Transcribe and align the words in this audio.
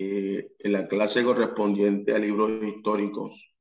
eh, 0.00 0.52
en 0.60 0.72
la 0.72 0.86
clase 0.86 1.24
correspondiente 1.24 2.14
a 2.14 2.18
libros 2.20 2.62
históricos, 2.62 3.52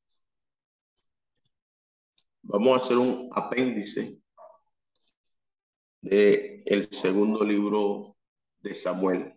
vamos 2.43 2.73
a 2.73 2.83
hacer 2.83 2.97
un 2.97 3.27
apéndice 3.33 4.21
del 5.99 6.61
el 6.65 6.87
segundo 6.91 7.43
libro 7.43 8.15
de 8.59 8.75
Samuel. 8.75 9.33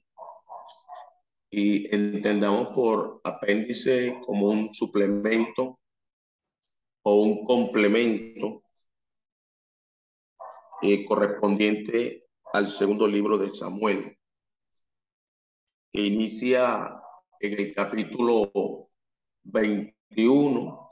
Y 1.51 1.92
entendamos 1.95 2.69
por 2.75 3.23
apéndice 3.25 4.20
como 4.27 4.48
un 4.48 4.75
suplemento 4.75 5.80
o 7.03 7.23
un 7.23 7.47
complemento 7.47 8.62
eh, 10.83 11.06
correspondiente 11.06 12.27
al 12.53 12.69
segundo 12.69 13.06
libro 13.06 13.39
de 13.39 13.48
Samuel 13.55 14.20
que 15.93 16.01
inicia 16.01 16.95
en 17.41 17.59
el 17.59 17.75
capítulo 17.75 18.89
21 19.43 20.91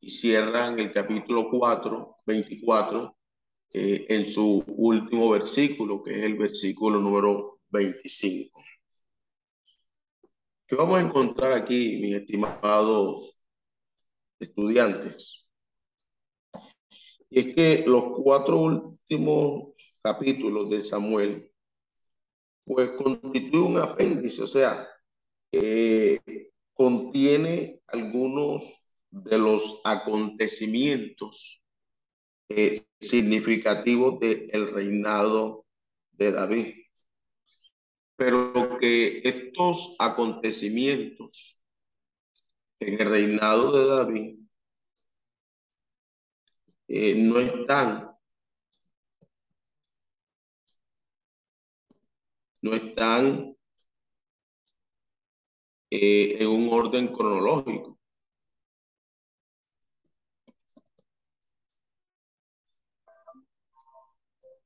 y 0.00 0.08
cierra 0.08 0.68
en 0.68 0.78
el 0.80 0.92
capítulo 0.92 1.48
4, 1.50 2.16
24, 2.26 3.16
eh, 3.72 4.06
en 4.08 4.28
su 4.28 4.64
último 4.66 5.30
versículo, 5.30 6.02
que 6.02 6.18
es 6.18 6.24
el 6.24 6.36
versículo 6.36 7.00
número 7.00 7.60
25. 7.68 8.62
¿Qué 10.66 10.76
vamos 10.76 10.98
a 10.98 11.02
encontrar 11.02 11.52
aquí, 11.52 11.98
mis 12.00 12.16
estimados 12.16 13.46
estudiantes? 14.40 15.46
Y 17.30 17.40
es 17.40 17.54
que 17.54 17.84
los 17.86 18.12
cuatro 18.22 18.60
últimos 18.60 19.74
capítulos 20.02 20.70
de 20.70 20.84
Samuel 20.84 21.53
pues 22.64 22.90
constituye 22.92 23.58
un 23.58 23.78
apéndice, 23.78 24.42
o 24.42 24.46
sea, 24.46 24.88
eh, 25.52 26.18
contiene 26.72 27.80
algunos 27.86 28.96
de 29.10 29.38
los 29.38 29.80
acontecimientos 29.84 31.62
eh, 32.48 32.84
significativos 33.00 34.18
del 34.20 34.72
reinado 34.72 35.66
de 36.12 36.32
David. 36.32 36.74
Pero 38.16 38.78
que 38.78 39.20
estos 39.24 39.96
acontecimientos 39.98 41.62
en 42.80 43.00
el 43.00 43.08
reinado 43.08 43.72
de 43.72 43.86
David 43.86 44.38
eh, 46.88 47.14
no 47.16 47.38
están 47.38 48.13
no 52.64 52.72
están 52.72 53.54
eh, 55.90 56.38
en 56.40 56.48
un 56.48 56.72
orden 56.72 57.08
cronológico. 57.08 58.00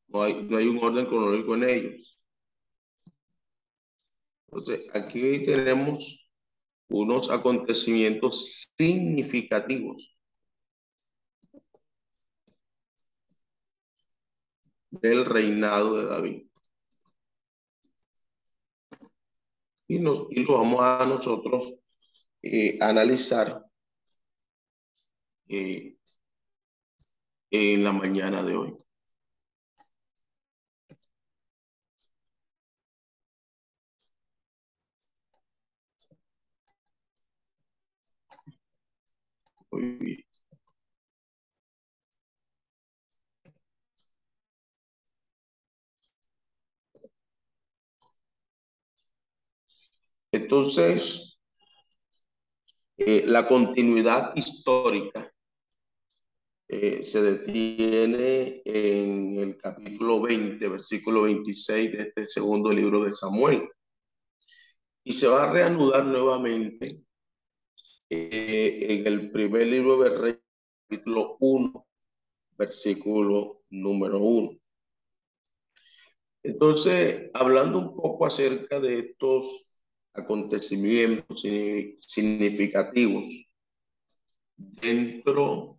No 0.07 0.23
hay, 0.23 0.43
no 0.45 0.59
hay 0.59 0.69
un 0.69 0.79
orden 0.83 1.07
cronológico 1.07 1.57
en 1.57 1.69
ellos. 1.69 2.21
Entonces, 4.47 4.87
aquí 4.95 5.45
tenemos 5.45 6.31
unos 6.89 7.31
acontecimientos 7.31 8.71
significativos 8.77 10.17
del 14.91 15.25
reinado 15.25 15.97
de 15.97 16.07
David. 16.07 16.48
Y, 19.89 19.99
nos, 19.99 20.27
y 20.31 20.45
lo 20.45 20.59
vamos 20.59 20.81
a 20.83 21.05
nosotros 21.07 21.75
eh, 22.43 22.79
analizar 22.81 23.65
eh, 25.49 25.97
en 27.51 27.85
la 27.85 27.93
mañana 27.93 28.43
de 28.43 28.57
hoy. 28.57 28.75
Entonces, 50.33 51.41
eh, 52.99 53.25
la 53.27 53.47
continuidad 53.47 54.35
histórica 54.37 55.33
eh, 56.69 57.03
se 57.05 57.23
detiene 57.23 58.61
en 58.65 59.39
el 59.39 59.57
capítulo 59.57 60.21
20, 60.21 60.69
versículo 60.69 61.23
26 61.23 61.93
de 61.93 62.03
este 62.03 62.29
segundo 62.29 62.71
libro 62.71 63.05
de 63.05 63.15
Samuel. 63.15 63.69
Y 65.03 65.13
se 65.13 65.29
va 65.29 65.45
a 65.45 65.53
reanudar 65.53 66.05
nuevamente 66.05 67.01
eh, 68.11 68.87
en 68.91 69.07
el 69.07 69.31
primer 69.31 69.67
libro 69.67 69.99
de 70.03 70.11
Reyes, 70.11 70.43
capítulo 70.89 71.39
1, 71.41 71.87
versículo 72.59 73.63
número 73.71 74.19
1. 74.19 74.59
Entonces, 76.43 77.31
hablando 77.33 77.79
un 77.79 77.97
poco 77.97 78.27
acerca 78.27 78.79
de 78.79 78.99
estos 78.99 79.68
acontecimientos 80.19 81.43
significativos 81.99 83.47
dentro 84.57 85.78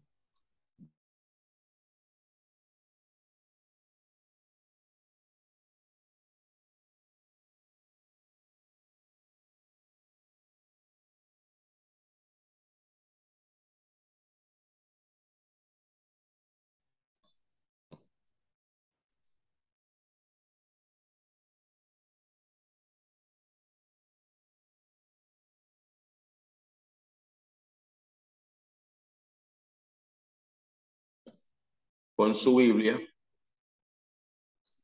con 32.20 32.36
su 32.36 32.58
Biblia. 32.58 33.00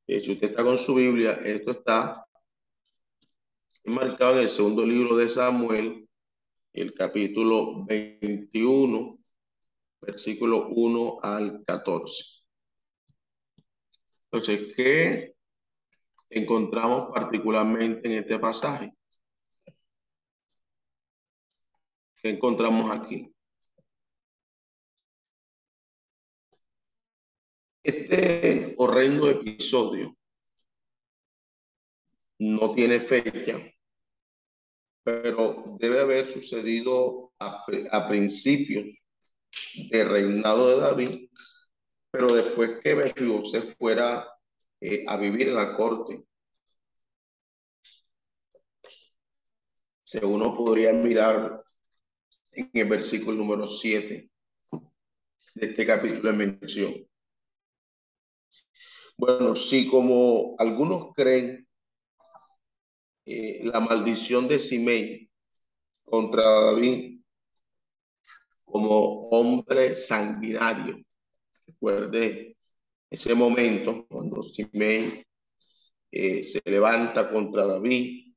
si 0.07 0.31
usted 0.31 0.51
está 0.51 0.63
con 0.63 0.79
su 0.79 0.95
Biblia, 0.95 1.33
esto 1.33 1.71
está 1.71 2.25
marcado 3.83 4.35
en 4.35 4.43
el 4.43 4.47
segundo 4.47 4.85
libro 4.85 5.17
de 5.17 5.27
Samuel, 5.27 6.07
el 6.71 6.93
capítulo 6.93 7.83
21, 7.83 9.19
versículo 9.99 10.69
1 10.69 11.19
al 11.23 11.61
14. 11.65 12.23
Entonces, 14.31 14.73
¿qué 14.73 15.35
encontramos 16.29 17.09
particularmente 17.13 18.13
en 18.13 18.19
este 18.23 18.39
pasaje? 18.39 18.93
¿Qué 22.15 22.29
encontramos 22.29 22.97
aquí? 22.97 23.34
Este 27.85 28.73
horrendo 28.77 29.29
episodio 29.29 30.17
no 32.39 32.73
tiene 32.73 32.99
fecha, 32.99 33.61
pero 35.03 35.77
debe 35.79 36.01
haber 36.01 36.27
sucedido 36.27 37.31
a, 37.37 38.07
principios 38.09 39.03
del 39.91 40.09
reinado 40.09 40.67
de 40.67 40.77
David, 40.77 41.29
pero 42.09 42.33
después 42.33 42.79
que 42.83 43.13
se 43.43 43.61
fuera 43.61 44.27
eh, 44.81 45.05
a 45.07 45.17
vivir 45.17 45.49
en 45.49 45.55
la 45.55 45.75
corte, 45.75 46.25
uno 50.23 50.57
podría 50.57 50.91
mirar 50.91 51.63
en 52.51 52.71
el 52.73 52.89
versículo 52.89 53.37
número 53.37 53.69
7 53.69 54.27
de 55.53 55.67
este 55.67 55.85
capítulo 55.85 56.31
de 56.31 56.37
mención. 56.37 57.07
Bueno, 59.17 59.55
si 59.55 59.87
como 59.87 60.55
algunos 60.59 61.13
creen, 61.13 61.65
eh, 63.25 63.61
la 63.63 63.79
maldición 63.79 64.47
de 64.47 64.59
Simei 64.59 65.29
contra 66.03 66.43
David 66.43 67.21
como 68.65 69.21
hombre 69.29 69.93
sanguinario. 69.93 70.97
Recuerde 71.65 72.57
ese 73.09 73.33
momento 73.35 74.05
cuando 74.07 74.41
Simei 74.41 75.25
eh, 76.11 76.45
se 76.45 76.61
levanta 76.65 77.29
contra 77.31 77.65
David 77.65 78.33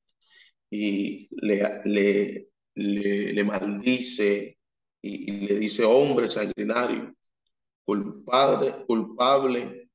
y 0.71 1.29
le, 1.45 1.81
le, 1.85 2.49
le, 2.75 3.45
maldice 3.45 4.59
y, 5.03 5.47
le 5.47 5.59
dice 5.59 5.85
hombre 5.85 6.31
sanguinario, 6.31 7.15
culpable, 7.85 8.85
culpable 8.87 9.88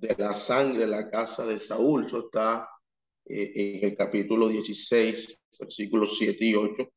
de 0.00 0.16
la 0.18 0.32
sangre 0.32 0.86
la 0.86 1.08
casa 1.10 1.46
de 1.46 1.58
Saúl. 1.58 2.06
Eso 2.06 2.26
está 2.26 2.68
eh, 3.26 3.52
en 3.54 3.90
el 3.90 3.96
capítulo 3.96 4.48
16, 4.48 5.40
versículos 5.58 6.16
7 6.18 6.44
y 6.44 6.54
8. 6.54 6.88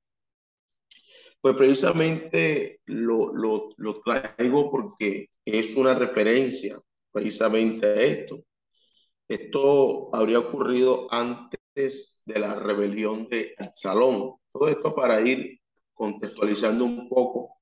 Pues 1.41 1.55
precisamente 1.55 2.79
lo, 2.85 3.33
lo, 3.33 3.69
lo 3.75 4.01
traigo 4.01 4.71
porque 4.71 5.29
es 5.43 5.75
una 5.75 5.93
referencia 5.93 6.77
precisamente 7.11 7.85
a 7.85 8.01
esto. 8.01 8.43
Esto 9.27 10.15
habría 10.15 10.39
ocurrido 10.39 11.07
antes 11.11 12.21
de 12.25 12.39
la 12.39 12.55
rebelión 12.55 13.27
de 13.27 13.53
Absalón. 13.57 14.35
Todo 14.51 14.69
esto 14.69 14.95
para 14.95 15.19
ir 15.21 15.59
contextualizando 15.93 16.85
un 16.85 17.09
poco 17.09 17.57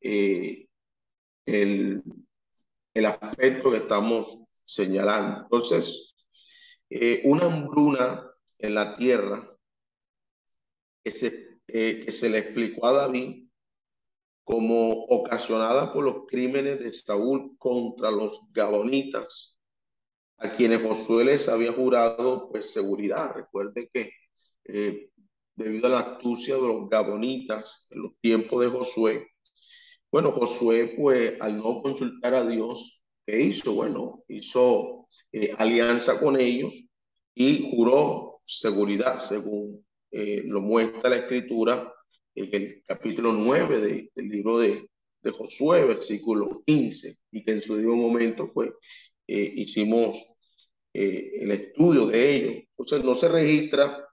eh, 0.00 0.66
el, 1.46 2.02
el 2.94 3.06
aspecto 3.06 3.70
que 3.70 3.78
estamos 3.78 4.42
señalando. 4.74 5.42
Entonces, 5.42 6.14
eh, 6.90 7.22
una 7.24 7.46
hambruna 7.46 8.30
en 8.58 8.74
la 8.74 8.96
tierra 8.96 9.48
que 11.02 11.10
se, 11.10 11.60
eh, 11.66 12.02
que 12.04 12.12
se 12.12 12.30
le 12.30 12.38
explicó 12.38 12.86
a 12.86 12.92
David 12.92 13.48
como 14.44 15.04
ocasionada 15.04 15.92
por 15.92 16.04
los 16.04 16.26
crímenes 16.26 16.80
de 16.80 16.92
Saúl 16.92 17.56
contra 17.58 18.10
los 18.10 18.52
gabonitas, 18.52 19.58
a 20.38 20.50
quienes 20.50 20.82
Josué 20.82 21.24
les 21.24 21.48
había 21.48 21.72
jurado 21.72 22.48
pues 22.50 22.72
seguridad. 22.72 23.32
Recuerde 23.34 23.88
que 23.92 24.10
eh, 24.64 25.10
debido 25.54 25.86
a 25.86 25.90
la 25.90 26.00
astucia 26.00 26.56
de 26.56 26.66
los 26.66 26.88
gabonitas 26.88 27.88
en 27.90 28.02
los 28.02 28.12
tiempos 28.20 28.60
de 28.60 28.68
Josué, 28.68 29.28
bueno, 30.10 30.32
Josué 30.32 30.94
pues 30.98 31.40
al 31.40 31.56
no 31.56 31.80
consultar 31.80 32.34
a 32.34 32.44
Dios, 32.44 33.01
¿qué 33.26 33.40
hizo? 33.40 33.74
Bueno, 33.74 34.24
hizo 34.28 35.08
eh, 35.32 35.54
alianza 35.58 36.18
con 36.18 36.40
ellos 36.40 36.72
y 37.34 37.70
juró 37.70 38.40
seguridad, 38.44 39.18
según 39.18 39.84
eh, 40.10 40.42
lo 40.44 40.60
muestra 40.60 41.10
la 41.10 41.16
escritura 41.16 41.92
en 42.34 42.54
el 42.54 42.82
capítulo 42.86 43.32
9 43.32 44.10
del 44.14 44.28
libro 44.28 44.58
de, 44.58 44.88
de, 45.22 45.30
Josué, 45.30 45.84
versículo 45.84 46.62
15, 46.66 47.16
y 47.30 47.44
que 47.44 47.52
en 47.52 47.62
su 47.62 47.76
debido 47.76 47.94
momento 47.94 48.50
pues 48.52 48.70
eh, 49.26 49.52
hicimos 49.56 50.36
eh, 50.94 51.30
el 51.42 51.50
estudio 51.52 52.06
de 52.06 52.34
ello. 52.36 52.62
Entonces 52.76 53.04
no 53.04 53.16
se 53.16 53.28
registra 53.28 54.06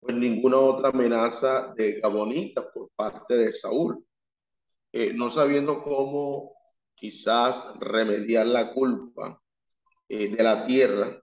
pues 0.00 0.16
ninguna 0.16 0.58
otra 0.58 0.88
amenaza 0.88 1.74
de 1.76 2.00
Gabonita 2.00 2.70
por 2.72 2.90
parte 2.96 3.36
de 3.36 3.52
Saúl, 3.54 4.04
eh, 4.92 5.12
no 5.14 5.30
sabiendo 5.30 5.82
cómo 5.82 6.54
quizás 7.00 7.78
remediar 7.80 8.46
la 8.46 8.72
culpa 8.72 9.40
de 10.08 10.42
la 10.42 10.66
tierra. 10.66 11.20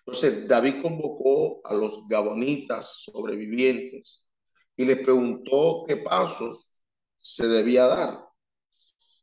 Entonces 0.00 0.48
David 0.48 0.82
convocó 0.82 1.60
a 1.64 1.74
los 1.74 2.06
gabonitas 2.08 3.02
sobrevivientes 3.04 4.28
y 4.76 4.84
les 4.84 4.98
preguntó 4.98 5.84
qué 5.86 5.96
pasos 5.96 6.82
se 7.18 7.46
debía 7.48 7.86
dar. 7.86 8.28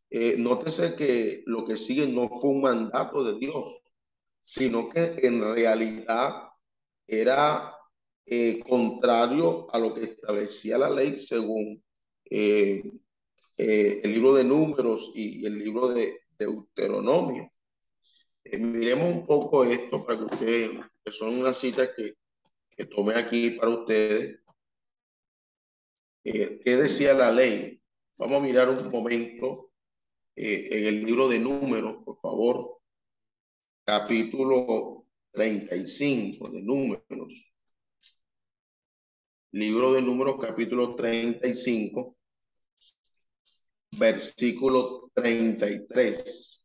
Eh, 0.09 0.35
nótese 0.37 0.95
que 0.95 1.43
lo 1.45 1.65
que 1.65 1.77
sigue 1.77 2.07
no 2.07 2.29
fue 2.29 2.51
un 2.51 2.61
mandato 2.61 3.23
de 3.23 3.39
Dios, 3.39 3.81
sino 4.43 4.89
que 4.89 5.15
en 5.23 5.41
realidad 5.41 6.49
era 7.07 7.75
eh, 8.25 8.63
contrario 8.67 9.67
a 9.73 9.79
lo 9.79 9.93
que 9.93 10.01
establecía 10.01 10.77
la 10.77 10.89
ley 10.89 11.19
según 11.19 11.83
eh, 12.29 12.83
eh, 13.57 14.01
el 14.03 14.13
libro 14.13 14.35
de 14.35 14.43
números 14.43 15.11
y, 15.15 15.45
el 15.45 15.57
libro 15.59 15.89
de 15.89 16.21
Deuteronomio. 16.37 17.51
miremos 18.59 19.13
un 19.13 19.25
poco 19.25 19.63
esto 19.63 20.05
para 20.05 20.19
que 20.19 20.25
ustedes, 20.25 20.71
que 21.03 21.11
son 21.11 21.39
unas 21.39 21.57
citas 21.57 21.89
que, 21.95 22.15
que 22.75 22.85
tomé 22.85 23.15
aquí 23.15 23.51
para 23.51 23.71
ustedes, 23.71 24.39
eh, 26.27 26.59
¿Qué 26.63 26.75
decía 26.75 27.13
la 27.13 27.31
ley? 27.31 27.79
Vamos 28.17 28.41
a 28.41 28.43
mirar 28.43 28.67
un 28.67 28.89
momento 28.89 29.69
eh, 30.35 30.67
en 30.71 30.85
el 30.87 31.05
libro 31.05 31.27
de 31.27 31.37
números, 31.37 32.03
por 32.03 32.19
favor. 32.19 32.79
Capítulo 33.85 35.05
35 35.33 36.49
de 36.49 36.61
números. 36.63 37.53
Libro 39.51 39.93
de 39.93 40.01
números, 40.01 40.37
capítulo 40.41 40.95
35, 40.95 42.17
versículo 43.97 45.09
33. 45.13 46.63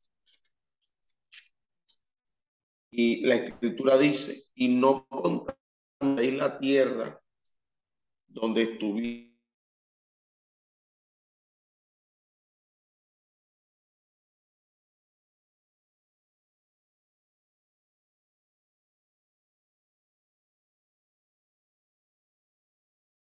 Y 2.92 3.24
la 3.24 3.36
escritura 3.36 3.96
dice, 3.96 4.36
y 4.54 4.68
no 4.68 5.06
contaréis 5.08 6.34
la 6.34 6.58
tierra 6.58 7.20
donde 8.26 8.62
estuviste 8.62 9.30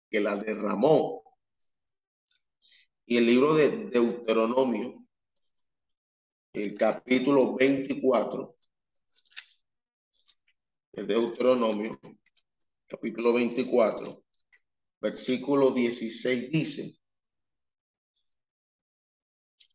que 0.09 0.19
la 0.19 0.35
derramó. 0.35 1.18
Y 3.11 3.17
el 3.17 3.25
libro 3.25 3.55
de 3.55 3.87
Deuteronomio, 3.87 5.03
el 6.53 6.75
capítulo 6.75 7.55
24, 7.55 8.55
el 10.91 11.07
Deuteronomio, 11.07 11.99
capítulo 12.85 13.33
24, 13.33 14.23
versículo 15.01 15.71
16 15.71 16.51
dice, 16.51 16.99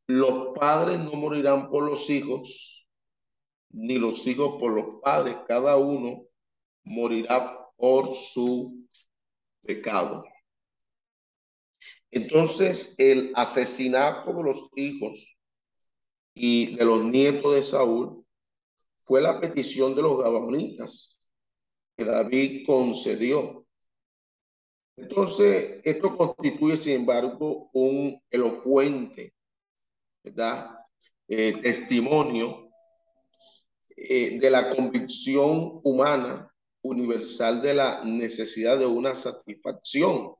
los 0.06 0.56
padres 0.56 1.00
no 1.00 1.14
morirán 1.14 1.70
por 1.70 1.90
los 1.90 2.08
hijos, 2.10 2.86
ni 3.70 3.98
los 3.98 4.24
hijos 4.28 4.60
por 4.60 4.74
los 4.74 5.00
padres, 5.02 5.38
cada 5.48 5.76
uno 5.76 6.28
morirá 6.84 7.68
por 7.76 8.06
su 8.06 8.86
pecado. 9.60 10.22
Entonces, 12.14 12.94
el 12.98 13.32
asesinato 13.34 14.32
de 14.32 14.42
los 14.44 14.70
hijos 14.76 15.36
y 16.32 16.76
de 16.76 16.84
los 16.84 17.02
nietos 17.02 17.54
de 17.54 17.62
Saúl 17.62 18.24
fue 19.04 19.20
la 19.20 19.40
petición 19.40 19.96
de 19.96 20.02
los 20.02 20.22
gabonitas 20.22 21.20
que 21.96 22.04
David 22.04 22.64
concedió. 22.66 23.66
Entonces, 24.96 25.80
esto 25.82 26.16
constituye, 26.16 26.76
sin 26.76 26.94
embargo, 27.00 27.68
un 27.72 28.22
elocuente. 28.30 29.34
Eh, 31.26 31.54
testimonio 31.62 32.70
eh, 33.96 34.38
de 34.38 34.50
la 34.50 34.70
convicción 34.70 35.80
humana 35.82 36.50
universal 36.82 37.60
de 37.60 37.74
la 37.74 38.04
necesidad 38.04 38.78
de 38.78 38.86
una 38.86 39.14
satisfacción. 39.14 40.34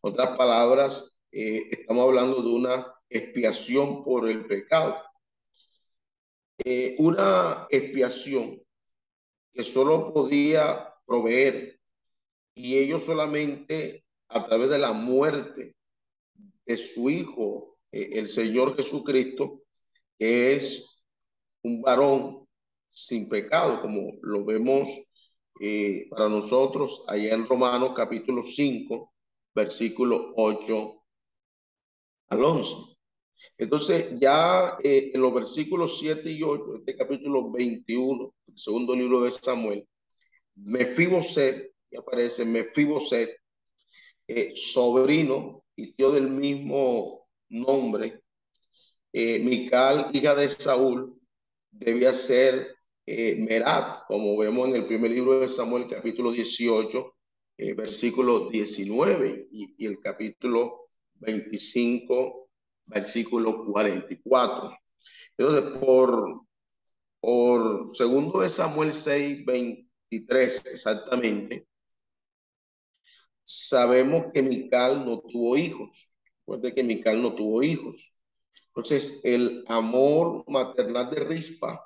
Otras 0.00 0.36
palabras, 0.36 1.18
eh, 1.32 1.68
estamos 1.72 2.04
hablando 2.04 2.40
de 2.40 2.50
una 2.50 2.94
expiación 3.10 4.04
por 4.04 4.28
el 4.28 4.46
pecado. 4.46 4.96
Eh, 6.64 6.94
una 6.98 7.66
expiación 7.68 8.62
que 9.52 9.64
solo 9.64 10.12
podía 10.12 10.94
proveer 11.04 11.80
y 12.54 12.78
ellos 12.78 13.02
solamente 13.04 14.04
a 14.28 14.46
través 14.46 14.68
de 14.70 14.78
la 14.78 14.92
muerte 14.92 15.74
de 16.64 16.76
su 16.76 17.10
Hijo, 17.10 17.78
eh, 17.90 18.10
el 18.12 18.28
Señor 18.28 18.76
Jesucristo, 18.76 19.62
que 20.16 20.54
es 20.54 21.02
un 21.62 21.82
varón 21.82 22.46
sin 22.88 23.28
pecado, 23.28 23.80
como 23.80 24.12
lo 24.22 24.44
vemos 24.44 24.92
para 26.10 26.28
nosotros 26.28 27.04
allá 27.08 27.34
en 27.34 27.48
Romanos 27.48 27.92
capítulo 27.96 28.46
5, 28.46 29.12
versículo 29.54 30.32
8 30.36 31.04
al 32.28 32.44
11. 32.44 32.76
Entonces 33.56 34.18
ya 34.18 34.76
eh, 34.82 35.10
en 35.14 35.20
los 35.20 35.34
versículos 35.34 35.98
7 35.98 36.30
y 36.30 36.42
8 36.42 36.64
de 36.72 36.78
este 36.78 36.96
capítulo 36.96 37.50
21, 37.50 38.34
el 38.46 38.58
segundo 38.58 38.94
libro 38.94 39.22
de 39.22 39.34
Samuel, 39.34 39.86
Mefiboset, 40.54 41.72
y 41.90 41.96
aparece 41.96 42.44
Mefiboset, 42.44 43.36
eh, 44.26 44.52
sobrino 44.54 45.64
y 45.74 45.92
tío 45.92 46.12
del 46.12 46.28
mismo 46.28 47.28
nombre, 47.48 48.22
eh, 49.12 49.38
Mical, 49.38 50.10
hija 50.12 50.34
de 50.34 50.48
Saúl, 50.48 51.18
debía 51.70 52.12
ser 52.12 52.76
eh, 53.06 53.36
Merat, 53.36 54.04
como 54.06 54.36
vemos 54.36 54.68
en 54.68 54.76
el 54.76 54.86
primer 54.86 55.10
libro 55.10 55.40
de 55.40 55.50
Samuel, 55.50 55.88
capítulo 55.88 56.30
18, 56.30 57.16
eh, 57.58 57.74
versículo 57.74 58.48
19, 58.50 59.48
y, 59.50 59.84
el 59.84 59.98
capítulo 59.98 60.90
25, 61.14 62.48
versículo 62.86 63.64
44. 63.66 64.78
Entonces, 65.36 65.78
por, 65.78 66.42
por 67.20 67.96
segundo 67.96 68.40
de 68.42 68.48
Samuel 68.48 68.92
6, 68.92 69.44
23, 69.44 70.66
exactamente, 70.72 71.66
sabemos 73.42 74.26
que 74.32 74.40
Mical 74.40 75.04
no 75.04 75.18
tuvo 75.18 75.56
hijos. 75.56 76.14
Recuerde 76.46 76.74
que 76.74 76.84
Mical 76.84 77.20
no 77.20 77.34
tuvo 77.34 77.64
hijos. 77.64 78.16
Entonces, 78.68 79.24
el 79.24 79.64
amor 79.66 80.44
maternal 80.46 81.10
de 81.10 81.24
Rispa 81.24 81.84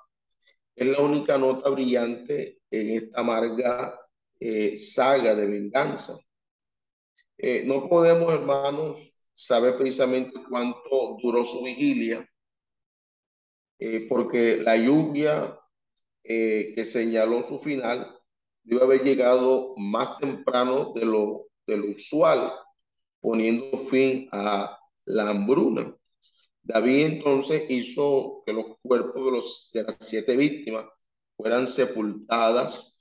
es 0.76 0.86
la 0.86 1.00
única 1.00 1.38
nota 1.38 1.70
brillante 1.70 2.60
en 2.70 2.90
esta 2.90 3.20
amarga 3.20 4.01
eh, 4.44 4.80
saga 4.80 5.36
de 5.36 5.46
venganza. 5.46 6.18
Eh, 7.38 7.62
no 7.64 7.88
podemos, 7.88 8.32
hermanos, 8.32 9.28
saber 9.34 9.76
precisamente 9.76 10.32
cuánto 10.48 11.16
duró 11.22 11.44
su 11.44 11.62
vigilia, 11.62 12.28
eh, 13.78 14.06
porque 14.08 14.56
la 14.56 14.76
lluvia 14.76 15.56
que 16.24 16.84
señaló 16.84 17.44
su 17.44 17.58
final 17.60 18.18
debe 18.64 18.82
haber 18.82 19.04
llegado 19.04 19.74
más 19.76 20.18
temprano 20.18 20.92
de 20.92 21.04
lo, 21.04 21.46
de 21.66 21.76
lo 21.76 21.90
usual, 21.90 22.52
poniendo 23.20 23.78
fin 23.78 24.28
a 24.32 24.76
la 25.04 25.30
hambruna. 25.30 25.96
David 26.62 27.06
entonces 27.06 27.70
hizo 27.70 28.42
que 28.44 28.52
los 28.52 28.64
cuerpos 28.82 29.24
de, 29.24 29.30
los, 29.30 29.70
de 29.72 29.82
las 29.84 29.98
siete 30.00 30.36
víctimas 30.36 30.86
fueran 31.36 31.68
sepultadas 31.68 32.91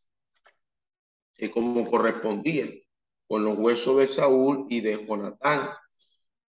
como 1.50 1.90
correspondían, 1.90 2.72
con 3.28 3.44
los 3.44 3.58
huesos 3.58 3.98
de 3.98 4.08
Saúl 4.08 4.68
y 4.70 4.82
de 4.82 5.04
Jonatán. 5.06 5.70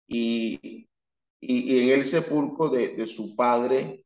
Y, 0.08 0.88
y, 1.40 1.80
en 1.80 1.90
el 1.90 2.04
sepulcro 2.04 2.68
de, 2.68 2.88
de 2.88 3.06
su 3.06 3.36
padre, 3.36 4.04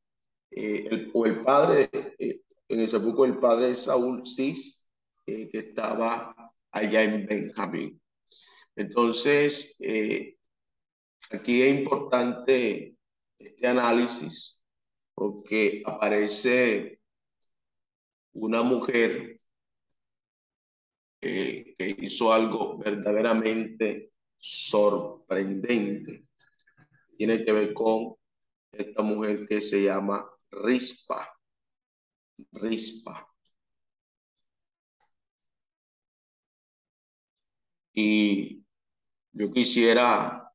eh, 0.50 0.86
el, 0.90 1.10
o 1.14 1.26
el 1.26 1.42
padre, 1.42 1.88
eh, 2.18 2.40
en 2.68 2.80
el 2.80 2.90
sepulcro 2.90 3.24
del 3.24 3.38
padre 3.38 3.68
de 3.70 3.76
Saúl, 3.76 4.26
Cis, 4.26 4.86
eh, 5.26 5.48
que 5.48 5.58
estaba 5.58 6.34
allá 6.70 7.02
en 7.02 7.26
Benjamín. 7.26 8.00
Entonces, 8.76 9.78
aquí 11.30 11.62
es 11.62 11.78
importante 11.78 12.96
este 13.38 13.66
análisis 13.66 14.60
porque 15.14 15.82
aparece 15.86 17.00
una 18.32 18.62
mujer 18.62 19.33
que 21.24 21.96
hizo 21.98 22.32
algo 22.32 22.78
verdaderamente 22.78 24.12
sorprendente. 24.38 26.26
Tiene 27.16 27.44
que 27.44 27.52
ver 27.52 27.74
con 27.74 28.16
esta 28.72 29.02
mujer 29.02 29.46
que 29.48 29.64
se 29.64 29.84
llama 29.84 30.28
Rispa. 30.50 31.34
Rispa. 32.52 33.28
Y 37.94 38.64
yo 39.32 39.52
quisiera 39.52 40.52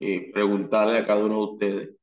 eh, 0.00 0.30
preguntarle 0.32 0.98
a 0.98 1.06
cada 1.06 1.24
uno 1.24 1.46
de 1.46 1.52
ustedes 1.52 1.96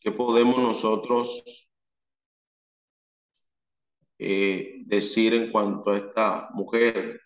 qué 0.00 0.12
podemos 0.12 0.56
nosotros 0.58 1.69
eh, 4.22 4.82
decir 4.84 5.32
en 5.32 5.50
cuanto 5.50 5.92
a 5.92 5.96
esta 5.96 6.50
mujer, 6.52 7.22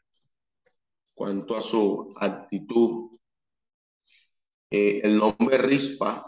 cuanto 1.13 1.57
a 1.57 1.63
su 1.63 2.15
actitud. 2.21 3.11
Eh, 4.71 5.01
el 5.03 5.19
nombre 5.19 5.59
Rispa 5.59 6.25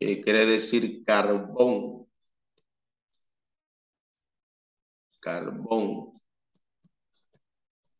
eh, 0.00 0.22
quiere 0.22 0.46
decir 0.46 1.04
carbón. 1.04 2.06
Carbón 5.20 6.12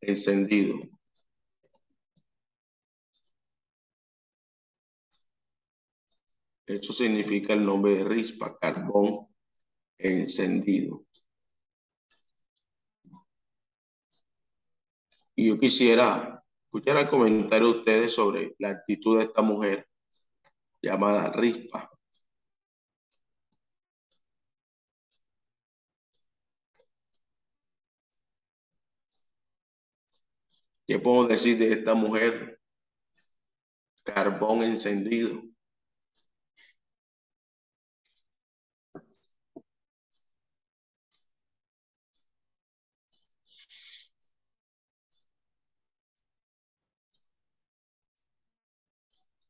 encendido. 0.01 0.75
Eso 6.65 6.93
significa 6.93 7.53
el 7.53 7.65
nombre 7.65 7.95
de 7.95 8.03
rispa, 8.05 8.57
carbón 8.59 9.28
encendido. 9.99 11.05
Y 15.35 15.47
yo 15.47 15.59
quisiera 15.59 16.43
escuchar 16.65 16.97
el 16.97 17.09
comentario 17.09 17.73
de 17.73 17.79
ustedes 17.79 18.13
sobre 18.13 18.55
la 18.59 18.69
actitud 18.69 19.17
de 19.17 19.25
esta 19.25 19.41
mujer 19.41 19.87
llamada 20.81 21.31
rispa. 21.31 21.89
¿Qué 30.85 30.99
puedo 30.99 31.27
decir 31.27 31.57
de 31.57 31.71
esta 31.73 31.93
mujer? 31.93 32.59
Carbón 34.03 34.63
encendido. 34.63 35.41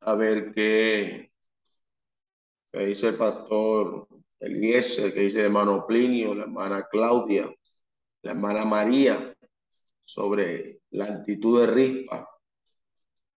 A 0.02 0.14
ver 0.14 0.52
qué, 0.54 1.30
dice 2.72 3.08
el 3.08 3.16
pastor 3.16 4.08
Eliezer, 4.38 5.12
qué 5.12 5.20
dice 5.20 5.40
el 5.40 5.46
hermano 5.46 5.86
Plinio, 5.86 6.34
la 6.34 6.44
hermana 6.44 6.86
Claudia, 6.90 7.52
la 8.22 8.30
hermana 8.32 8.64
María 8.64 9.34
sobre 10.04 10.80
la 10.90 11.04
actitud 11.04 11.60
de 11.60 11.66
Rispa, 11.66 12.28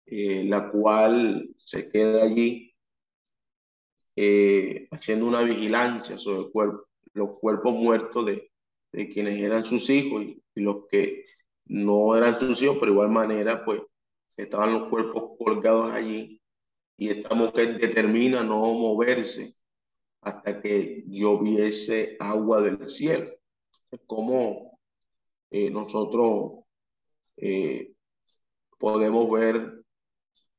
eh, 0.05 0.45
la 0.45 0.69
cual 0.69 1.49
se 1.57 1.89
queda 1.91 2.23
allí 2.23 2.73
eh, 4.15 4.87
haciendo 4.91 5.27
una 5.27 5.43
vigilancia 5.43 6.17
sobre 6.17 6.49
los 7.13 7.39
cuerpos 7.39 7.73
muertos 7.75 8.25
de, 8.25 8.49
quienes 9.11 9.41
eran 9.41 9.65
sus 9.65 9.89
hijos 9.89 10.23
y, 10.23 10.41
y, 10.55 10.61
los 10.61 10.87
que 10.89 11.25
no 11.65 12.15
eran 12.15 12.39
sus 12.39 12.61
hijos, 12.61 12.77
pero 12.79 12.91
igual 12.93 13.09
manera, 13.09 13.65
pues 13.65 13.81
estaban 14.37 14.73
los 14.73 14.89
cuerpos 14.89 15.35
colgados 15.37 15.91
allí 15.91 16.39
y 16.97 17.09
esta 17.09 17.35
mujer 17.35 17.79
determina 17.79 18.43
no 18.43 18.73
moverse 18.73 19.53
hasta 20.21 20.61
que 20.61 21.03
lloviese 21.07 22.15
agua 22.19 22.61
del 22.61 22.87
cielo. 22.87 23.31
Es 23.91 23.99
como 24.07 24.79
eh, 25.51 25.69
nosotros 25.69 26.63
eh, 27.37 27.93
podemos 28.79 29.29
ver 29.29 29.83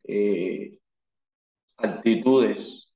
eh, 0.05 0.79
actitudes 1.77 2.93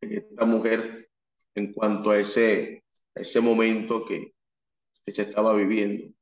de 0.00 0.16
esta 0.16 0.44
mujer 0.44 1.08
en 1.54 1.72
cuanto 1.72 2.10
a 2.10 2.18
ese, 2.18 2.84
a 3.14 3.20
ese 3.20 3.40
momento 3.40 4.04
que, 4.04 4.34
que 5.04 5.12
se 5.12 5.22
estaba 5.22 5.54
viviendo. 5.54 6.15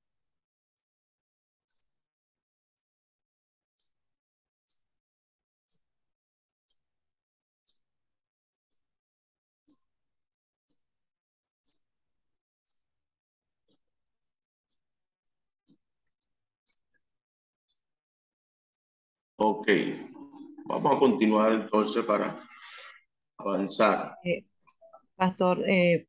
Ok, 19.46 19.68
vamos 20.64 20.96
a 20.96 20.98
continuar 20.98 21.52
entonces 21.52 22.02
para 22.06 22.40
avanzar. 23.36 24.16
Eh, 24.24 24.46
pastor, 25.16 25.62
eh, 25.68 26.08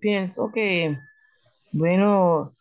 pienso 0.00 0.50
que, 0.50 0.96
bueno, 1.72 2.56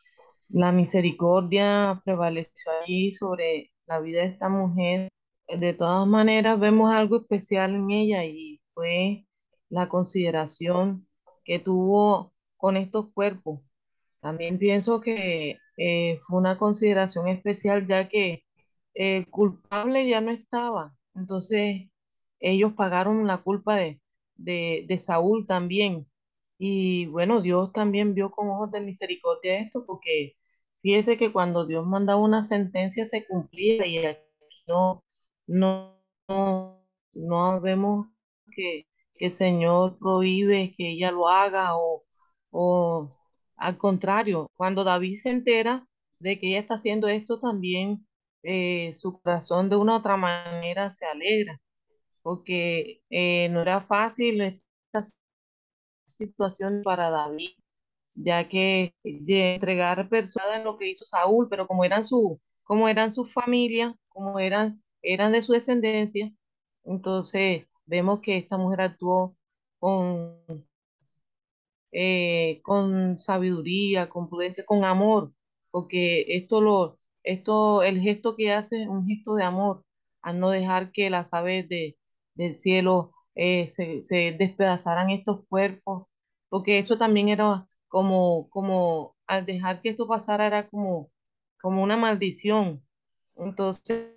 la 0.49 0.73
misericordia 0.73 2.01
prevaleció 2.03 2.69
allí 2.83 3.13
sobre 3.13 3.71
la 3.85 4.01
vida 4.01 4.23
de 4.23 4.27
esta 4.27 4.49
mujer. 4.49 5.07
De 5.47 5.71
todas 5.71 6.05
maneras, 6.05 6.59
vemos 6.59 6.93
algo 6.93 7.21
especial 7.21 7.73
en 7.73 7.89
ella 7.89 8.25
y 8.25 8.59
fue 8.73 9.25
la 9.69 9.87
consideración 9.87 11.07
que 11.45 11.59
tuvo 11.59 12.33
con 12.57 12.75
estos 12.75 13.13
cuerpos. 13.13 13.61
También 14.19 14.59
pienso 14.59 14.99
que 14.99 15.59
eh, 15.77 16.19
fue 16.27 16.39
una 16.39 16.57
consideración 16.57 17.29
especial 17.29 17.87
ya 17.87 18.09
que 18.09 18.43
el 18.97 19.29
culpable 19.29 20.07
ya 20.09 20.21
no 20.21 20.31
estaba. 20.31 20.95
Entonces, 21.15 21.89
ellos 22.39 22.73
pagaron 22.73 23.27
la 23.27 23.39
culpa 23.39 23.75
de, 23.75 24.01
de, 24.35 24.85
de 24.87 24.99
Saúl 24.99 25.45
también. 25.47 26.07
Y 26.59 27.07
bueno, 27.07 27.41
Dios 27.41 27.71
también 27.73 28.13
vio 28.15 28.31
con 28.31 28.49
ojos 28.49 28.71
de 28.71 28.81
misericordia 28.81 29.59
esto, 29.59 29.85
porque 29.85 30.35
fíjese 30.81 31.17
que 31.17 31.31
cuando 31.31 31.65
Dios 31.67 31.85
mandaba 31.85 32.19
una 32.21 32.41
sentencia 32.41 33.05
se 33.05 33.25
cumplía 33.27 33.85
y 33.87 33.99
aquí 34.05 34.21
no, 34.67 35.03
no, 35.47 36.01
no, 36.27 36.83
no 37.13 37.61
vemos 37.61 38.07
que, 38.55 38.87
que 39.15 39.25
el 39.27 39.31
Señor 39.31 39.97
prohíbe 39.99 40.73
que 40.75 40.91
ella 40.91 41.11
lo 41.11 41.27
haga 41.29 41.77
o, 41.77 42.03
o 42.51 43.11
al 43.57 43.77
contrario, 43.77 44.51
cuando 44.55 44.83
David 44.83 45.17
se 45.21 45.29
entera 45.31 45.87
de 46.19 46.39
que 46.39 46.49
ella 46.49 46.59
está 46.59 46.75
haciendo 46.75 47.07
esto, 47.07 47.39
también 47.39 48.07
eh, 48.43 48.93
su 48.95 49.19
corazón 49.21 49.69
de 49.69 49.75
una 49.77 49.93
u 49.93 49.97
otra 49.97 50.17
manera 50.17 50.91
se 50.91 51.05
alegra, 51.05 51.61
porque 52.23 53.03
eh, 53.09 53.49
no 53.49 53.61
era 53.61 53.81
fácil 53.81 54.41
esta 54.41 55.03
situación 56.17 56.81
para 56.83 57.09
David, 57.09 57.51
ya 58.15 58.47
que 58.49 58.95
de 59.03 59.55
entregar 59.55 60.09
personas 60.09 60.57
en 60.57 60.63
lo 60.65 60.77
que 60.77 60.89
hizo 60.89 61.05
Saúl, 61.05 61.47
pero 61.49 61.67
como 61.67 61.85
eran 61.85 62.05
su, 62.05 62.39
como 62.63 62.87
eran 62.89 63.13
su 63.13 63.25
familia, 63.25 63.95
como 64.09 64.39
eran, 64.39 64.83
eran 65.01 65.31
de 65.31 65.41
su 65.43 65.53
descendencia, 65.53 66.33
entonces 66.85 67.67
vemos 67.85 68.21
que 68.21 68.37
esta 68.37 68.57
mujer 68.57 68.81
actuó 68.81 69.35
con, 69.79 70.39
eh, 71.91 72.61
con 72.63 73.19
sabiduría, 73.19 74.09
con 74.09 74.29
prudencia, 74.29 74.65
con 74.65 74.83
amor, 74.85 75.33
porque 75.71 76.25
esto 76.29 76.61
lo, 76.61 76.96
esto, 77.27 77.83
el 77.83 77.99
gesto 77.99 78.35
que 78.35 78.53
hace 78.53 78.83
es 78.83 78.87
un 78.87 79.05
gesto 79.07 79.35
de 79.35 79.43
amor, 79.43 79.83
al 80.21 80.39
no 80.39 80.49
dejar 80.49 80.91
que 80.91 81.09
las 81.09 81.33
aves 81.33 81.67
de, 81.69 81.97
del 82.35 82.59
cielo 82.59 83.11
eh, 83.35 83.67
se, 83.69 84.01
se 84.01 84.31
despedazaran 84.33 85.09
estos 85.11 85.45
cuerpos, 85.47 86.07
porque 86.49 86.79
eso 86.79 86.97
también 86.97 87.29
era 87.29 87.67
como, 87.89 88.49
como 88.49 89.15
al 89.27 89.45
dejar 89.45 89.81
que 89.81 89.89
esto 89.89 90.07
pasara 90.07 90.47
era 90.47 90.69
como, 90.69 91.11
como 91.61 91.83
una 91.83 91.97
maldición. 91.97 92.83
Entonces, 93.35 94.13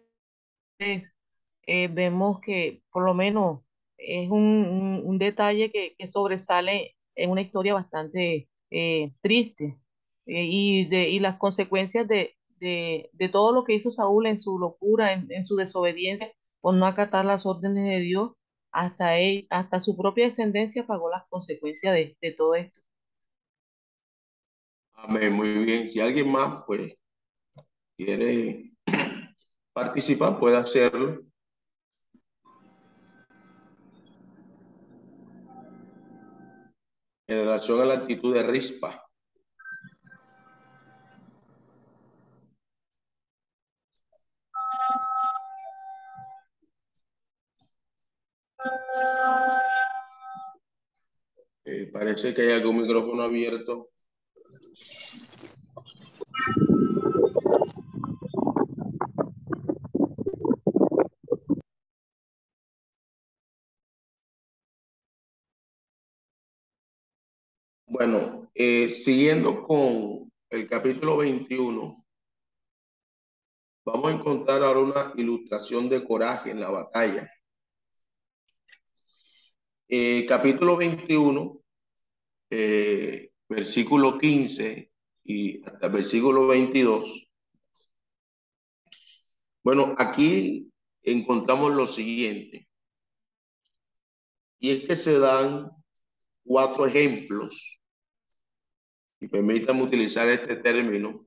eh, 0.78 1.88
vemos 1.88 2.40
que 2.40 2.82
por 2.90 3.04
lo 3.04 3.14
menos 3.14 3.60
es 3.98 4.30
un, 4.30 5.02
un, 5.04 5.18
detalle 5.18 5.70
que, 5.70 5.94
que, 5.98 6.08
sobresale 6.08 6.96
en 7.14 7.30
una 7.30 7.42
historia 7.42 7.74
bastante 7.74 8.48
eh, 8.70 9.12
triste 9.20 9.78
y, 10.26 10.86
de, 10.86 11.10
y 11.10 11.18
las 11.20 11.36
consecuencias 11.36 12.08
de, 12.08 12.36
de, 12.60 13.10
de, 13.12 13.28
todo 13.28 13.52
lo 13.52 13.64
que 13.64 13.74
hizo 13.74 13.90
Saúl 13.90 14.26
en 14.26 14.38
su 14.38 14.58
locura, 14.58 15.12
en, 15.12 15.26
en, 15.30 15.44
su 15.44 15.56
desobediencia 15.56 16.32
por 16.60 16.74
no 16.74 16.86
acatar 16.86 17.24
las 17.24 17.46
órdenes 17.46 17.84
de 17.84 18.00
Dios, 18.00 18.32
hasta, 18.70 19.18
él, 19.18 19.46
hasta 19.50 19.80
su 19.80 19.96
propia 19.96 20.26
descendencia 20.26 20.86
pagó 20.86 21.10
las 21.10 21.24
consecuencias 21.28 21.94
de, 21.94 22.16
de 22.20 22.32
todo 22.32 22.54
esto. 22.54 22.80
Amén, 24.92 25.32
muy 25.32 25.64
bien. 25.64 25.90
Si 25.90 25.98
alguien 25.98 26.30
más 26.30 26.62
pues 26.66 26.94
quiere 27.96 28.72
participar, 29.72 30.38
puede 30.38 30.56
hacerlo. 30.56 31.22
En 37.26 37.36
relación 37.36 37.80
a 37.80 37.84
la 37.84 37.94
actitud 37.94 38.34
de 38.34 38.42
Rispa. 38.42 39.09
Parece 51.92 52.34
que 52.34 52.42
hay 52.42 52.52
algún 52.52 52.82
micrófono 52.82 53.22
abierto. 53.22 53.90
Bueno, 67.86 68.50
eh, 68.54 68.88
siguiendo 68.88 69.62
con 69.64 70.32
el 70.48 70.68
capítulo 70.68 71.18
21, 71.18 72.04
vamos 73.84 74.10
a 74.10 74.14
encontrar 74.14 74.62
ahora 74.62 74.80
una 74.80 75.12
ilustración 75.16 75.88
de 75.88 76.04
coraje 76.04 76.50
en 76.50 76.60
la 76.60 76.70
batalla. 76.70 77.30
Eh, 79.88 80.24
capítulo 80.26 80.76
21, 80.76 81.59
eh, 82.50 83.32
versículo 83.48 84.18
15 84.18 84.92
y 85.24 85.64
hasta 85.64 85.86
el 85.86 85.92
versículo 85.92 86.46
22. 86.46 87.28
Bueno, 89.62 89.94
aquí 89.98 90.72
encontramos 91.02 91.72
lo 91.72 91.86
siguiente. 91.86 92.68
Y 94.58 94.70
es 94.70 94.86
que 94.86 94.96
se 94.96 95.18
dan 95.18 95.70
cuatro 96.44 96.86
ejemplos 96.86 97.80
y 99.20 99.28
permítanme 99.28 99.82
utilizar 99.82 100.28
este 100.28 100.56
término, 100.56 101.26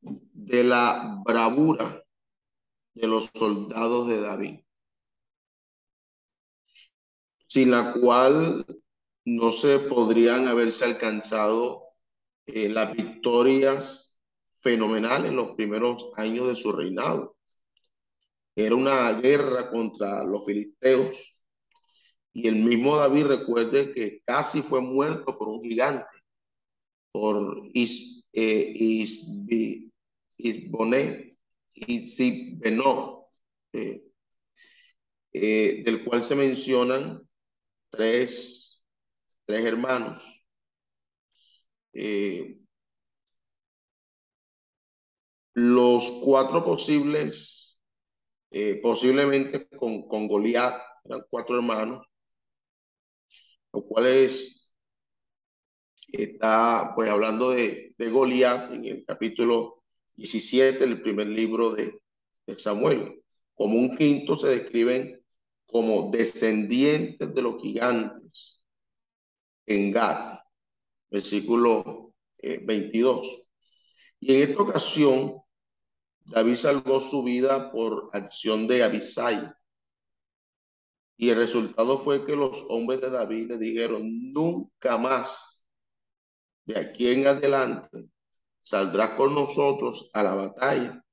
de 0.00 0.62
la 0.62 1.20
bravura 1.24 2.04
de 2.94 3.08
los 3.08 3.30
soldados 3.34 4.06
de 4.08 4.20
David, 4.20 4.60
sin 7.46 7.72
la 7.72 7.92
cual 7.92 8.64
no 9.24 9.50
se 9.52 9.78
podrían 9.78 10.48
haberse 10.48 10.84
alcanzado 10.84 11.84
eh, 12.46 12.68
las 12.68 12.92
victorias 12.92 14.22
fenomenales 14.60 15.30
en 15.30 15.36
los 15.36 15.54
primeros 15.54 16.10
años 16.16 16.48
de 16.48 16.54
su 16.54 16.72
reinado. 16.72 17.36
Era 18.56 18.74
una 18.74 19.12
guerra 19.14 19.70
contra 19.70 20.24
los 20.24 20.44
filisteos 20.44 21.44
y 22.32 22.48
el 22.48 22.56
mismo 22.56 22.96
David 22.96 23.26
recuerde 23.26 23.92
que 23.92 24.20
casi 24.24 24.62
fue 24.62 24.80
muerto 24.80 25.36
por 25.38 25.48
un 25.48 25.62
gigante 25.62 26.04
por 27.14 27.62
Is, 27.72 28.24
eh, 28.32 28.72
Isbonet, 30.36 31.32
eh, 33.72 34.02
eh, 35.32 35.82
del 35.84 36.04
cual 36.04 36.24
se 36.24 36.34
mencionan 36.34 37.22
tres, 37.88 38.63
tres 39.46 39.64
hermanos. 39.64 40.44
Eh, 41.92 42.58
los 45.54 46.10
cuatro 46.24 46.64
posibles, 46.64 47.78
eh, 48.50 48.80
posiblemente 48.82 49.68
con, 49.68 50.08
con 50.08 50.26
Goliat, 50.26 50.74
eran 51.04 51.24
cuatro 51.30 51.56
hermanos, 51.56 52.06
los 53.72 53.84
cuales 53.84 54.74
está 56.08 56.92
pues 56.94 57.08
hablando 57.10 57.50
de, 57.50 57.94
de 57.96 58.10
Goliat 58.10 58.72
en 58.72 58.84
el 58.84 59.04
capítulo 59.04 59.82
17, 60.16 60.84
el 60.84 61.02
primer 61.02 61.28
libro 61.28 61.72
de, 61.72 62.00
de 62.46 62.58
Samuel. 62.58 63.22
Como 63.54 63.78
un 63.78 63.96
quinto 63.96 64.36
se 64.38 64.48
describen 64.48 65.20
como 65.66 66.10
descendientes 66.10 67.34
de 67.34 67.42
los 67.42 67.60
gigantes 67.60 68.63
en 69.66 69.92
Gad, 69.92 70.38
versículo 71.10 72.14
eh, 72.38 72.60
22. 72.64 73.50
Y 74.20 74.34
en 74.34 74.50
esta 74.50 74.62
ocasión, 74.62 75.40
David 76.20 76.54
salvó 76.56 77.00
su 77.00 77.22
vida 77.22 77.70
por 77.70 78.10
acción 78.12 78.66
de 78.66 78.82
Abisai. 78.82 79.52
Y 81.16 81.30
el 81.30 81.36
resultado 81.36 81.98
fue 81.98 82.26
que 82.26 82.34
los 82.34 82.64
hombres 82.68 83.00
de 83.00 83.10
David 83.10 83.48
le 83.50 83.58
dijeron, 83.58 84.32
nunca 84.32 84.98
más 84.98 85.66
de 86.64 86.78
aquí 86.78 87.08
en 87.08 87.26
adelante 87.26 88.08
saldrás 88.62 89.10
con 89.10 89.34
nosotros 89.34 90.10
a 90.12 90.22
la 90.22 90.34
batalla. 90.34 91.04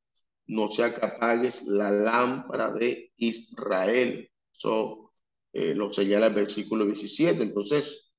No 0.47 0.69
sea 0.69 0.93
que 0.93 1.51
la 1.67 1.91
lámpara 1.91 2.71
de 2.71 3.11
Israel. 3.17 4.29
So, 4.51 5.13
eh, 5.53 5.75
lo 5.75 5.91
señala 5.91 6.27
el 6.27 6.33
versículo 6.33 6.85
17. 6.85 7.43
Entonces, 7.43 8.10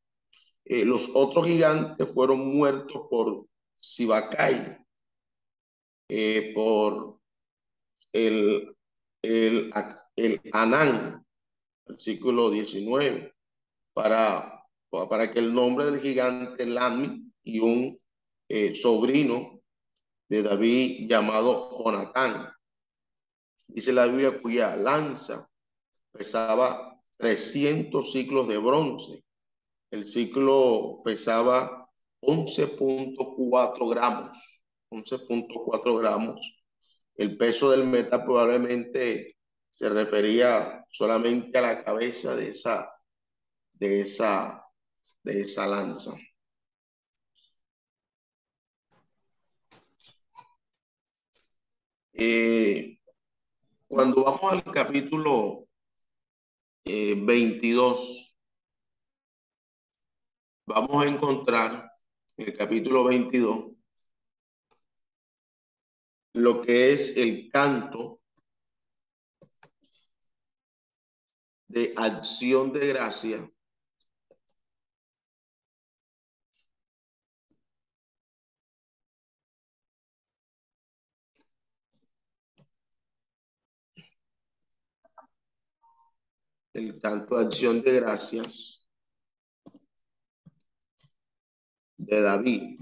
eh, 0.64 0.84
los 0.84 1.10
otros 1.14 1.46
gigantes 1.46 2.12
fueron 2.12 2.56
muertos 2.56 3.02
por 3.10 3.46
Sibacay, 3.76 4.78
eh, 6.08 6.52
por 6.54 7.18
el, 8.12 8.76
el, 9.22 9.72
el 10.16 10.40
Anán, 10.52 11.26
versículo 11.86 12.50
19, 12.50 13.34
para, 13.92 14.64
para 14.90 15.32
que 15.32 15.40
el 15.40 15.54
nombre 15.54 15.86
del 15.86 16.00
gigante 16.00 16.66
Lami 16.66 17.32
y 17.42 17.58
un 17.60 17.98
sobrino 18.74 19.62
de 20.28 20.42
David 20.42 21.08
llamado 21.10 21.70
Jonatán. 21.84 22.50
Dice 23.66 23.92
la 23.92 24.06
Biblia 24.06 24.40
cuya 24.40 24.76
lanza 24.76 25.46
pesaba 26.10 26.98
300 27.18 28.12
ciclos 28.12 28.48
de 28.48 28.58
bronce. 28.58 29.24
El 29.92 30.08
ciclo 30.08 31.02
pesaba 31.04 31.86
11.4 32.22 33.90
gramos. 33.90 34.62
11.4 34.90 35.98
gramos. 35.98 36.64
El 37.14 37.36
peso 37.36 37.70
del 37.70 37.86
metal 37.86 38.24
probablemente 38.24 39.36
se 39.68 39.90
refería 39.90 40.86
solamente 40.88 41.58
a 41.58 41.62
la 41.62 41.84
cabeza 41.84 42.34
de 42.34 42.48
esa, 42.48 42.90
de 43.74 44.00
esa, 44.00 44.64
de 45.22 45.42
esa 45.42 45.66
lanza. 45.66 46.12
Eh, 52.14 52.98
cuando 53.86 54.24
vamos 54.24 54.52
al 54.52 54.64
capítulo 54.64 55.68
22, 56.86 58.30
eh, 58.30 58.31
vamos 60.72 61.04
a 61.04 61.08
encontrar 61.08 61.92
en 62.36 62.46
el 62.48 62.56
capítulo 62.56 63.04
22 63.04 63.72
lo 66.34 66.62
que 66.62 66.92
es 66.92 67.16
el 67.18 67.50
canto 67.50 68.20
de 71.68 71.92
acción 71.96 72.72
de 72.72 72.86
gracia 72.88 73.50
el 86.72 86.98
canto 86.98 87.36
de 87.36 87.44
acción 87.44 87.82
de 87.82 87.92
gracias 88.00 88.81
de 92.06 92.20
David. 92.20 92.78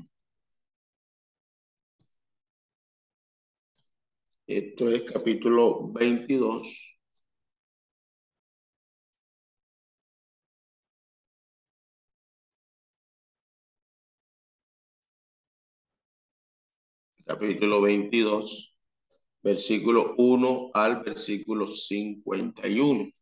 Esto 4.46 4.90
es 4.90 5.02
capítulo 5.04 5.92
22. 5.92 6.98
Capítulo 17.24 17.80
22, 17.82 18.74
versículo 19.42 20.14
1 20.18 20.70
al 20.74 21.02
versículo 21.02 21.68
51. 21.68 23.19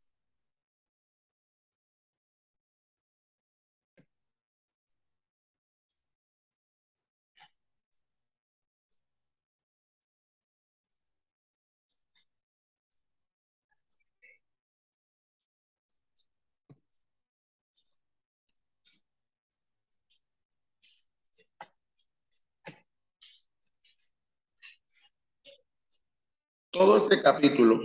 Todo 26.78 26.98
este 26.98 27.20
capítulo 27.20 27.80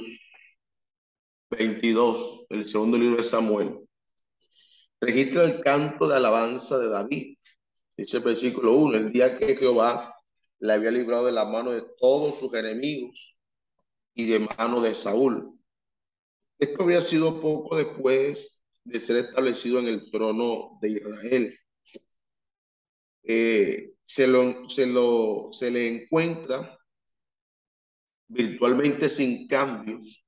22, 1.49 2.45
el 2.49 2.67
segundo 2.67 2.95
libro 2.95 3.17
de 3.17 3.23
Samuel, 3.23 3.79
registra 5.01 5.45
el 5.45 5.61
canto 5.61 6.07
de 6.07 6.15
alabanza 6.15 6.77
de 6.77 6.89
David. 6.89 7.37
Dice 7.97 8.17
el 8.17 8.23
versículo 8.23 8.75
1, 8.75 8.97
el 8.97 9.11
día 9.11 9.39
que 9.39 9.57
Jehová 9.57 10.15
le 10.59 10.73
había 10.73 10.91
librado 10.91 11.25
de 11.25 11.31
la 11.31 11.43
mano 11.43 11.71
de 11.71 11.83
todos 11.99 12.37
sus 12.37 12.53
enemigos 12.53 13.35
y 14.13 14.25
de 14.25 14.47
mano 14.59 14.79
de 14.79 14.93
Saúl. 14.93 15.59
Esto 16.59 16.83
había 16.83 17.01
sido 17.01 17.41
poco 17.41 17.75
después 17.75 18.63
de 18.83 18.99
ser 18.99 19.25
establecido 19.25 19.79
en 19.79 19.87
el 19.87 20.11
trono 20.11 20.77
de 20.81 20.89
Israel. 20.91 21.59
Eh, 23.23 23.93
se, 24.03 24.27
lo, 24.27 24.69
se, 24.69 24.85
lo, 24.85 25.49
se 25.51 25.71
le 25.71 25.87
encuentra 25.87 26.77
virtualmente 28.27 29.09
sin 29.09 29.47
cambios 29.47 30.23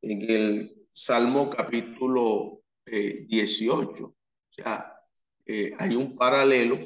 en 0.00 0.30
el 0.30 0.86
Salmo 0.90 1.48
capítulo 1.48 2.62
18. 2.84 3.94
Eh, 3.94 4.02
o 4.04 4.14
sea, 4.54 4.92
eh, 5.46 5.74
hay 5.78 5.96
un 5.96 6.16
paralelo 6.16 6.78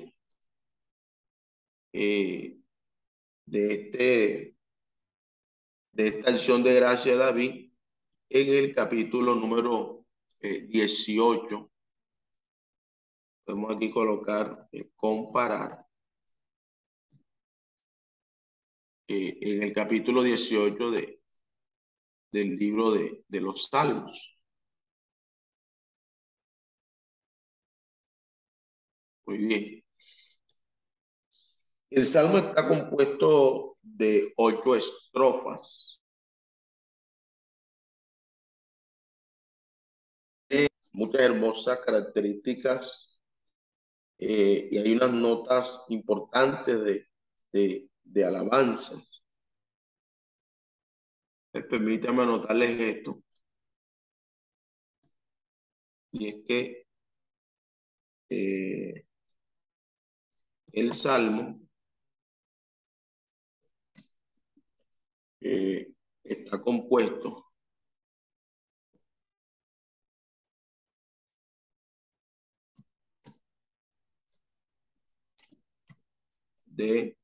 eh, 1.93 2.59
de, 3.47 3.73
este, 3.73 4.57
de 5.93 6.07
esta 6.07 6.31
acción 6.31 6.63
de 6.63 6.75
gracia 6.75 7.13
de 7.13 7.19
David 7.19 7.73
en 8.29 8.65
el 8.65 8.75
capítulo 8.75 9.35
número 9.35 10.05
18. 10.41 11.71
Podemos 13.45 13.77
aquí 13.77 13.91
colocar, 13.91 14.69
comparar. 14.95 15.86
Eh, 19.09 19.37
en 19.41 19.63
el 19.65 19.73
capítulo 19.73 20.23
18 20.23 20.91
de, 20.93 21.21
del 22.31 22.57
libro 22.57 22.93
de, 22.93 23.25
de 23.27 23.41
los 23.41 23.67
Salmos. 23.67 24.39
Muy 29.27 29.39
bien. 29.39 29.83
El 31.91 32.07
salmo 32.07 32.39
está 32.39 32.69
compuesto 32.69 33.77
de 33.83 34.33
ocho 34.37 34.77
estrofas. 34.77 36.01
Muchas 40.93 41.23
hermosas 41.23 41.79
características 41.87 43.21
eh, 44.19 44.69
y 44.71 44.79
hay 44.79 44.93
unas 44.93 45.13
notas 45.13 45.85
importantes 45.89 46.83
de, 46.85 47.07
de, 47.53 47.89
de 48.07 48.25
alabanzas. 48.25 49.23
Permítame 51.53 52.23
anotarles 52.23 52.81
esto. 52.81 53.23
Y 56.13 56.29
es 56.29 56.37
que 56.47 56.87
eh, 58.31 59.07
el 60.73 60.93
Salmo 60.93 61.61
eh, 65.41 65.93
está 66.25 66.61
compuesto 66.63 67.47
de 76.67 77.17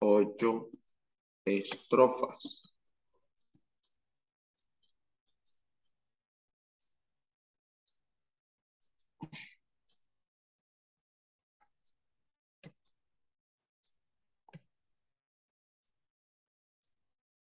ocho 0.00 0.68
estrofas. 1.44 2.72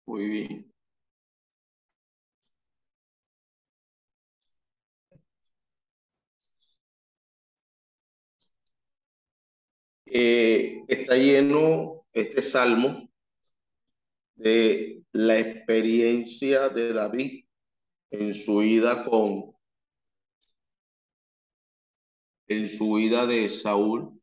Muy 0.06 0.28
bien. 0.28 0.72
Eh, 10.06 10.82
está 10.88 11.14
lleno 11.16 11.97
este 12.20 12.42
salmo 12.42 13.09
de 14.35 15.04
la 15.12 15.38
experiencia 15.38 16.68
de 16.68 16.92
David 16.92 17.44
en 18.11 18.35
su 18.35 18.62
ida 18.62 19.04
con 19.04 19.57
en 22.48 22.68
su 22.68 22.92
huida 22.92 23.26
de 23.26 23.48
Saúl. 23.48 24.20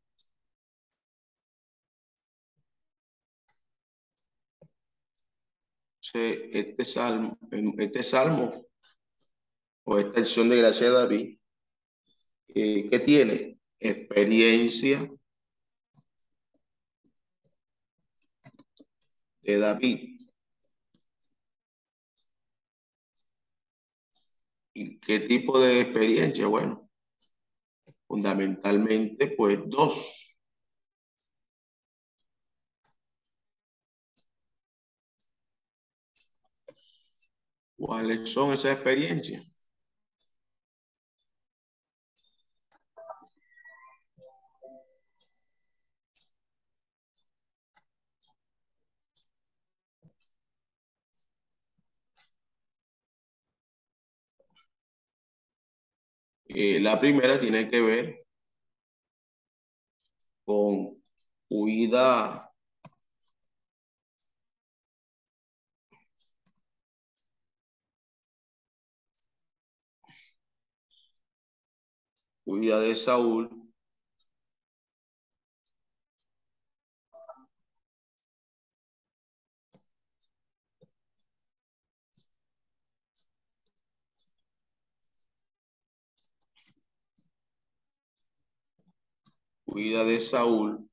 Este 6.13 6.87
salmo, 6.87 7.37
este 7.77 8.01
salmo 8.01 8.65
o 9.83 9.97
esta 9.97 10.21
acción 10.21 10.47
de 10.47 10.57
gracia 10.57 10.87
de 10.87 10.93
David, 10.93 11.37
eh, 12.47 12.89
que 12.89 12.99
tiene 12.99 13.59
experiencia 13.79 15.11
de 19.45 19.57
David. 19.59 20.17
¿Y 24.75 24.99
qué 24.99 25.21
tipo 25.21 25.59
de 25.59 25.81
experiencia? 25.81 26.45
Bueno, 26.45 26.87
fundamentalmente, 28.07 29.27
pues 29.37 29.59
dos. 29.67 30.35
¿Cuáles 37.77 38.27
son 38.33 38.51
esas 38.51 38.73
experiencias? 38.73 39.54
Eh, 56.55 56.79
la 56.79 56.99
primera 56.99 57.39
tiene 57.39 57.69
que 57.69 57.81
ver 57.81 58.25
con 60.43 60.97
huida 61.49 62.51
huida 72.45 72.79
de 72.79 72.95
Saúl 72.95 73.64
huida 89.75 90.05
de 90.05 90.21
Saúl 90.21 90.89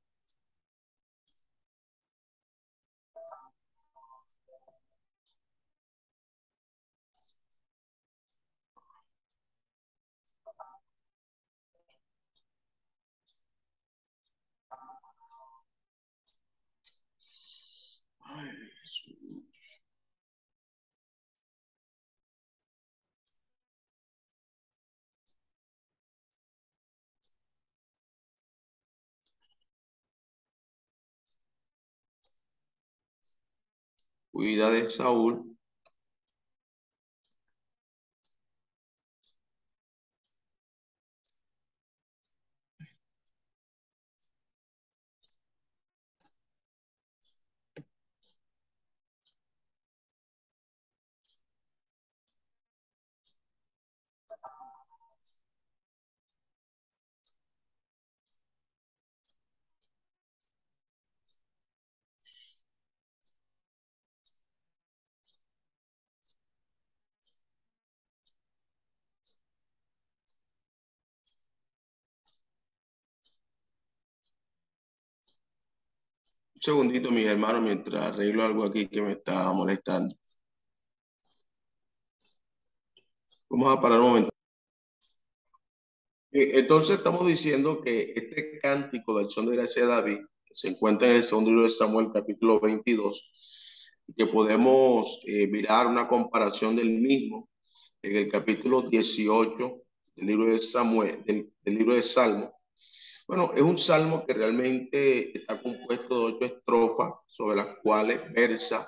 huida 34.33 34.69
de 34.71 34.89
Saúl 34.89 35.52
segundito, 76.63 77.11
mis 77.11 77.27
hermanos, 77.27 77.61
mientras 77.61 78.05
arreglo 78.05 78.43
algo 78.43 78.63
aquí 78.63 78.87
que 78.87 79.01
me 79.01 79.11
está 79.13 79.51
molestando. 79.51 80.15
Vamos 83.49 83.77
a 83.77 83.81
parar 83.81 83.99
un 83.99 84.07
momento. 84.07 84.29
Eh, 86.31 86.51
entonces 86.59 86.97
estamos 86.97 87.27
diciendo 87.27 87.81
que 87.81 88.13
este 88.15 88.59
cántico 88.59 89.17
del 89.17 89.29
son 89.29 89.45
de 89.47 89.57
gracia 89.57 89.83
de 89.83 89.87
David 89.89 90.19
se 90.53 90.69
encuentra 90.69 91.07
en 91.09 91.17
el 91.17 91.25
segundo 91.25 91.49
libro 91.49 91.63
de 91.65 91.69
Samuel, 91.69 92.11
capítulo 92.13 92.59
22, 92.59 93.33
que 94.15 94.27
podemos 94.27 95.21
eh, 95.27 95.47
mirar 95.47 95.87
una 95.87 96.07
comparación 96.07 96.75
del 96.75 96.91
mismo 96.91 97.49
en 98.01 98.15
el 98.17 98.29
capítulo 98.29 98.83
18 98.83 99.81
del 100.15 100.25
libro 100.25 100.45
de 100.45 100.61
Samuel, 100.61 101.23
del, 101.25 101.51
del 101.61 101.75
libro 101.75 101.95
de 101.95 102.01
Salmo, 102.01 102.53
bueno, 103.27 103.51
es 103.55 103.61
un 103.61 103.77
salmo 103.77 104.25
que 104.25 104.33
realmente 104.33 105.37
está 105.37 105.61
compuesto 105.61 106.19
de 106.19 106.33
ocho 106.33 106.45
estrofas 106.45 107.13
sobre 107.27 107.55
las 107.55 107.67
cuales 107.81 108.19
versa 108.33 108.87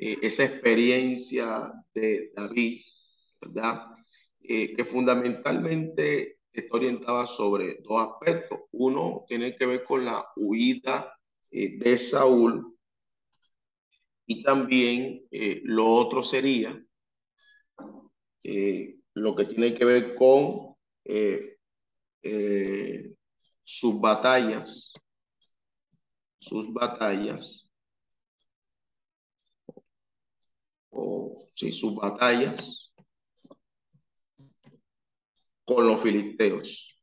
eh, 0.00 0.16
esa 0.22 0.44
experiencia 0.44 1.72
de 1.92 2.30
David, 2.34 2.82
¿verdad? 3.40 3.86
Eh, 4.40 4.74
que 4.76 4.84
fundamentalmente 4.84 6.38
está 6.52 6.76
orientada 6.76 7.26
sobre 7.26 7.80
dos 7.82 8.08
aspectos. 8.08 8.60
Uno 8.70 9.24
tiene 9.26 9.56
que 9.56 9.66
ver 9.66 9.82
con 9.82 10.04
la 10.04 10.24
huida 10.36 11.18
eh, 11.50 11.78
de 11.78 11.98
Saúl 11.98 12.76
y 14.26 14.42
también 14.42 15.26
lo 15.64 15.86
otro 15.86 16.22
sería 16.22 16.78
lo 19.14 19.34
que 19.34 19.44
tiene 19.46 19.72
que 19.74 19.84
ver 19.86 20.14
con 20.14 20.76
sus 23.68 24.00
batallas, 24.00 24.94
sus 26.40 26.72
batallas, 26.72 27.70
o 30.90 31.36
sí, 31.54 31.70
sus 31.72 31.94
batallas 31.96 32.92
con 35.66 35.86
los 35.86 36.02
filisteos. 36.02 36.98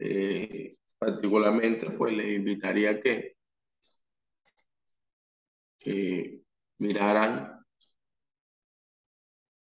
Eh, 0.00 0.76
particularmente, 0.98 1.88
pues 1.92 2.16
les 2.16 2.34
invitaría 2.34 2.90
a 2.90 3.00
que 3.00 3.36
miraran 6.78 7.59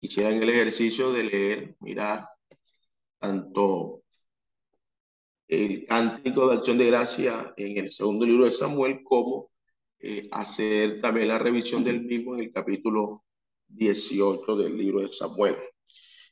hicieran 0.03 0.43
el 0.43 0.49
ejercicio 0.49 1.13
de 1.13 1.23
leer, 1.23 1.75
mirar 1.79 2.27
tanto 3.19 4.03
el 5.47 5.85
cántico 5.85 6.47
de 6.47 6.55
acción 6.57 6.77
de 6.77 6.87
gracia 6.87 7.53
en 7.55 7.77
el 7.77 7.89
segundo 7.89 8.25
libro 8.25 8.45
de 8.45 8.51
Samuel 8.51 9.01
como 9.01 9.49
eh, 9.99 10.27
hacer 10.33 10.99
también 10.99 11.29
la 11.29 11.39
revisión 11.39 11.85
del 11.85 12.01
mismo 12.01 12.33
en 12.35 12.41
el 12.41 12.51
capítulo 12.51 13.23
18 13.69 14.57
del 14.57 14.77
libro 14.77 14.99
de 14.99 15.13
Samuel. 15.13 15.55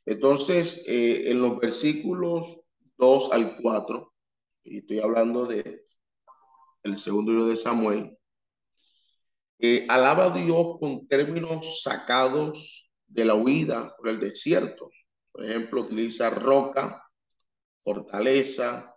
Entonces, 0.04 0.86
eh, 0.86 1.30
en 1.30 1.40
los 1.40 1.58
versículos 1.58 2.66
2 2.98 3.32
al 3.32 3.56
4, 3.56 4.12
y 4.64 4.78
estoy 4.78 4.98
hablando 4.98 5.46
de 5.46 5.82
el 6.82 6.98
segundo 6.98 7.32
libro 7.32 7.46
de 7.46 7.56
Samuel, 7.56 8.18
eh, 9.60 9.86
alaba 9.88 10.24
a 10.24 10.36
Dios 10.36 10.76
con 10.78 11.06
términos 11.08 11.82
sacados 11.82 12.91
de 13.12 13.24
la 13.24 13.34
huida 13.34 13.94
por 13.96 14.08
el 14.08 14.18
desierto. 14.18 14.90
Por 15.30 15.44
ejemplo, 15.44 15.82
utiliza 15.82 16.30
roca, 16.30 17.04
fortaleza, 17.82 18.94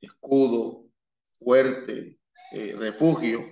escudo, 0.00 0.86
fuerte, 1.38 2.18
eh, 2.52 2.74
refugio. 2.78 3.46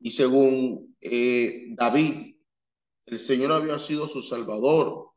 Y 0.00 0.10
según 0.10 0.96
eh, 1.00 1.66
David, 1.70 2.36
el 3.06 3.18
Señor 3.18 3.52
había 3.52 3.78
sido 3.78 4.06
su 4.06 4.20
salvador 4.20 5.10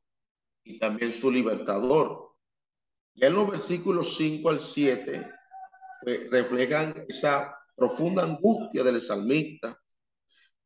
y 0.63 0.79
también 0.79 1.11
su 1.11 1.31
libertador. 1.31 2.35
Ya 3.15 3.27
en 3.27 3.33
los 3.33 3.49
versículos 3.49 4.15
5 4.15 4.49
al 4.49 4.61
7 4.61 5.31
pues, 6.03 6.29
reflejan 6.29 7.05
esa 7.07 7.57
profunda 7.75 8.23
angustia 8.23 8.83
del 8.83 9.01
salmista 9.01 9.79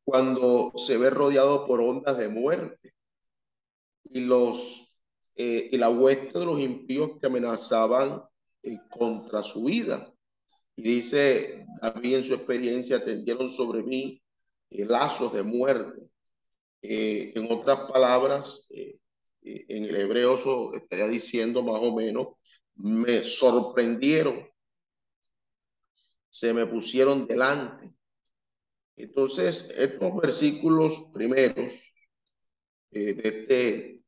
cuando 0.04 0.74
se 0.76 0.98
ve 0.98 1.10
rodeado 1.10 1.66
por 1.68 1.82
ondas 1.82 2.18
de 2.18 2.30
muerte 2.30 2.94
y 4.04 4.22
los 4.22 4.92
eh, 5.36 5.70
y 5.72 5.78
la 5.78 5.90
hueste 5.90 6.38
de 6.38 6.46
los 6.46 6.60
impíos 6.60 7.12
que 7.20 7.28
amenazaban 7.28 8.22
eh, 8.62 8.78
contra 8.90 9.42
su 9.42 9.64
vida. 9.64 10.14
Y 10.76 10.84
dice 10.84 11.66
David 11.82 12.18
en 12.18 12.24
su 12.24 12.36
experiencia, 12.36 13.04
tendieron 13.04 13.50
sobre 13.50 13.82
mí 13.82 14.22
eh, 14.70 14.86
lazos 14.86 15.34
de 15.34 15.44
muerte. 15.44 16.00
en 16.84 17.52
otras 17.52 17.92
palabras, 17.92 18.68
en 18.70 19.84
el 19.86 19.96
hebreo 19.96 20.36
eso 20.36 20.74
estaría 20.74 21.08
diciendo 21.08 21.64
más 21.64 21.80
o 21.82 21.96
menos, 21.96 22.28
me 22.76 23.24
sorprendieron, 23.24 24.48
se 26.30 26.54
me 26.54 26.66
pusieron 26.66 27.28
delante. 27.28 27.92
Entonces, 29.04 29.76
estos 29.78 30.16
versículos 30.22 31.12
primeros 31.14 31.96
de 32.92 33.22
este 33.24 34.02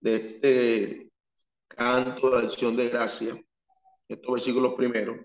de 0.00 0.14
este 0.14 1.12
canto 1.66 2.30
de 2.30 2.44
acción 2.44 2.76
de 2.76 2.88
gracia, 2.88 3.34
estos 4.08 4.32
versículos 4.32 4.74
primeros, 4.74 5.18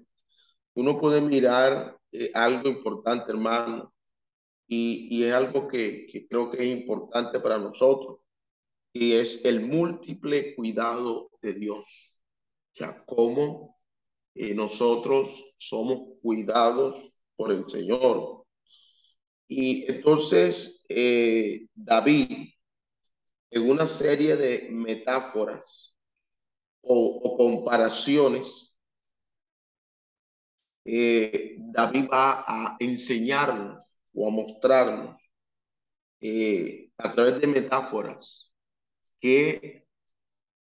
uno 0.73 0.99
puede 0.99 1.21
mirar 1.21 1.97
eh, 2.11 2.31
algo 2.33 2.69
importante, 2.69 3.31
hermano, 3.31 3.93
y, 4.67 5.07
y 5.11 5.25
es 5.25 5.33
algo 5.33 5.67
que, 5.67 6.07
que, 6.07 6.27
creo 6.27 6.49
que 6.49 6.57
es 6.63 6.69
importante 6.79 7.39
para 7.39 7.57
nosotros, 7.57 8.19
y 8.93 9.13
es 9.13 9.45
el 9.45 9.61
múltiple 9.61 10.55
cuidado 10.55 11.29
de 11.41 11.53
Dios. 11.53 12.19
O 12.73 12.75
sea, 12.75 12.99
cómo 13.05 13.77
eh, 14.33 14.53
nosotros 14.53 15.53
somos 15.57 16.17
cuidados 16.21 17.21
por 17.35 17.51
el 17.51 17.69
Señor. 17.69 18.40
Y 19.53 19.91
entonces 19.91 20.85
eh, 20.87 21.67
David 21.75 22.53
en 23.49 23.69
una 23.69 23.85
serie 23.85 24.37
de 24.37 24.69
metáforas 24.71 25.97
o, 26.79 27.35
comparaciones, 27.35 28.77
eh, 30.85 31.57
David 31.59 32.07
va 32.09 32.45
a 32.47 32.77
enseñarnos 32.79 33.99
o 34.13 34.29
a 34.29 34.31
mostrarnos 34.31 35.21
eh, 36.21 36.89
a 36.97 37.11
través 37.11 37.41
de 37.41 37.47
metáforas 37.47 38.53
que 39.19 39.85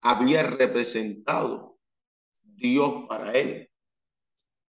había 0.01 0.43
representado 0.43 1.79
Dios 2.41 3.05
para 3.07 3.31
él 3.31 3.71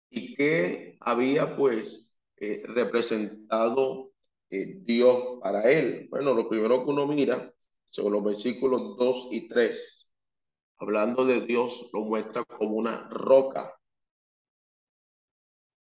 y 0.09 0.33
que 0.33 0.95
había 1.01 1.57
pues 1.57 2.06
eh, 2.39 2.63
representado 2.65 4.11
Dios 4.49 5.39
para 5.41 5.69
él. 5.69 6.07
Bueno, 6.09 6.33
lo 6.33 6.47
primero 6.47 6.85
que 6.85 6.91
uno 6.91 7.05
mira 7.05 7.53
según 7.89 8.13
los 8.13 8.23
versículos 8.23 8.97
2 8.97 9.29
y 9.31 9.47
3, 9.47 10.13
hablando 10.77 11.25
de 11.25 11.41
Dios, 11.41 11.89
lo 11.93 12.01
muestra 12.01 12.43
como 12.45 12.75
una 12.75 13.09
roca. 13.09 13.73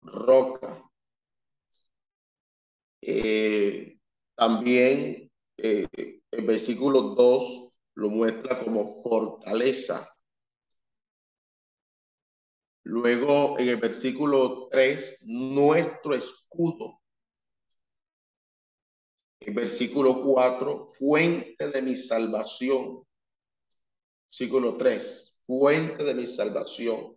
Roca. 0.03 0.91
Eh, 3.03 3.99
también 4.35 5.31
eh, 5.57 5.89
el 6.31 6.45
versículo 6.47 7.15
2 7.15 7.79
lo 7.95 8.11
muestra 8.11 8.59
como 8.59 9.03
fortaleza. 9.03 10.10
Luego 12.91 13.57
en 13.57 13.69
el 13.69 13.77
versículo 13.77 14.67
3, 14.69 15.23
nuestro 15.29 16.13
escudo. 16.13 17.01
El 19.39 19.55
versículo 19.55 20.21
4, 20.21 20.89
fuente 20.95 21.71
de 21.71 21.83
mi 21.83 21.95
salvación. 21.95 23.07
Versículo 24.27 24.77
3, 24.77 25.41
fuente 25.45 26.03
de 26.03 26.15
mi 26.15 26.29
salvación. 26.29 27.17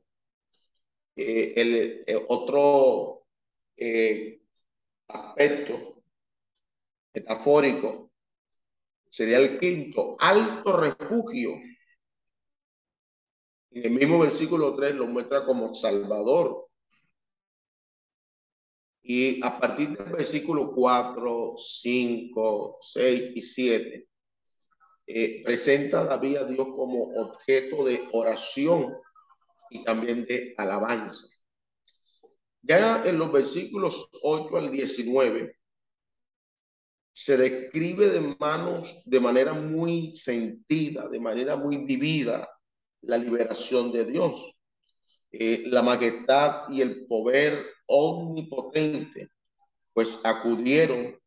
Eh, 1.16 1.54
el, 1.56 2.04
eh, 2.06 2.24
otro 2.28 3.26
eh, 3.76 4.44
aspecto 5.08 6.04
metafórico 7.16 8.12
sería 9.10 9.40
el 9.40 9.60
quinto, 9.60 10.18
alto 10.20 10.78
refugio. 10.78 11.60
El 13.74 13.90
mismo 13.90 14.20
versículo 14.20 14.76
3 14.76 14.96
lo 14.96 15.08
muestra 15.08 15.44
como 15.46 15.74
Salvador. 15.74 16.68
Y 19.02 19.44
a 19.44 19.60
partir 19.60 19.98
del 19.98 20.14
versículo 20.14 20.74
4, 20.74 21.56
5, 21.58 22.78
6 22.80 23.32
y 23.36 23.42
7, 23.42 24.08
eh, 25.08 25.44
presenta 25.44 26.02
a 26.02 26.06
David 26.06 26.38
a 26.38 26.46
Dios 26.46 26.68
como 26.68 27.12
objeto 27.16 27.84
de 27.84 28.08
oración 28.14 28.94
y 29.72 29.84
también 29.84 30.24
de 30.26 30.54
alabanza. 30.58 31.28
Ya 32.62 33.04
en 33.04 33.18
los 33.18 33.32
versículos 33.32 34.08
8 34.22 34.56
al 34.56 34.72
19 34.72 35.58
se 37.12 37.38
describe 37.38 38.08
de 38.08 38.36
manos 38.40 39.04
de 39.06 39.20
manera 39.20 39.54
muy 39.54 40.16
sentida, 40.16 41.10
de 41.10 41.20
manera 41.20 41.58
muy 41.58 41.84
vivida 41.86 42.48
la 43.04 43.18
liberación 43.18 43.92
de 43.92 44.06
Dios. 44.06 44.60
Eh, 45.32 45.64
la 45.68 45.82
majestad 45.82 46.70
y 46.70 46.82
el 46.82 47.06
poder 47.08 47.66
omnipotente, 47.88 49.30
pues 49.94 50.20
acudieron 50.24 51.20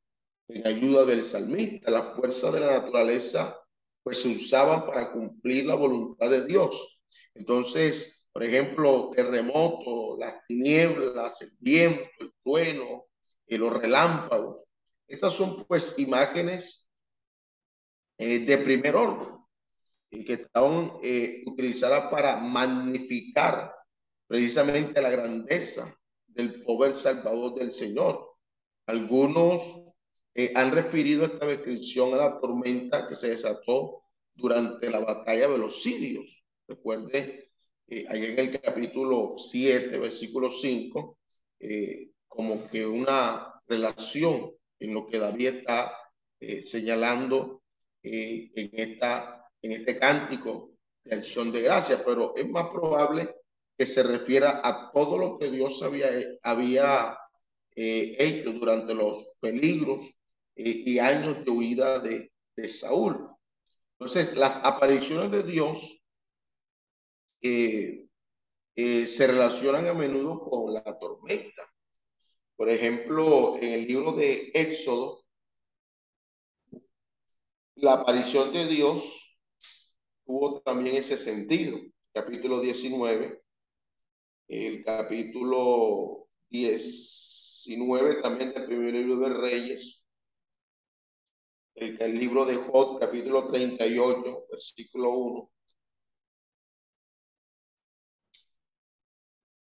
en 0.49 0.67
ayuda 0.67 1.05
del 1.05 1.23
salmista. 1.23 1.91
La 1.91 2.15
fuerza 2.15 2.51
de 2.51 2.61
la 2.61 2.73
naturaleza, 2.73 3.59
pues 4.03 4.23
se 4.23 4.29
usaban 4.29 4.87
para 4.87 5.13
cumplir 5.13 5.67
la 5.67 5.75
voluntad 5.75 6.31
de 6.31 6.47
Dios. 6.47 7.03
Entonces, 7.35 8.29
por 8.33 8.45
ejemplo, 8.45 9.11
terremoto, 9.15 10.17
las 10.19 10.45
tinieblas, 10.47 11.43
el 11.43 11.51
viento, 11.61 12.11
el 12.21 12.33
trueno, 12.43 13.07
y 13.47 13.57
los 13.59 13.73
relámpagos. 13.73 14.67
Estas 15.07 15.35
son 15.35 15.65
pues 15.67 15.99
imágenes 15.99 16.89
eh, 18.19 18.41
de 18.41 18.59
primer 18.59 18.97
orden 18.97 19.46
y 20.21 20.25
que 20.25 20.35
estaban 20.35 20.93
eh, 21.03 21.45
para 22.11 22.37
magnificar 22.39 23.75
precisamente 24.27 25.01
la 25.01 25.11
grandeza 25.11 25.95
del 26.27 26.63
poder 26.63 26.95
salvador 26.95 27.55
del 27.55 27.75
Señor. 27.75 28.35
Algunos 28.87 29.83
eh, 30.35 30.53
han 30.55 30.71
referido 30.71 31.25
esta 31.25 31.47
descripción 31.47 32.13
a 32.13 32.19
la 32.19 32.39
tormenta 32.39 33.09
que 33.09 33.15
se 33.15 33.31
desató 33.31 34.03
durante 34.35 34.91
la 34.91 35.01
batalla 35.01 35.49
de 35.49 35.57
los 35.59 35.83
sirios. 35.83 36.45
Recuerde, 36.69 37.51
eh, 37.89 38.05
en 38.09 38.39
el 38.39 38.61
capítulo 38.61 39.33
7, 39.37 39.99
versículo 39.99 40.51
5, 40.51 41.19
eh, 41.61 42.11
como 42.29 42.69
que 42.69 42.87
una 42.87 43.63
relación 43.67 44.53
en 44.79 44.93
lo 44.93 45.07
que 45.07 45.19
David 45.19 45.47
está 45.49 45.91
señalando 46.65 47.63
en, 48.03 48.71
esta, 48.75 49.46
en 49.67 49.73
este 49.73 49.99
cántico 49.99 50.71
de 51.05 51.17
acción 51.17 51.53
de 51.53 51.63
gracia, 51.63 52.01
pero 52.05 52.35
es 52.37 52.49
más 52.49 52.69
probable 52.69 53.35
que 53.77 53.85
se 53.85 54.03
refiera 54.03 54.61
a 54.65 54.91
todo 54.93 55.19
lo 55.19 55.39
que 55.39 55.51
Dios 55.51 55.83
había, 55.83 57.19
eh, 57.79 58.17
hecho 58.19 58.53
durante 58.53 58.95
los 58.95 59.37
peligros 59.41 60.19
eh, 60.55 60.83
y 60.87 60.99
años 60.99 61.45
de 61.45 61.51
huida 61.51 61.99
de, 61.99 62.33
de, 62.57 62.69
Saúl. 62.69 63.29
Entonces, 63.99 64.37
las 64.37 64.65
apariciones 64.65 65.31
de 65.31 65.43
Dios 65.43 66.01
eh, 67.43 68.07
se 68.75 69.27
relacionan 69.27 69.87
a 69.89 69.95
menudo 69.95 70.41
con 70.41 70.73
la 70.73 70.99
tormenta. 70.99 71.63
Por 72.57 72.71
ejemplo, 72.71 73.57
en 73.57 73.73
el 73.73 73.87
libro 73.87 74.13
de 74.13 74.51
Éxodo, 74.55 75.25
la 77.75 77.93
aparición 77.93 78.53
de 78.53 78.67
Dios 78.67 79.26
tuvo 80.27 80.61
también 80.61 80.97
ese 80.97 81.17
sentido. 81.17 81.79
Capítulo 82.13 82.61
19, 82.61 83.43
el 84.49 84.85
capítulo 84.85 86.29
19 86.51 88.23
también 88.23 88.53
del 88.53 88.67
primer 88.67 88.95
libro 88.95 89.29
de 89.29 89.35
Reyes, 89.35 90.05
el, 91.75 92.01
el 92.01 92.19
libro 92.19 92.45
de 92.45 92.57
Job, 92.57 92.99
capítulo 92.99 93.49
38, 93.51 94.47
versículo 94.51 95.11
1. 95.11 95.51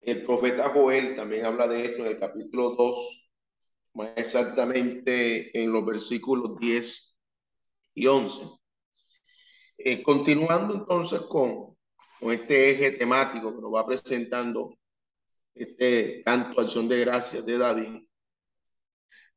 El 0.00 0.24
profeta 0.24 0.68
Joel 0.68 1.16
también 1.16 1.46
habla 1.46 1.66
de 1.66 1.84
esto 1.84 2.04
en 2.04 2.06
el 2.06 2.18
capítulo 2.18 2.70
2, 2.70 3.32
más 3.94 4.10
exactamente 4.16 5.62
en 5.62 5.72
los 5.72 5.84
versículos 5.84 6.58
10 6.58 7.16
y 7.94 8.06
11. 8.06 8.63
Eh, 9.76 10.02
continuando 10.02 10.74
entonces 10.74 11.20
con, 11.22 11.76
con 12.20 12.32
este 12.32 12.70
eje 12.70 12.92
temático 12.92 13.54
que 13.54 13.60
nos 13.60 13.74
va 13.74 13.86
presentando 13.86 14.78
este 15.54 16.22
canto 16.24 16.60
acción 16.60 16.88
de 16.88 17.00
gracias 17.00 17.44
de 17.44 17.58
David, 17.58 18.02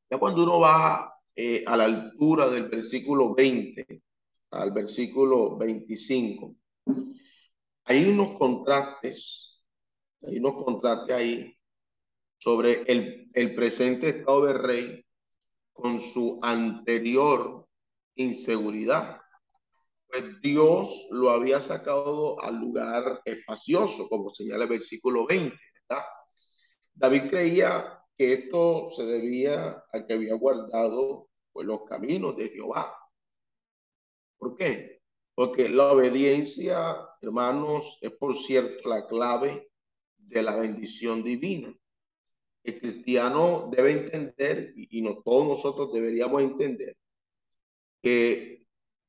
ya 0.10 0.18
cuando 0.18 0.44
uno 0.44 0.60
va 0.60 1.14
eh, 1.36 1.64
a 1.66 1.78
la 1.78 1.86
altura 1.86 2.50
del 2.50 2.70
versículo 2.70 3.36
20 3.36 4.02
al 4.52 4.72
versículo 4.72 5.58
25, 5.58 6.56
hay 7.86 8.10
unos 8.10 8.38
contrastes, 8.38 9.62
hay 10.22 10.38
unos 10.38 10.64
contrastes 10.64 11.16
ahí 11.16 11.58
sobre 12.38 12.84
el, 12.84 13.30
el 13.34 13.56
presente 13.56 14.10
estado 14.10 14.46
del 14.46 14.60
rey 14.60 15.06
con 15.74 16.00
su 16.00 16.40
anterior 16.42 17.68
inseguridad. 18.16 19.17
Pues 20.08 20.42
Dios 20.42 21.08
lo 21.12 21.30
había 21.30 21.62
sacado 21.62 22.42
al 22.42 22.56
lugar 22.56 23.22
espacioso, 23.26 24.08
como 24.10 24.34
señala 24.34 24.64
el 24.64 24.70
versículo 24.70 25.26
20. 25.26 25.56
David 26.94 27.30
creía 27.30 28.04
que 28.18 28.34
esto 28.34 28.90
se 28.90 29.06
debía 29.06 29.84
a 29.92 30.06
que 30.06 30.14
había 30.14 30.34
guardado 30.36 31.30
pues, 31.52 31.68
los 31.68 31.84
caminos 31.84 32.36
de 32.36 32.50
Jehová. 32.50 32.96
¿Por 34.38 34.56
qué? 34.56 35.02
Porque 35.36 35.70
la 35.70 35.92
obediencia, 35.92 37.08
hermanos, 37.22 38.00
es 38.02 38.12
por 38.12 38.36
cierto 38.36 38.90
la 38.90 39.06
clave 39.06 39.70
de 40.18 40.42
la 40.42 40.56
bendición 40.56 41.24
divina. 41.24 41.76
El 42.64 42.80
cristiano 42.80 43.70
debe 43.72 43.92
entender, 43.92 44.74
y 44.76 45.02
no 45.02 45.22
todos 45.24 45.48
nosotros 45.48 45.94
deberíamos 45.94 46.42
entender, 46.42 46.98
que 48.02 48.67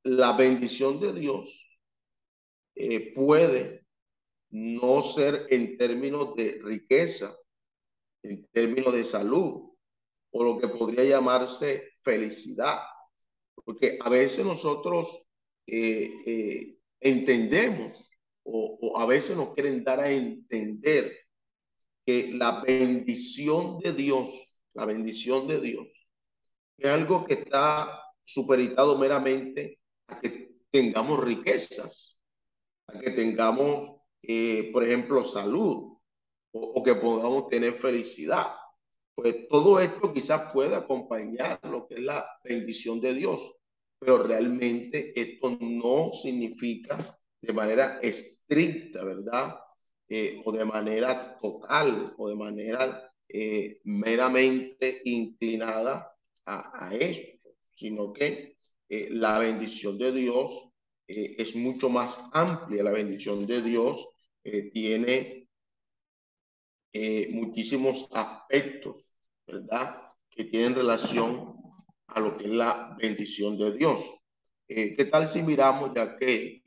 la 0.08 0.32
bendición 0.32 1.00
de 1.00 1.12
Dios 1.12 1.78
eh, 2.74 3.12
puede 3.14 3.84
no 4.50 5.02
ser 5.02 5.46
en 5.50 5.76
términos 5.76 6.34
de 6.34 6.60
riqueza, 6.64 7.34
en 8.22 8.46
términos 8.46 8.94
de 8.94 9.04
salud, 9.04 9.70
o 10.30 10.44
lo 10.44 10.58
que 10.58 10.68
podría 10.68 11.04
llamarse 11.04 11.92
felicidad. 12.02 12.78
Porque 13.64 13.98
a 14.00 14.08
veces 14.08 14.46
nosotros 14.46 15.26
eh, 15.66 16.10
eh, 16.24 16.78
entendemos 17.00 18.10
o, 18.44 18.78
o, 18.80 18.98
a 19.00 19.06
veces 19.06 19.36
nos 19.36 19.52
quieren 19.52 19.84
dar 19.84 20.00
a 20.00 20.10
entender 20.10 21.14
que 22.06 22.32
la 22.32 22.62
bendición 22.62 23.78
de 23.80 23.92
Dios, 23.92 24.62
la 24.72 24.86
bendición 24.86 25.46
de 25.46 25.60
Dios, 25.60 26.08
es 26.78 26.90
algo 26.90 27.26
que 27.26 27.34
está 27.34 28.02
superitado 28.24 28.96
meramente 28.96 29.77
que 30.20 30.56
tengamos 30.70 31.24
riquezas, 31.24 32.20
que 33.00 33.10
tengamos, 33.10 33.96
eh, 34.22 34.70
por 34.72 34.84
ejemplo, 34.84 35.26
salud 35.26 35.98
o, 36.52 36.82
que 36.82 36.94
podamos 36.94 37.48
tener 37.48 37.74
felicidad. 37.74 38.46
Pues 39.14 39.48
todo 39.48 39.80
esto 39.80 40.12
quizás 40.12 40.52
pueda 40.52 40.78
acompañar 40.78 41.60
lo 41.64 41.86
que 41.86 41.96
es 41.96 42.00
la 42.00 42.26
bendición 42.44 43.00
de 43.00 43.14
Dios, 43.14 43.54
pero 43.98 44.22
realmente 44.22 45.12
esto 45.20 45.56
no 45.60 46.10
significa 46.12 46.96
de 47.40 47.52
manera 47.52 47.98
estricta, 48.00 49.04
¿verdad? 49.04 49.58
Eh, 50.08 50.40
o 50.44 50.52
de 50.52 50.64
manera 50.64 51.38
total 51.38 52.14
o 52.16 52.28
de 52.28 52.34
manera 52.34 53.12
eh, 53.28 53.80
meramente 53.84 55.02
inclinada 55.04 56.16
a, 56.46 56.86
a 56.86 56.94
esto, 56.94 57.50
sino 57.74 58.12
que 58.12 58.56
eh, 58.88 59.08
la 59.10 59.38
bendición 59.38 59.98
de 59.98 60.12
Dios 60.12 60.70
eh, 61.06 61.36
es 61.38 61.54
mucho 61.56 61.90
más 61.90 62.30
amplia. 62.32 62.82
La 62.82 62.92
bendición 62.92 63.46
de 63.46 63.62
Dios 63.62 64.08
eh, 64.44 64.70
tiene 64.72 65.36
muchísimos 67.30 68.08
aspectos, 68.12 69.16
¿verdad? 69.46 70.02
Que 70.28 70.44
tienen 70.46 70.74
relación 70.74 71.54
a 72.08 72.18
lo 72.18 72.36
que 72.36 72.46
es 72.46 72.50
la 72.50 72.96
bendición 72.98 73.56
de 73.56 73.72
Dios. 73.72 74.10
¿Qué 74.66 75.08
tal 75.08 75.28
si 75.28 75.42
miramos, 75.42 75.92
ya 75.94 76.16
que 76.16 76.64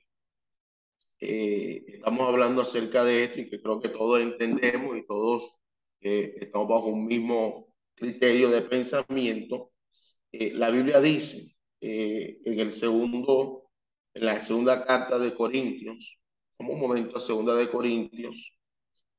estamos 1.20 2.30
hablando 2.30 2.62
acerca 2.62 3.04
de 3.04 3.26
esto 3.26 3.42
y 3.42 3.50
que 3.50 3.62
creo 3.62 3.82
que 3.82 3.90
todos 3.90 4.22
entendemos 4.22 4.96
y 4.96 5.06
todos 5.06 5.60
estamos 6.00 6.70
bajo 6.70 6.86
un 6.86 7.06
mismo 7.06 7.76
criterio 7.94 8.50
de 8.52 8.62
pensamiento? 8.62 9.74
la 10.32 10.70
Biblia 10.70 11.02
dice 11.02 11.52
eh, 11.82 12.40
en 12.46 12.60
el 12.60 12.72
segundo, 12.72 13.72
en 14.14 14.26
la 14.26 14.42
segunda 14.44 14.86
carta 14.86 15.18
de 15.18 15.34
Corintios, 15.34 16.20
como 16.56 16.74
un 16.74 16.80
momento 16.80 17.20
segunda 17.20 17.56
de 17.56 17.70
Corintios, 17.72 18.56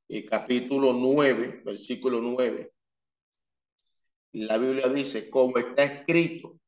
eh, 0.08 0.24
capítulo 0.24 0.92
9, 0.92 1.62
versículo 1.64 2.20
9. 2.20 2.72
La 4.34 4.58
Biblia 4.58 4.88
dice, 4.88 5.28
como 5.28 5.58
está 5.58 5.82
escrito, 5.82 6.60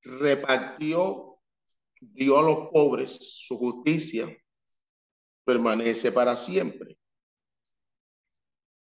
repartió, 0.00 1.38
dio 2.00 2.38
a 2.38 2.42
los 2.42 2.68
pobres 2.70 3.44
su 3.46 3.58
justicia, 3.58 4.26
permanece 5.44 6.12
para 6.12 6.34
siempre. 6.34 6.98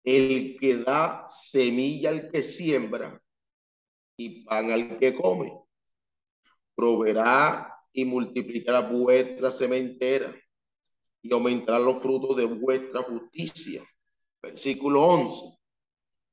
El 0.04 0.56
que 0.60 0.78
da 0.78 1.26
semilla 1.28 2.12
al 2.12 2.30
que 2.30 2.44
siembra 2.44 3.23
y 4.18 4.44
pan 4.46 4.72
al 4.72 4.98
que 4.98 5.14
come. 5.14 5.54
Proveerá 6.76 7.74
y 7.92 8.06
multiplicará 8.06 8.82
vuestra 8.82 9.52
sementera 9.52 10.36
y 11.22 11.34
aumentará 11.34 11.80
los 11.80 12.02
frutos 12.02 12.36
de 12.36 12.46
vuestra 12.46 13.04
justicia. 13.04 13.82
Versículo 14.42 15.02
11. 15.04 15.58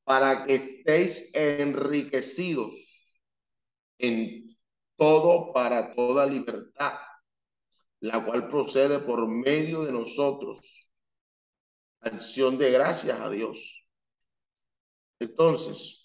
Para 0.04 0.44
que 0.44 0.54
estéis 0.54 1.34
enriquecidos 1.34 3.16
en 3.98 4.56
todo 4.96 5.52
para 5.52 5.94
toda 5.94 6.26
libertad, 6.26 6.98
la 8.00 8.24
cual 8.24 8.48
procede 8.48 8.98
por 8.98 9.28
medio 9.28 9.82
de 9.84 9.92
nosotros. 9.92 10.90
Acción 12.00 12.58
de 12.58 12.70
gracias 12.70 13.20
a 13.20 13.30
Dios. 13.30 13.86
Entonces, 15.18 15.99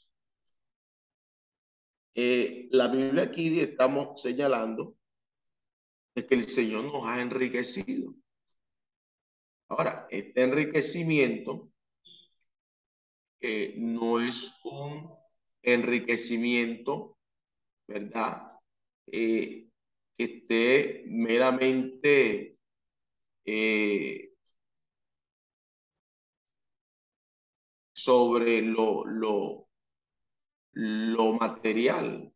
eh, 2.16 2.68
la 2.72 2.88
Biblia 2.88 3.24
aquí 3.24 3.60
estamos 3.60 4.22
señalando 4.22 4.96
de 6.16 6.26
que 6.26 6.36
el 6.36 6.50
Señor 6.50 6.86
nos 6.86 7.08
ha 7.08 7.22
enriquecido. 7.22 8.16
Ahora, 9.68 10.08
este 10.10 10.44
enriquecimiento 10.44 11.72
no 13.78 14.20
es 14.20 14.60
un 14.64 15.12
enriquecimiento, 15.62 17.18
¿verdad? 17.88 18.48
Eh, 19.08 19.68
que 20.18 20.24
esté 20.24 21.04
meramente 21.08 22.58
eh, 23.46 24.34
sobre 27.94 28.62
lo, 28.62 29.06
lo, 29.06 29.65
lo 30.76 31.34
material 31.34 32.34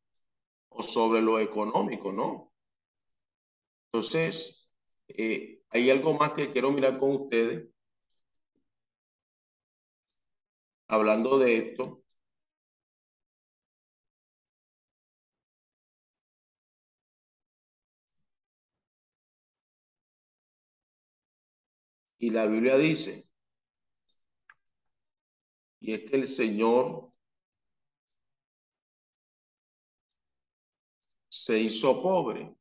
o 0.69 0.83
sobre 0.83 1.21
lo 1.21 1.39
económico, 1.39 2.11
¿no? 2.11 2.53
Entonces, 3.91 4.71
eh, 5.07 5.61
hay 5.69 5.89
algo 5.89 6.13
más 6.15 6.31
que 6.31 6.51
quiero 6.51 6.71
mirar 6.71 6.99
con 6.99 7.11
ustedes. 7.11 7.69
Hablando 10.89 11.37
de 11.39 11.55
esto. 11.57 12.03
Y 22.19 22.29
la 22.29 22.45
Biblia 22.45 22.77
dice, 22.77 23.23
y 25.81 25.93
es 25.93 26.09
que 26.09 26.15
el 26.17 26.27
Señor 26.27 27.08
se 31.49 31.57
hizo 31.57 32.03
pobre. 32.03 32.55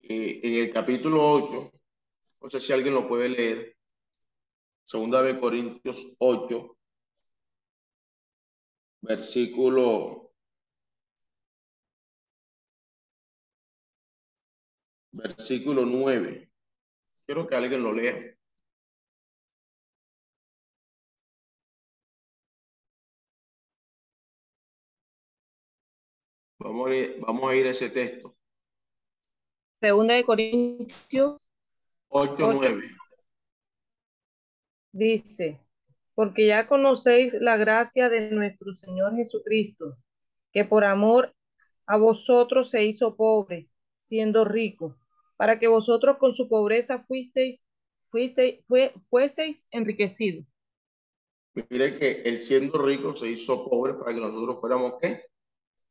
En 0.00 0.54
el 0.64 0.72
capítulo 0.72 1.20
8, 1.20 1.72
no 2.40 2.50
sé 2.50 2.58
si 2.58 2.72
alguien 2.72 2.94
lo 2.94 3.06
puede 3.06 3.28
leer, 3.28 3.76
segunda 4.82 5.22
de 5.22 5.38
Corintios 5.38 6.16
8, 6.18 6.76
versículo 9.02 10.32
versículo 15.12 15.86
9. 15.86 16.50
Quiero 17.24 17.46
que 17.46 17.54
alguien 17.54 17.84
lo 17.84 17.92
lea. 17.92 18.37
Vamos 26.68 26.90
a 26.90 26.94
ir, 26.94 27.16
vamos 27.20 27.50
a, 27.50 27.56
ir 27.56 27.66
a 27.66 27.70
ese 27.70 27.88
texto. 27.88 28.36
Segunda 29.80 30.12
de 30.12 30.22
Corintios 30.22 31.48
8, 32.08 32.52
9. 32.52 32.90
Dice, 34.92 35.58
porque 36.14 36.46
ya 36.46 36.68
conocéis 36.68 37.32
la 37.40 37.56
gracia 37.56 38.10
de 38.10 38.30
nuestro 38.32 38.76
Señor 38.76 39.16
Jesucristo, 39.16 39.96
que 40.52 40.66
por 40.66 40.84
amor 40.84 41.34
a 41.86 41.96
vosotros 41.96 42.68
se 42.68 42.84
hizo 42.84 43.16
pobre, 43.16 43.70
siendo 43.96 44.44
rico, 44.44 44.94
para 45.38 45.58
que 45.58 45.68
vosotros 45.68 46.18
con 46.18 46.34
su 46.34 46.50
pobreza 46.50 46.98
fuisteis, 46.98 47.64
fuisteis, 48.10 48.60
fue, 48.68 48.92
fueseis 49.08 49.66
enriquecidos. 49.70 50.44
Mire 51.70 51.98
que 51.98 52.22
él 52.26 52.36
siendo 52.36 52.82
rico 52.82 53.16
se 53.16 53.30
hizo 53.30 53.70
pobre 53.70 53.94
para 53.94 54.12
que 54.12 54.20
nosotros 54.20 54.60
fuéramos 54.60 54.92
qué? 55.00 55.28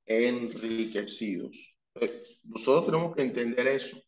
Enriquecidos. 0.07 1.77
Nosotros 2.43 2.85
tenemos 2.85 3.15
que 3.15 3.21
entender 3.23 3.67
eso. 3.67 4.01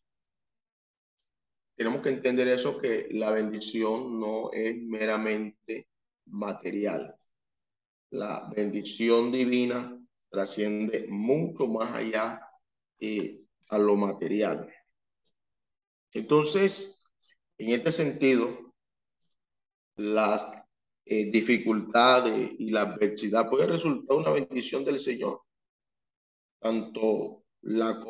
Tenemos 1.76 2.02
que 2.02 2.08
entender 2.08 2.48
eso 2.48 2.78
que 2.78 3.08
la 3.10 3.30
bendición 3.30 4.18
no 4.18 4.50
es 4.52 4.76
meramente 4.76 5.88
material. 6.26 7.14
La 8.10 8.50
bendición 8.54 9.30
divina 9.30 9.96
trasciende 10.30 11.06
mucho 11.08 11.66
más 11.66 11.94
allá 11.94 12.40
eh, 12.98 13.42
a 13.68 13.78
lo 13.78 13.96
material. 13.96 14.68
Entonces, 16.12 17.04
en 17.58 17.70
este 17.70 17.92
sentido, 17.92 18.74
las 19.96 20.46
eh, 21.04 21.30
dificultades 21.30 22.52
y 22.58 22.70
la 22.70 22.82
adversidad 22.82 23.48
puede 23.48 23.66
resultar 23.66 24.16
una 24.16 24.30
bendición 24.30 24.84
del 24.84 25.00
Señor. 25.00 25.42
Tanto 26.60 27.44
la, 27.62 28.00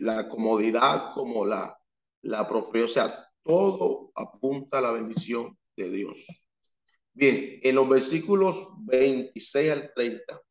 la 0.00 0.28
comodidad 0.28 1.14
como 1.14 1.46
la, 1.46 1.78
la 2.22 2.42
o 2.42 2.88
sea, 2.88 3.28
todo 3.42 4.12
apunta 4.14 4.78
a 4.78 4.82
la 4.82 4.92
bendición 4.92 5.56
de 5.76 5.90
Dios. 5.90 6.26
Bien, 7.14 7.60
en 7.62 7.74
los 7.74 7.88
versículos 7.88 8.66
26 8.86 9.70
al 9.70 9.92
30 9.94 10.42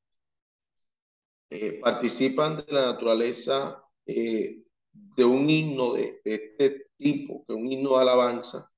eh, 1.49 1.79
participan 1.81 2.57
de 2.57 2.71
la 2.71 2.85
naturaleza 2.93 3.83
eh, 4.05 4.63
de 4.91 5.25
un 5.25 5.49
himno 5.49 5.93
de, 5.93 6.21
este 6.23 6.87
tipo, 6.97 7.43
que 7.45 7.53
un 7.53 7.71
himno 7.71 7.95
de 7.95 8.01
alabanza, 8.01 8.69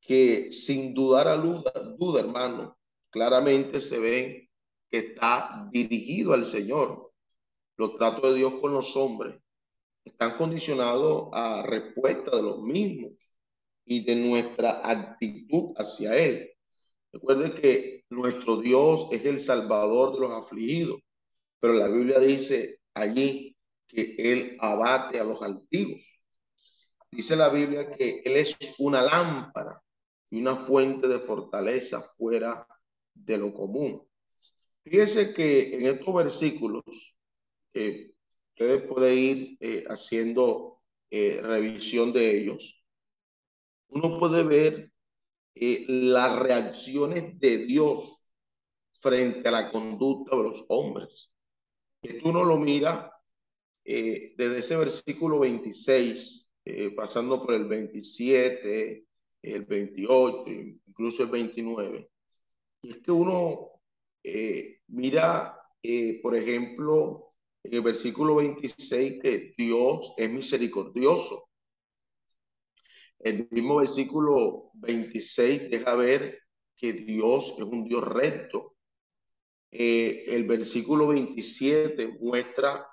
que 0.00 0.50
sin 0.50 0.94
dudar 0.94 1.28
a 1.28 1.36
duda, 1.36 1.72
duda, 1.98 2.20
hermano, 2.20 2.78
claramente 3.10 3.82
se 3.82 3.98
ve 3.98 4.50
que 4.90 4.98
está 4.98 5.68
dirigido 5.70 6.32
al 6.32 6.46
Señor. 6.46 7.07
Los 7.78 7.96
tratos 7.96 8.32
de 8.32 8.38
Dios 8.38 8.54
con 8.60 8.72
los 8.72 8.96
hombres 8.96 9.40
están 10.04 10.36
condicionados 10.36 11.28
a 11.32 11.62
respuesta 11.62 12.36
de 12.36 12.42
los 12.42 12.60
mismos 12.60 13.12
y 13.84 14.04
de 14.04 14.16
nuestra 14.16 14.80
actitud 14.82 15.74
hacia 15.76 16.16
Él. 16.16 16.50
Recuerde 17.12 17.54
que 17.54 18.04
nuestro 18.10 18.56
Dios 18.56 19.06
es 19.12 19.24
el 19.24 19.38
salvador 19.38 20.14
de 20.14 20.20
los 20.20 20.32
afligidos, 20.32 21.00
pero 21.60 21.74
la 21.74 21.86
Biblia 21.86 22.18
dice 22.18 22.80
allí 22.94 23.56
que 23.86 24.16
Él 24.18 24.56
abate 24.58 25.20
a 25.20 25.24
los 25.24 25.40
antiguos. 25.40 26.24
Dice 27.12 27.36
la 27.36 27.48
Biblia 27.48 27.92
que 27.92 28.22
Él 28.24 28.36
es 28.38 28.56
una 28.78 29.02
lámpara 29.02 29.80
y 30.30 30.40
una 30.40 30.56
fuente 30.56 31.06
de 31.06 31.20
fortaleza 31.20 32.00
fuera 32.00 32.66
de 33.14 33.38
lo 33.38 33.54
común. 33.54 34.02
Fíjese 34.82 35.32
que 35.32 35.76
en 35.76 35.86
estos 35.86 36.12
versículos, 36.12 37.17
que 37.78 38.14
ustedes 38.50 38.82
pueden 38.82 39.18
ir 39.18 39.56
eh, 39.60 39.84
haciendo 39.88 40.80
eh, 41.10 41.40
revisión 41.42 42.12
de 42.12 42.38
ellos, 42.38 42.82
uno 43.88 44.18
puede 44.18 44.42
ver 44.42 44.92
eh, 45.54 45.84
las 45.88 46.38
reacciones 46.38 47.38
de 47.40 47.58
Dios 47.58 48.30
frente 49.00 49.48
a 49.48 49.52
la 49.52 49.70
conducta 49.70 50.36
de 50.36 50.42
los 50.42 50.64
hombres. 50.68 51.32
Esto 52.02 52.28
uno 52.28 52.44
lo 52.44 52.58
mira 52.58 53.12
eh, 53.84 54.34
desde 54.36 54.58
ese 54.58 54.76
versículo 54.76 55.40
26, 55.40 56.50
eh, 56.64 56.90
pasando 56.90 57.42
por 57.42 57.54
el 57.54 57.64
27, 57.64 59.04
el 59.42 59.64
28, 59.64 60.44
incluso 60.86 61.24
el 61.24 61.30
29. 61.30 62.10
Y 62.82 62.90
es 62.90 62.96
que 62.98 63.10
uno 63.10 63.72
mira, 64.88 65.58
por 66.22 66.36
ejemplo, 66.36 67.27
en 67.64 67.74
el 67.74 67.82
versículo 67.82 68.36
26 68.36 69.20
que 69.22 69.54
Dios 69.56 70.14
es 70.16 70.30
misericordioso 70.30 71.48
el 73.20 73.48
mismo 73.50 73.76
versículo 73.76 74.70
26 74.74 75.70
deja 75.70 75.94
ver 75.96 76.38
que 76.76 76.92
Dios 76.92 77.54
es 77.58 77.64
un 77.64 77.84
Dios 77.84 78.04
recto. 78.04 78.76
Eh, 79.70 80.24
el 80.28 80.44
versículo 80.46 81.08
27 81.08 82.18
muestra 82.20 82.86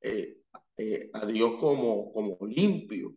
eh, 0.00 0.38
eh, 0.76 1.10
a 1.12 1.24
Dios 1.26 1.58
como, 1.58 2.10
como 2.12 2.38
limpio. 2.46 3.14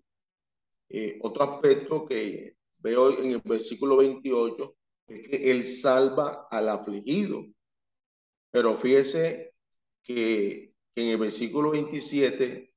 otro 1.22 1.44
aspecto 1.44 2.06
que 2.06 2.58
veo 2.78 3.18
en 3.20 3.32
el 3.32 3.42
versículo 3.44 3.98
28 3.98 4.76
es 5.08 5.28
que 5.28 5.52
Él 5.52 5.64
salva 5.64 6.48
al 6.52 6.70
afligido. 6.70 7.46
Pero 8.52 8.78
fíjese 8.78 9.54
que 10.04 10.71
en 10.96 11.08
el 11.08 11.18
versículo 11.18 11.72
27 11.72 12.74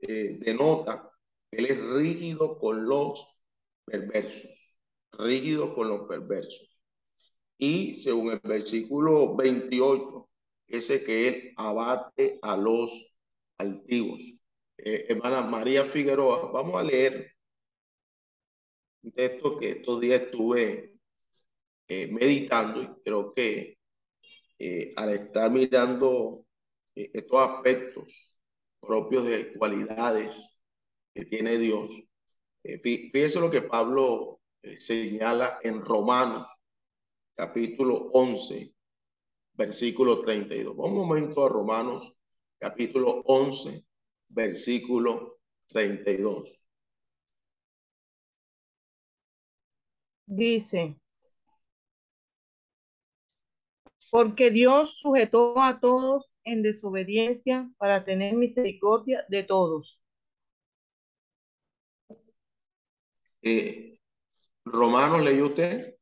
denota 0.00 1.08
él 1.50 1.66
es 1.66 1.82
rígido 1.82 2.58
con 2.58 2.86
los 2.86 3.44
perversos, 3.84 4.78
rígido 5.12 5.74
con 5.74 5.88
los 5.88 6.06
perversos. 6.06 6.82
Y 7.58 8.00
según 8.00 8.32
el 8.32 8.40
versículo 8.40 9.34
28, 9.34 10.28
ese 10.66 11.04
que 11.04 11.28
él 11.28 11.54
abate 11.56 12.38
a 12.42 12.56
los 12.56 13.18
altivos. 13.56 14.22
Eh, 14.76 15.06
hermana 15.08 15.42
María 15.42 15.84
Figueroa, 15.84 16.52
vamos 16.52 16.80
a 16.80 16.84
leer 16.84 17.32
un 19.02 19.12
texto 19.12 19.58
que 19.58 19.70
estos 19.70 20.00
días 20.00 20.22
estuve 20.22 20.94
eh, 21.88 22.06
meditando 22.08 22.82
y 22.82 23.02
creo 23.02 23.32
que 23.32 23.78
eh, 24.58 24.92
al 24.96 25.14
estar 25.14 25.50
mirando 25.50 26.44
estos 26.98 27.38
aspectos 27.40 28.40
propios 28.80 29.24
de 29.24 29.52
cualidades 29.54 30.62
que 31.14 31.24
tiene 31.24 31.58
Dios. 31.58 31.94
Eh, 32.64 32.80
fíjese 32.80 33.40
lo 33.40 33.50
que 33.50 33.62
Pablo 33.62 34.40
eh, 34.62 34.78
señala 34.78 35.58
en 35.62 35.80
Romanos, 35.84 36.46
capítulo 37.34 38.08
11, 38.12 38.74
versículo 39.54 40.20
32. 40.20 40.76
Vamos 40.76 40.92
un 40.92 41.08
momento 41.08 41.44
a 41.44 41.48
Romanos, 41.48 42.14
capítulo 42.58 43.22
11, 43.26 43.84
versículo 44.28 45.38
32. 45.68 46.68
Dice, 50.26 51.00
porque 54.10 54.50
Dios 54.50 54.98
sujetó 54.98 55.60
a 55.60 55.80
todos 55.80 56.30
en 56.52 56.62
desobediencia 56.62 57.70
para 57.78 58.04
tener 58.04 58.34
misericordia 58.34 59.24
de 59.28 59.42
todos. 59.42 60.00
Eh, 63.42 63.98
Romanos 64.64 65.22
leyó 65.22 65.46
usted 65.46 65.96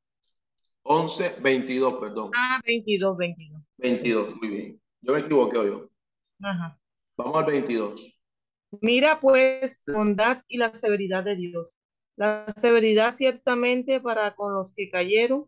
11, 0.83 1.43
22, 1.43 1.95
perdón. 1.95 2.31
Ah, 2.35 2.61
22, 2.65 3.17
22. 3.17 3.63
22, 3.77 4.37
muy 4.37 4.49
bien. 4.49 4.81
Yo 5.01 5.13
me 5.13 5.21
equivoqué 5.21 5.57
yo. 5.57 5.91
Ajá. 6.43 6.79
Vamos 7.17 7.37
al 7.39 7.51
22. 7.51 8.19
Mira 8.81 9.21
pues 9.21 9.83
la 9.87 9.97
bondad 9.97 10.43
y 10.49 10.59
la 10.59 10.75
severidad 10.75 11.25
de 11.25 11.37
Dios. 11.37 11.69
La 12.17 12.47
severidad 12.57 13.15
ciertamente 13.15 14.01
para 14.01 14.35
con 14.35 14.55
los 14.55 14.73
que 14.75 14.91
cayeron, 14.91 15.47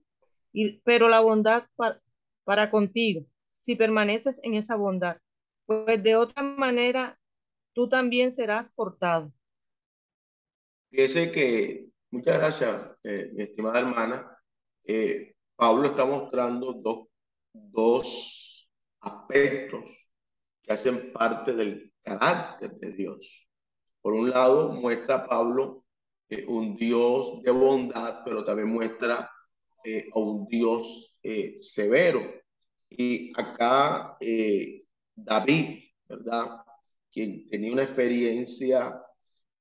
y, 0.52 0.80
pero 0.80 1.08
la 1.08 1.20
bondad 1.20 1.66
para, 1.76 2.00
para 2.44 2.70
contigo, 2.70 3.26
si 3.62 3.76
permaneces 3.76 4.40
en 4.42 4.54
esa 4.54 4.76
bondad. 4.76 5.18
Pues 5.66 6.02
de 6.02 6.16
otra 6.16 6.42
manera, 6.42 7.18
tú 7.74 7.88
también 7.88 8.32
serás 8.32 8.70
cortado. 8.70 9.32
Fíjese 10.90 11.30
que, 11.30 11.88
muchas 12.10 12.38
gracias, 12.38 12.90
eh, 13.04 13.30
mi 13.34 13.42
estimada 13.42 13.80
hermana. 13.80 14.38
Eh, 14.84 15.34
Pablo 15.54 15.88
está 15.88 16.06
mostrando 16.06 16.72
dos, 16.72 17.08
dos 17.52 18.70
aspectos 19.00 20.10
que 20.62 20.72
hacen 20.72 21.12
parte 21.12 21.54
del 21.54 21.92
carácter 22.02 22.72
de 22.78 22.92
Dios. 22.92 23.48
Por 24.00 24.14
un 24.14 24.30
lado, 24.30 24.72
muestra 24.72 25.26
Pablo 25.26 25.84
eh, 26.30 26.46
un 26.48 26.76
Dios 26.76 27.42
de 27.42 27.50
bondad, 27.50 28.22
pero 28.24 28.44
también 28.44 28.68
muestra 28.68 29.30
a 30.12 30.18
un 30.18 30.46
Dios 30.48 31.20
severo. 31.60 32.20
Y 32.90 33.32
acá 33.36 34.16
David 35.14 35.88
¿verdad? 36.08 36.62
Quien 37.12 37.46
tenía 37.46 37.72
una 37.72 37.82
experiencia 37.82 39.00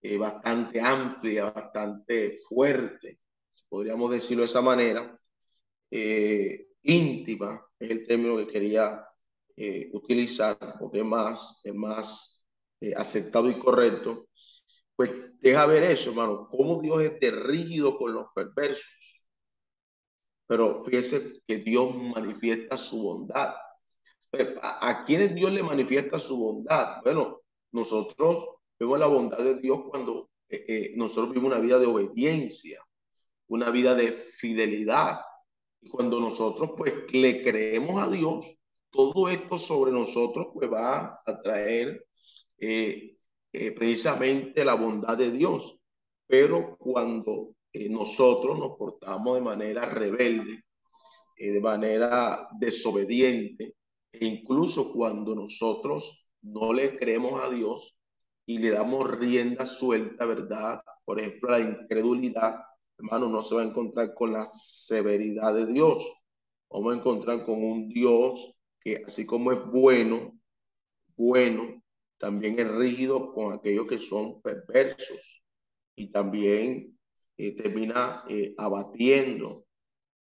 eh, 0.01 0.17
bastante 0.17 0.79
amplia, 0.79 1.51
bastante 1.51 2.39
fuerte, 2.47 3.19
podríamos 3.67 4.11
decirlo 4.11 4.43
de 4.43 4.49
esa 4.49 4.61
manera, 4.61 5.19
eh, 5.91 6.67
íntima, 6.83 7.65
es 7.77 7.89
el 7.91 8.07
término 8.07 8.37
que 8.37 8.47
quería 8.47 9.05
eh, 9.55 9.89
utilizar, 9.93 10.57
porque 10.79 10.99
es 10.99 11.05
más, 11.05 11.59
es 11.63 11.73
más 11.73 12.47
aceptado 12.95 13.49
y 13.49 13.57
correcto, 13.57 14.29
pues 14.95 15.11
deja 15.39 15.65
ver 15.65 15.83
eso, 15.83 16.11
hermano, 16.11 16.47
cómo 16.47 16.79
Dios 16.81 17.01
es 17.01 17.35
rígido 17.35 17.97
con 17.97 18.13
los 18.13 18.27
perversos. 18.35 19.16
Pero 20.47 20.83
fíjese 20.83 21.41
que 21.45 21.57
Dios 21.57 21.95
manifiesta 21.95 22.77
su 22.77 23.03
bondad. 23.03 23.55
¿A, 24.61 24.89
a 24.89 25.05
quiénes 25.05 25.35
Dios 25.35 25.51
le 25.51 25.63
manifiesta 25.63 26.19
su 26.19 26.37
bondad? 26.37 27.01
Bueno, 27.03 27.41
nosotros 27.71 28.57
Vemos 28.79 28.99
la 28.99 29.07
bondad 29.07 29.39
de 29.39 29.55
Dios 29.55 29.81
cuando 29.89 30.29
eh, 30.49 30.65
eh, 30.67 30.91
nosotros 30.95 31.29
vivimos 31.29 31.51
una 31.51 31.61
vida 31.61 31.79
de 31.79 31.87
obediencia, 31.87 32.83
una 33.47 33.71
vida 33.71 33.95
de 33.95 34.11
fidelidad. 34.11 35.19
Y 35.81 35.89
cuando 35.89 36.19
nosotros 36.19 36.71
pues 36.77 36.93
le 37.11 37.43
creemos 37.43 38.01
a 38.01 38.09
Dios, 38.09 38.55
todo 38.91 39.29
esto 39.29 39.57
sobre 39.57 39.91
nosotros 39.91 40.47
pues 40.53 40.71
va 40.71 41.21
a 41.25 41.41
traer 41.41 42.05
eh, 42.59 43.17
precisamente 43.51 44.63
la 44.63 44.75
bondad 44.75 45.17
de 45.17 45.31
Dios. 45.31 45.79
Pero 46.27 46.77
cuando 46.77 47.55
nosotros 47.89 48.57
nos 48.57 48.77
portamos 48.77 49.35
de 49.35 49.41
manera 49.41 49.85
rebelde, 49.85 50.63
de 51.37 51.61
manera 51.61 52.47
desobediente, 52.59 53.75
e 54.11 54.25
incluso 54.25 54.91
cuando 54.91 55.35
nosotros 55.35 56.29
no 56.41 56.73
le 56.73 56.97
creemos 56.97 57.41
a 57.41 57.49
Dios, 57.49 57.97
y 58.47 58.59
le 58.59 58.71
damos 58.71 59.11
rienda 59.11 59.65
suelta, 59.65 60.25
¿verdad? 60.25 60.81
Por 61.03 61.19
ejemplo, 61.19 61.51
la 61.51 61.59
incredulidad, 61.59 62.63
hermano, 62.97 63.27
no 63.27 63.41
se 63.41 63.55
va 63.55 63.61
a 63.61 63.65
encontrar 63.65 64.13
con 64.13 64.31
la 64.31 64.49
severidad 64.49 65.53
de 65.53 65.67
Dios. 65.67 66.09
Vamos 66.69 66.93
a 66.93 66.97
encontrar 66.97 67.45
con 67.45 67.61
un 67.61 67.89
Dios 67.89 68.53
que 68.79 69.03
así 69.05 69.25
como 69.25 69.51
es 69.51 69.59
bueno, 69.65 70.39
bueno, 71.17 71.83
también 72.17 72.57
es 72.57 72.71
rígido 72.71 73.33
con 73.33 73.53
aquellos 73.53 73.85
que 73.85 73.99
son 73.99 74.41
perversos 74.41 75.43
y 75.95 76.09
también 76.11 76.96
eh, 77.37 77.55
termina 77.55 78.23
eh, 78.27 78.53
abatiendo 78.57 79.65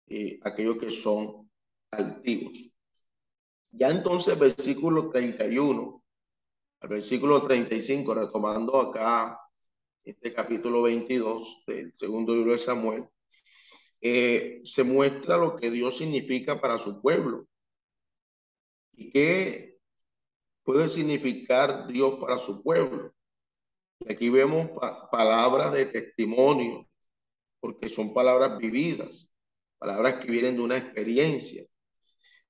eh, 0.07 0.39
aquellos 0.43 0.79
que 0.79 0.91
son 0.91 1.51
altivos. 1.91 2.75
Ya 3.71 3.91
entonces, 3.91 4.39
versículo 4.39 5.11
31 5.11 6.05
versículo 6.89 7.43
35, 7.43 8.15
retomando 8.15 8.81
acá 8.81 9.41
este 10.05 10.33
capítulo 10.33 10.83
22 10.83 11.65
del 11.67 11.93
segundo 11.95 12.35
libro 12.35 12.53
de 12.53 12.59
Samuel, 12.59 13.09
eh, 14.01 14.61
se 14.62 14.85
muestra 14.85 15.37
lo 15.37 15.57
que 15.57 15.71
Dios 15.71 15.97
significa 15.97 16.61
para 16.61 16.79
su 16.79 17.01
pueblo. 17.01 17.47
¿Y 18.93 19.11
qué 19.11 19.79
puede 20.62 20.89
significar 20.89 21.87
Dios 21.87 22.19
para 22.21 22.39
su 22.39 22.62
pueblo? 22.62 23.15
Y 24.01 24.12
aquí 24.12 24.29
vemos 24.29 24.69
palabras 25.11 25.73
de 25.73 25.87
testimonio, 25.87 26.87
porque 27.65 27.89
son 27.89 28.12
palabras 28.12 28.59
vividas, 28.59 29.33
palabras 29.79 30.23
que 30.23 30.31
vienen 30.31 30.57
de 30.57 30.61
una 30.61 30.77
experiencia. 30.77 31.65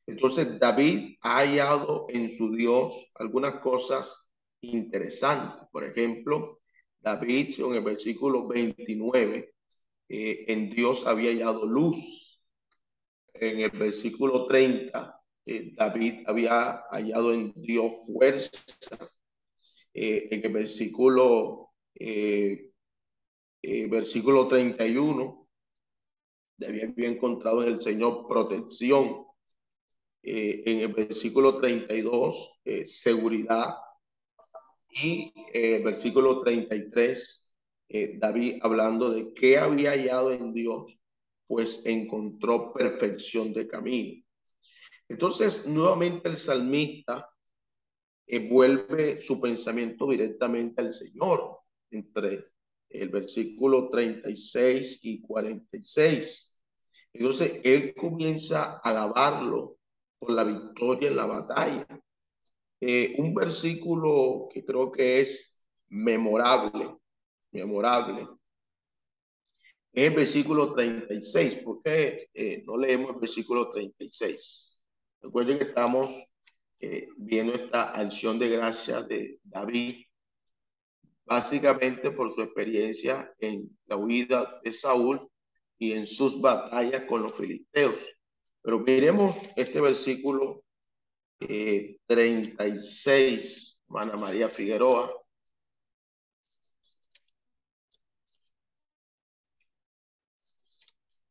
Entonces 0.08 0.58
David 0.58 1.18
ha 1.20 1.36
hallado 1.36 2.06
en 2.08 2.32
su 2.32 2.50
Dios 2.50 3.12
algunas 3.14 3.60
cosas 3.60 4.28
interesante. 4.60 5.68
Por 5.70 5.84
ejemplo, 5.84 6.62
David, 6.98 7.54
en 7.60 7.74
el 7.76 7.84
versículo 7.84 8.48
29, 8.48 9.54
eh, 10.08 10.44
en 10.48 10.70
Dios 10.70 11.06
había 11.06 11.30
hallado 11.30 11.64
luz. 11.64 12.40
En 13.34 13.60
el 13.60 13.70
versículo 13.70 14.48
30, 14.48 15.22
eh, 15.46 15.74
David 15.76 16.24
había 16.26 16.86
hallado 16.90 17.32
en 17.32 17.52
Dios 17.54 18.04
fuerza. 18.04 18.50
Eh, 19.94 20.26
en 20.32 20.44
el 20.44 20.52
versículo, 20.52 21.70
versículo 23.88 24.48
31, 24.48 25.48
David 26.56 26.84
había 26.84 27.08
encontrado 27.08 27.62
en 27.62 27.74
el 27.74 27.80
Señor 27.80 28.26
protección. 28.28 29.26
en 30.22 30.80
el 30.80 30.92
versículo 30.92 31.60
32, 31.60 32.60
seguridad 32.86 33.74
y 34.94 35.32
el 35.52 35.80
eh, 35.80 35.82
versículo 35.82 36.42
33, 36.42 37.54
eh, 37.88 38.16
David 38.16 38.58
hablando 38.62 39.10
de 39.10 39.32
qué 39.34 39.58
había 39.58 39.90
hallado 39.90 40.32
en 40.32 40.52
Dios, 40.52 41.00
pues 41.46 41.84
encontró 41.84 42.72
perfección 42.72 43.52
de 43.52 43.66
camino. 43.66 44.22
Entonces, 45.08 45.66
nuevamente 45.66 46.28
el 46.28 46.36
salmista 46.36 47.28
eh, 48.26 48.48
vuelve 48.48 49.20
su 49.20 49.40
pensamiento 49.40 50.08
directamente 50.08 50.80
al 50.80 50.94
Señor 50.94 51.58
entre 51.90 52.52
el 52.94 53.08
versículo 53.08 53.90
36 53.90 55.04
y 55.04 55.20
46. 55.20 56.64
Entonces, 57.12 57.60
él 57.64 57.94
comienza 57.94 58.80
a 58.82 58.90
alabarlo 58.90 59.78
por 60.18 60.30
la 60.32 60.44
victoria 60.44 61.08
en 61.08 61.16
la 61.16 61.26
batalla. 61.26 61.86
Eh, 62.80 63.14
un 63.18 63.34
versículo 63.34 64.48
que 64.52 64.64
creo 64.64 64.92
que 64.92 65.20
es 65.20 65.66
memorable, 65.88 66.96
memorable. 67.50 68.28
Es 69.92 70.08
el 70.08 70.14
versículo 70.14 70.74
36. 70.74 71.56
¿Por 71.56 71.82
qué 71.82 72.28
eh, 72.34 72.62
no 72.66 72.76
leemos 72.76 73.14
el 73.14 73.20
versículo 73.20 73.70
36? 73.70 74.80
Recuerden 75.20 75.58
que 75.58 75.64
estamos 75.64 76.14
eh, 76.80 77.08
viendo 77.16 77.54
esta 77.54 77.84
acción 77.84 78.38
de 78.38 78.48
gracia 78.50 79.02
de 79.02 79.38
David, 79.42 80.03
básicamente 81.24 82.10
por 82.10 82.32
su 82.32 82.42
experiencia 82.42 83.32
en 83.38 83.76
la 83.86 83.96
huida 83.96 84.60
de 84.62 84.72
Saúl 84.72 85.20
y 85.78 85.92
en 85.92 86.06
sus 86.06 86.40
batallas 86.40 87.04
con 87.08 87.22
los 87.22 87.36
filisteos. 87.36 88.14
Pero 88.62 88.80
miremos 88.80 89.48
este 89.56 89.80
versículo 89.80 90.64
36, 91.38 93.78
hermana 93.88 94.16
María 94.16 94.48
Figueroa. 94.48 95.12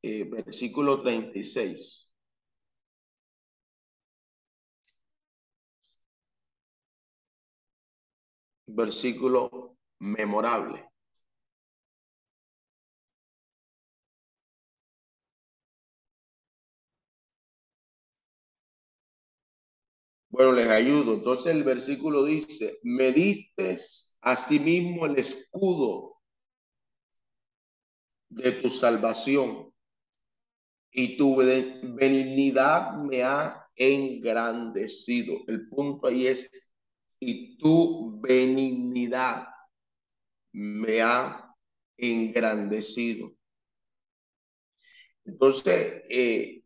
Eh, 0.04 0.26
versículo 0.26 1.02
36. 1.02 2.14
Versículo 8.68 9.73
memorable. 10.00 10.90
Bueno, 20.30 20.52
les 20.54 20.68
ayudo. 20.68 21.14
Entonces 21.14 21.56
el 21.56 21.64
versículo 21.64 22.24
dice, 22.26 22.74
me 22.84 23.12
diste 23.12 23.76
asimismo 24.22 25.06
el 25.06 25.18
escudo 25.20 26.18
de 28.30 28.52
tu 28.52 28.70
salvación 28.70 29.72
y 30.92 31.18
tu 31.18 31.36
benignidad 31.36 32.98
me 32.98 33.24
ha 33.24 33.68
engrandecido. 33.76 35.38
El 35.48 35.70
punto 35.70 36.08
ahí 36.08 36.28
es, 36.28 36.50
y 37.20 37.58
tu 37.58 38.20
benignidad 38.20 39.53
me 40.54 41.02
ha 41.02 41.54
engrandecido. 41.98 43.34
Entonces, 45.26 46.04
eh, 46.10 46.64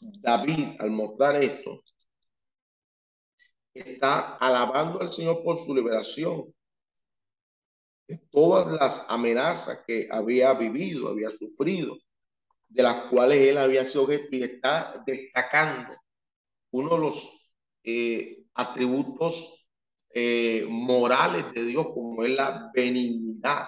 David, 0.00 0.76
al 0.78 0.90
mostrar 0.90 1.42
esto, 1.42 1.82
está 3.74 4.36
alabando 4.36 5.00
al 5.00 5.12
Señor 5.12 5.42
por 5.42 5.60
su 5.60 5.74
liberación 5.74 6.52
de 8.08 8.18
todas 8.30 8.72
las 8.72 9.10
amenazas 9.10 9.82
que 9.86 10.08
había 10.10 10.54
vivido, 10.54 11.08
había 11.08 11.30
sufrido, 11.30 11.96
de 12.68 12.82
las 12.82 13.06
cuales 13.06 13.38
él 13.38 13.58
había 13.58 13.84
sido 13.84 14.04
objeto 14.04 14.28
y 14.32 14.42
está 14.42 15.02
destacando 15.06 15.94
uno 16.70 16.94
de 16.94 16.98
los 16.98 17.52
eh, 17.84 18.44
atributos 18.54 19.57
eh, 20.14 20.66
morales 20.68 21.52
de 21.54 21.64
Dios, 21.64 21.86
como 21.92 22.24
es 22.24 22.30
la 22.30 22.70
benignidad. 22.74 23.66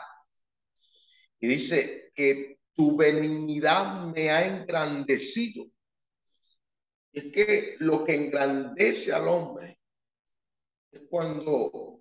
Y 1.38 1.48
dice 1.48 2.12
que 2.14 2.58
tu 2.74 2.96
benignidad 2.96 4.06
me 4.06 4.30
ha 4.30 4.46
engrandecido. 4.46 5.66
Es 7.12 7.24
que 7.32 7.76
lo 7.80 8.04
que 8.04 8.14
engrandece 8.14 9.12
al 9.12 9.26
hombre 9.28 9.80
cuando 11.08 12.00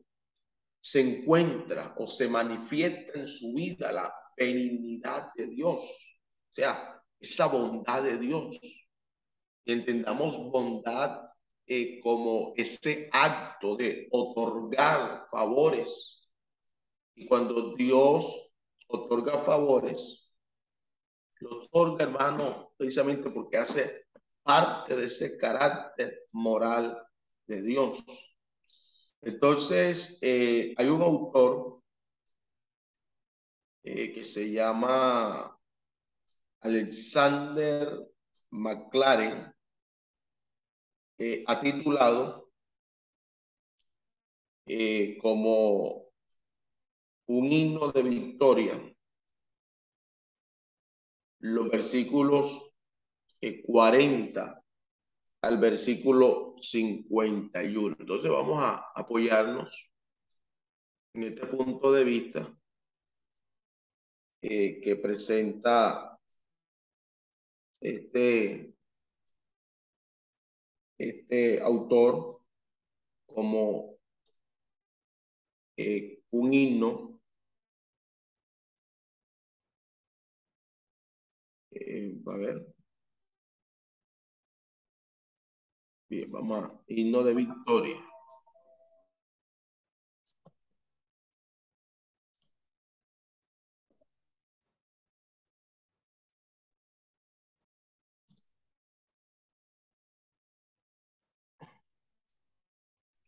se 0.79 1.01
encuentra 1.01 1.95
o 1.97 2.07
se 2.07 2.27
manifiesta 2.27 3.19
en 3.19 3.27
su 3.27 3.53
vida 3.53 3.91
la 3.91 4.13
benignidad 4.37 5.31
de 5.35 5.47
Dios, 5.47 5.83
o 5.83 6.53
sea, 6.53 7.03
esa 7.19 7.47
bondad 7.47 8.03
de 8.03 8.17
Dios. 8.17 8.59
Y 9.65 9.73
entendamos 9.73 10.37
bondad 10.37 11.28
eh, 11.71 11.99
como 12.01 12.53
ese 12.57 13.09
acto 13.11 13.75
de 13.75 14.07
otorgar 14.11 15.25
favores. 15.29 16.27
Y 17.13 17.27
cuando 17.27 17.75
Dios 17.75 18.53
otorga 18.87 19.37
favores, 19.37 20.31
lo 21.35 21.65
otorga, 21.65 22.05
hermano, 22.05 22.73
precisamente 22.75 23.29
porque 23.29 23.57
hace 23.57 24.07
parte 24.41 24.95
de 24.95 25.05
ese 25.05 25.37
carácter 25.37 26.27
moral 26.31 26.97
de 27.45 27.61
Dios. 27.61 28.03
Entonces, 29.21 30.17
eh, 30.23 30.73
hay 30.75 30.87
un 30.87 31.03
autor 31.03 31.83
eh, 33.83 34.11
que 34.11 34.23
se 34.23 34.51
llama 34.51 35.55
Alexander 36.61 38.09
McLaren, 38.49 39.53
eh, 41.19 41.43
ha 41.47 41.61
titulado 41.61 42.49
como 45.21 46.05
un 47.25 47.51
himno 47.51 47.91
de 47.91 48.03
victoria 48.03 48.95
los 51.39 51.69
versículos 51.69 52.75
40 53.65 54.63
al 55.41 55.57
versículo 55.57 56.55
51. 56.59 57.95
Entonces 57.99 58.29
vamos 58.29 58.59
a 58.61 58.91
apoyarnos 58.93 59.91
en 61.13 61.23
este 61.23 61.47
punto 61.47 61.91
de 61.91 62.03
vista 62.03 62.57
eh, 64.41 64.81
que 64.81 64.95
presenta 64.97 66.19
este, 67.79 68.73
este 70.99 71.61
autor 71.61 72.41
como 73.25 73.97
eh, 75.77 76.21
un 76.31 76.53
himno 76.53 77.19
eh, 81.71 82.15
a 82.27 82.37
ver 82.37 82.79
Bien, 86.09 86.31
vamos 86.31 86.63
a 86.63 86.81
himno 86.87 87.21
de 87.23 87.35
victoria. 87.35 88.08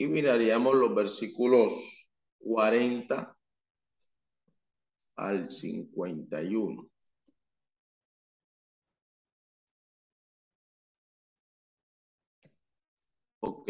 Y 0.01 0.07
miraríamos 0.07 0.73
los 0.75 0.95
versículos 0.95 2.09
40 2.39 3.37
al 5.15 5.51
51. 5.51 6.89
Ok. 13.41 13.69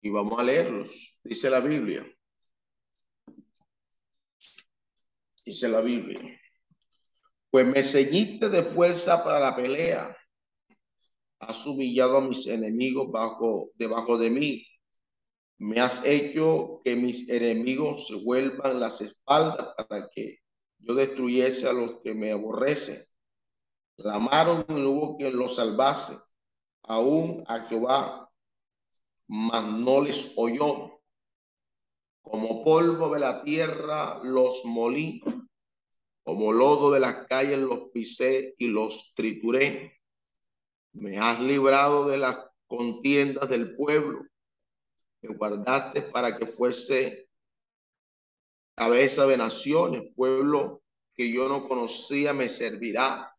Y 0.00 0.08
vamos 0.08 0.40
a 0.40 0.42
leerlos. 0.42 1.20
Dice 1.22 1.50
la 1.50 1.60
Biblia. 1.60 2.06
Dice 5.44 5.68
la 5.68 5.82
Biblia. 5.82 6.41
Pues 7.52 7.64
me 7.66 7.84
ceñiste 7.84 8.48
de 8.48 8.64
fuerza 8.64 9.22
para 9.22 9.38
la 9.38 9.54
pelea. 9.54 10.16
Has 11.38 11.64
humillado 11.64 12.16
a 12.16 12.20
mis 12.20 12.48
enemigos 12.48 13.12
bajo, 13.12 13.70
debajo 13.76 14.18
de 14.18 14.30
mí. 14.30 14.66
Me 15.58 15.78
has 15.78 16.04
hecho 16.04 16.80
que 16.84 16.96
mis 16.96 17.28
enemigos 17.28 18.08
se 18.08 18.16
vuelvan 18.16 18.80
las 18.80 19.00
espaldas 19.00 19.68
para 19.76 20.08
que 20.08 20.38
yo 20.78 20.94
destruyese 20.94 21.68
a 21.68 21.72
los 21.72 22.00
que 22.02 22.16
me 22.16 22.32
aborrecen 22.32 22.98
clamaron 23.96 24.64
y 24.68 24.74
no 24.74 24.90
hubo 24.90 25.16
quien 25.16 25.36
los 25.36 25.56
salvase, 25.56 26.16
aún 26.82 27.44
a 27.46 27.60
Jehová, 27.60 28.30
mas 29.28 29.64
no 29.64 30.00
les 30.00 30.34
oyó. 30.36 31.00
Como 32.22 32.62
polvo 32.64 33.12
de 33.14 33.20
la 33.20 33.42
tierra 33.42 34.20
los 34.22 34.64
molí, 34.64 35.22
como 36.22 36.52
lodo 36.52 36.90
de 36.92 37.00
las 37.00 37.26
calles 37.26 37.58
los 37.58 37.90
pisé 37.92 38.54
y 38.58 38.68
los 38.68 39.14
trituré. 39.14 40.00
Me 40.92 41.18
has 41.18 41.40
librado 41.40 42.08
de 42.08 42.18
las 42.18 42.38
contiendas 42.66 43.48
del 43.48 43.74
pueblo, 43.74 44.24
me 45.22 45.34
guardaste 45.34 46.02
para 46.02 46.36
que 46.36 46.46
fuese 46.46 47.28
cabeza 48.74 49.26
de 49.26 49.36
naciones, 49.36 50.02
pueblo 50.14 50.82
que 51.14 51.32
yo 51.32 51.48
no 51.48 51.68
conocía 51.68 52.32
me 52.32 52.48
servirá. 52.48 53.36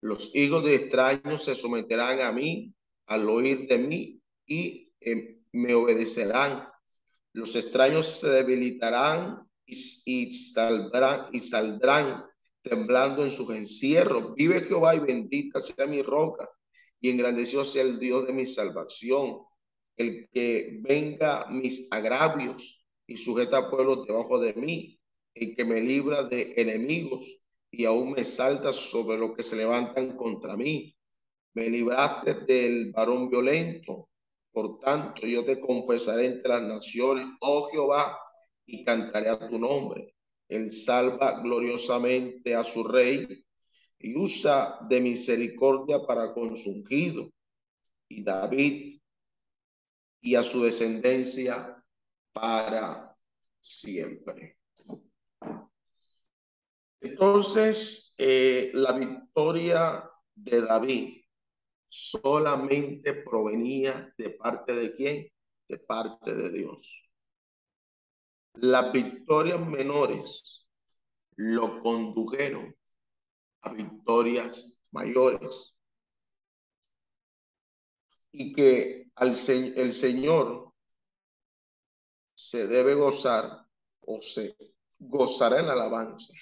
Los 0.00 0.34
hijos 0.34 0.64
de 0.64 0.74
extraños 0.74 1.44
se 1.44 1.54
someterán 1.54 2.20
a 2.20 2.32
mí 2.32 2.74
al 3.06 3.28
oír 3.28 3.68
de 3.68 3.78
mí 3.78 4.20
y 4.46 4.92
eh, 5.00 5.38
me 5.52 5.74
obedecerán. 5.74 6.68
Los 7.32 7.56
extraños 7.56 8.06
se 8.06 8.28
debilitarán 8.28 9.43
y, 9.66 10.32
saldrán, 10.32 11.26
y 11.32 11.40
saldrán 11.40 12.24
temblando 12.62 13.22
en 13.22 13.30
sus 13.30 13.50
encierros. 13.50 14.34
Vive 14.34 14.62
Jehová 14.62 14.94
y 14.94 15.00
bendita 15.00 15.60
sea 15.60 15.86
mi 15.86 16.02
roca 16.02 16.48
y 17.00 17.10
engrandeció 17.10 17.64
sea 17.64 17.82
el 17.82 17.98
Dios 17.98 18.26
de 18.26 18.32
mi 18.32 18.48
salvación. 18.48 19.40
El 19.96 20.28
que 20.30 20.78
venga 20.80 21.46
mis 21.50 21.88
agravios 21.92 22.84
y 23.06 23.16
sujeta 23.16 23.70
pueblos 23.70 24.06
debajo 24.06 24.40
de 24.40 24.54
mí, 24.54 24.98
el 25.34 25.54
que 25.54 25.64
me 25.64 25.80
libra 25.80 26.24
de 26.24 26.54
enemigos 26.56 27.38
y 27.70 27.84
aún 27.84 28.12
me 28.12 28.24
saltas 28.24 28.76
sobre 28.76 29.18
lo 29.18 29.34
que 29.34 29.42
se 29.42 29.56
levantan 29.56 30.16
contra 30.16 30.56
mí. 30.56 30.96
Me 31.54 31.68
libraste 31.68 32.34
del 32.34 32.90
varón 32.92 33.28
violento. 33.28 34.08
Por 34.52 34.78
tanto, 34.78 35.26
yo 35.26 35.44
te 35.44 35.60
confesaré 35.60 36.26
entre 36.26 36.48
las 36.48 36.62
naciones, 36.62 37.26
oh 37.40 37.68
Jehová, 37.70 38.18
y 38.66 38.84
cantaré 38.84 39.28
a 39.28 39.48
tu 39.48 39.58
nombre. 39.58 40.14
Él 40.48 40.72
salva 40.72 41.40
gloriosamente 41.40 42.54
a 42.54 42.64
su 42.64 42.84
rey 42.84 43.44
y 43.98 44.16
usa 44.16 44.78
de 44.88 45.00
misericordia 45.00 46.04
para 46.06 46.32
con 46.32 46.56
su 46.56 46.70
ungido. 46.70 47.30
Y 48.08 48.22
David 48.22 49.00
y 50.20 50.34
a 50.34 50.42
su 50.42 50.62
descendencia 50.62 51.82
para 52.32 53.16
siempre. 53.60 54.58
Entonces, 57.00 58.14
eh, 58.18 58.70
la 58.74 58.92
victoria 58.92 60.10
de 60.34 60.62
David 60.62 61.24
solamente 61.88 63.14
provenía 63.14 64.12
de 64.16 64.30
parte 64.30 64.74
de 64.74 64.94
quién? 64.94 65.28
De 65.68 65.78
parte 65.78 66.34
de 66.34 66.50
Dios. 66.50 67.03
Las 68.54 68.92
victorias 68.92 69.60
menores 69.60 70.66
lo 71.36 71.82
condujeron 71.82 72.74
a 73.62 73.72
victorias 73.72 74.78
mayores. 74.90 75.76
Y 78.32 78.52
que 78.52 79.10
al, 79.14 79.30
el 79.30 79.92
Señor 79.92 80.72
se 82.34 82.66
debe 82.66 82.94
gozar 82.94 83.66
o 84.00 84.20
se 84.20 84.56
gozará 84.98 85.60
en 85.60 85.66
la 85.66 85.74
alabanza 85.74 86.32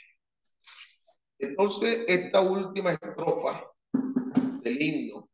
entonces, 1.42 2.04
esta 2.06 2.40
última 2.40 2.92
estrofa 2.92 3.68
del 3.92 4.80
himno 4.80 5.28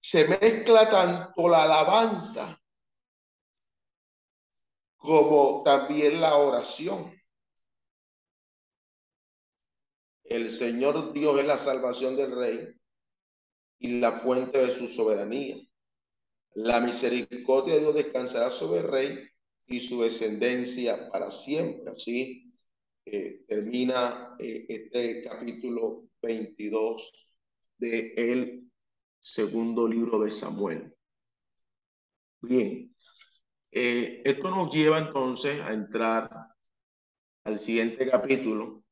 se 0.00 0.26
mezcla 0.26 0.90
tanto 0.90 1.48
la 1.48 1.62
alabanza 1.62 2.60
como 5.08 5.62
también 5.62 6.20
la 6.20 6.36
oración. 6.36 7.18
El 10.22 10.50
Señor 10.50 11.14
Dios 11.14 11.40
es 11.40 11.46
la 11.46 11.56
salvación 11.56 12.14
del 12.14 12.36
rey 12.36 12.68
y 13.78 14.00
la 14.00 14.12
fuente 14.12 14.58
de 14.58 14.70
su 14.70 14.86
soberanía. 14.86 15.66
La 16.52 16.80
misericordia 16.80 17.76
de 17.76 17.80
Dios 17.80 17.94
descansará 17.94 18.50
sobre 18.50 18.80
el 18.80 18.88
rey 18.88 19.28
y 19.64 19.80
su 19.80 20.02
descendencia 20.02 21.08
para 21.08 21.30
siempre. 21.30 21.90
Así 21.90 22.52
termina 23.46 24.36
eh, 24.38 24.66
este 24.68 25.24
capítulo 25.24 26.10
22 26.20 27.38
de 27.78 28.12
el 28.14 28.70
segundo 29.18 29.88
libro 29.88 30.18
de 30.18 30.30
Samuel. 30.30 30.94
Bien, 32.42 32.94
eh, 33.70 34.22
esto 34.24 34.50
nos 34.50 34.74
lleva 34.74 34.98
entonces 34.98 35.60
a 35.60 35.72
entrar 35.72 36.30
al 37.44 37.60
siguiente 37.60 38.10
capítulo, 38.10 38.84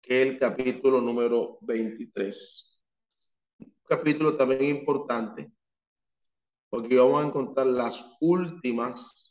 que 0.00 0.22
es 0.22 0.28
el 0.28 0.38
capítulo 0.38 1.00
número 1.00 1.58
23. 1.62 2.80
Un 3.58 3.74
capítulo 3.86 4.36
también 4.36 4.64
importante, 4.64 5.52
porque 6.68 6.96
vamos 6.96 7.22
a 7.22 7.26
encontrar 7.26 7.66
las 7.66 8.16
últimas 8.20 9.30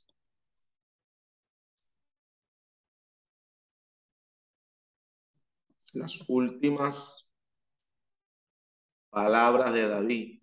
las 5.93 6.23
últimas 6.29 7.31
palabras 9.09 9.73
de 9.73 9.87
David. 9.87 10.38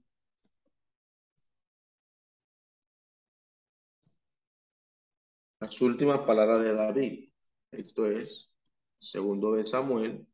Las 5.67 5.83
últimas 5.83 6.21
palabras 6.21 6.63
de 6.63 6.75
David. 6.75 7.29
Esto 7.73 8.07
es 8.07 8.53
segundo 9.01 9.55
de 9.55 9.67
Samuel, 9.67 10.25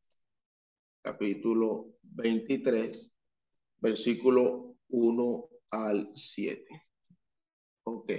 capítulo 1.01 1.95
23, 2.03 3.11
versículo 3.79 4.77
1 4.89 5.49
al 5.71 6.11
7. 6.13 6.85
Ok. 7.85 8.13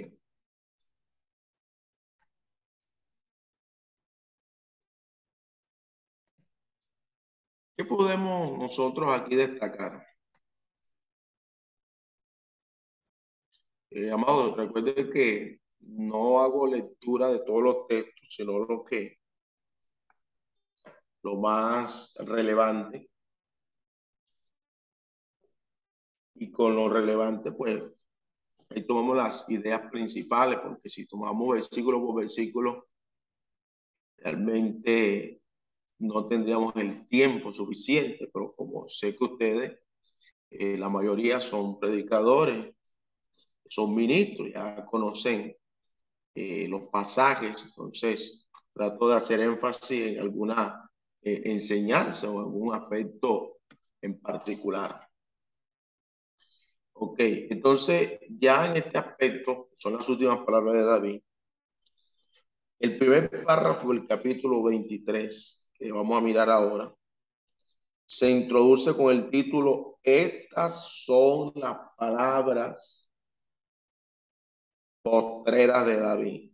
¿Qué 7.77 7.85
podemos 7.85 8.57
nosotros 8.57 9.13
aquí 9.13 9.35
destacar? 9.35 10.03
Eh, 13.91 14.09
amado, 14.11 14.55
recuerde 14.55 15.11
que 15.11 15.62
no 15.87 16.39
hago 16.39 16.67
lectura 16.67 17.29
de 17.31 17.39
todos 17.39 17.61
los 17.61 17.87
textos, 17.87 18.27
sino 18.29 18.59
lo 18.59 18.83
que 18.83 19.19
lo 21.23 21.37
más 21.37 22.15
relevante. 22.25 23.09
Y 26.35 26.51
con 26.51 26.75
lo 26.75 26.89
relevante, 26.89 27.51
pues, 27.51 27.83
ahí 28.69 28.85
tomamos 28.85 29.15
las 29.15 29.49
ideas 29.49 29.89
principales, 29.89 30.59
porque 30.61 30.89
si 30.89 31.07
tomamos 31.07 31.53
versículo 31.53 32.01
por 32.05 32.21
versículo, 32.21 32.87
realmente 34.17 35.41
no 35.99 36.27
tendríamos 36.27 36.75
el 36.75 37.07
tiempo 37.07 37.53
suficiente, 37.53 38.29
pero 38.33 38.53
como 38.55 38.89
sé 38.89 39.15
que 39.15 39.23
ustedes, 39.23 39.79
eh, 40.49 40.77
la 40.77 40.89
mayoría 40.89 41.39
son 41.39 41.79
predicadores, 41.79 42.75
son 43.65 43.95
ministros, 43.95 44.49
ya 44.53 44.85
conocen 44.85 45.55
eh, 46.35 46.67
los 46.67 46.87
pasajes, 46.87 47.61
entonces 47.63 48.47
trato 48.73 49.09
de 49.09 49.15
hacer 49.15 49.39
énfasis 49.39 50.07
en 50.07 50.19
alguna 50.19 50.89
eh, 51.21 51.41
enseñanza 51.45 52.29
o 52.29 52.39
algún 52.39 52.73
aspecto 52.73 53.59
en 54.01 54.19
particular. 54.19 55.07
Ok, 56.93 57.19
entonces 57.19 58.19
ya 58.29 58.67
en 58.67 58.77
este 58.77 58.97
aspecto, 58.97 59.69
son 59.77 59.93
las 59.93 60.07
últimas 60.09 60.39
palabras 60.39 60.77
de 60.77 60.83
David. 60.83 61.21
El 62.79 62.97
primer 62.97 63.43
párrafo 63.43 63.89
del 63.93 64.07
capítulo 64.07 64.63
23, 64.63 65.69
que 65.73 65.91
vamos 65.91 66.17
a 66.17 66.21
mirar 66.21 66.49
ahora, 66.49 66.93
se 68.05 68.29
introduce 68.29 68.93
con 68.95 69.11
el 69.11 69.29
título, 69.29 69.99
estas 70.03 71.03
son 71.05 71.53
las 71.55 71.77
palabras 71.97 73.02
postreras 75.03 75.85
de 75.85 75.99
David. 75.99 76.51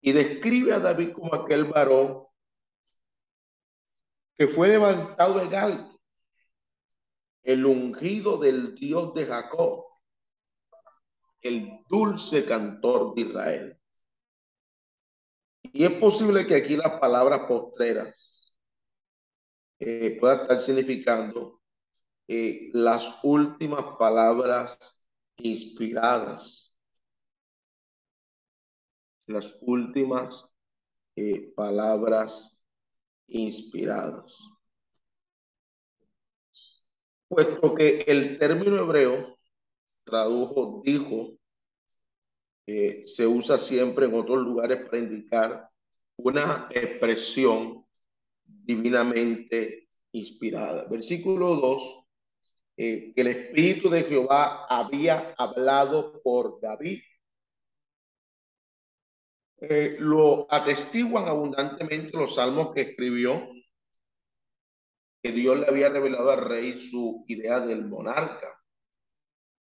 Y 0.00 0.12
describe 0.12 0.74
a 0.74 0.80
David 0.80 1.12
como 1.12 1.34
aquel 1.34 1.64
varón 1.64 2.26
que 4.34 4.46
fue 4.46 4.68
levantado 4.68 5.40
en 5.40 5.54
alto, 5.54 6.00
el 7.42 7.64
ungido 7.66 8.38
del 8.38 8.74
Dios 8.74 9.14
de 9.14 9.26
Jacob, 9.26 9.84
el 11.40 11.80
dulce 11.88 12.44
cantor 12.44 13.14
de 13.14 13.22
Israel. 13.22 13.80
Y 15.62 15.84
es 15.84 15.92
posible 15.92 16.46
que 16.46 16.56
aquí 16.56 16.76
las 16.76 16.98
palabras 16.98 17.42
postreras 17.46 18.54
eh, 19.78 20.16
puedan 20.20 20.42
estar 20.42 20.60
significando 20.60 21.60
eh, 22.28 22.70
las 22.72 23.20
últimas 23.22 23.96
palabras 23.98 25.01
inspiradas. 25.36 26.74
Las 29.26 29.56
últimas 29.62 30.52
eh, 31.16 31.52
palabras 31.54 32.64
inspiradas. 33.28 34.38
Puesto 37.28 37.74
que 37.74 38.04
el 38.06 38.38
término 38.38 38.82
hebreo 38.82 39.38
tradujo, 40.04 40.82
dijo, 40.84 41.38
eh, 42.66 43.02
se 43.06 43.26
usa 43.26 43.58
siempre 43.58 44.06
en 44.06 44.14
otros 44.14 44.38
lugares 44.38 44.84
para 44.84 44.98
indicar 44.98 45.70
una 46.16 46.68
expresión 46.70 47.84
divinamente 48.44 49.88
inspirada. 50.12 50.84
Versículo 50.84 51.56
2 51.56 52.01
eh, 52.76 53.12
que 53.14 53.20
el 53.20 53.26
Espíritu 53.28 53.90
de 53.90 54.02
Jehová 54.02 54.66
había 54.68 55.34
hablado 55.36 56.22
por 56.22 56.60
David. 56.60 57.00
Eh, 59.60 59.96
lo 60.00 60.46
atestiguan 60.50 61.28
abundantemente 61.28 62.16
los 62.16 62.34
salmos 62.34 62.72
que 62.74 62.80
escribió, 62.82 63.48
que 65.22 65.32
Dios 65.32 65.60
le 65.60 65.66
había 65.66 65.88
revelado 65.88 66.30
al 66.30 66.44
rey 66.44 66.74
su 66.74 67.24
idea 67.28 67.60
del 67.60 67.84
monarca, 67.84 68.60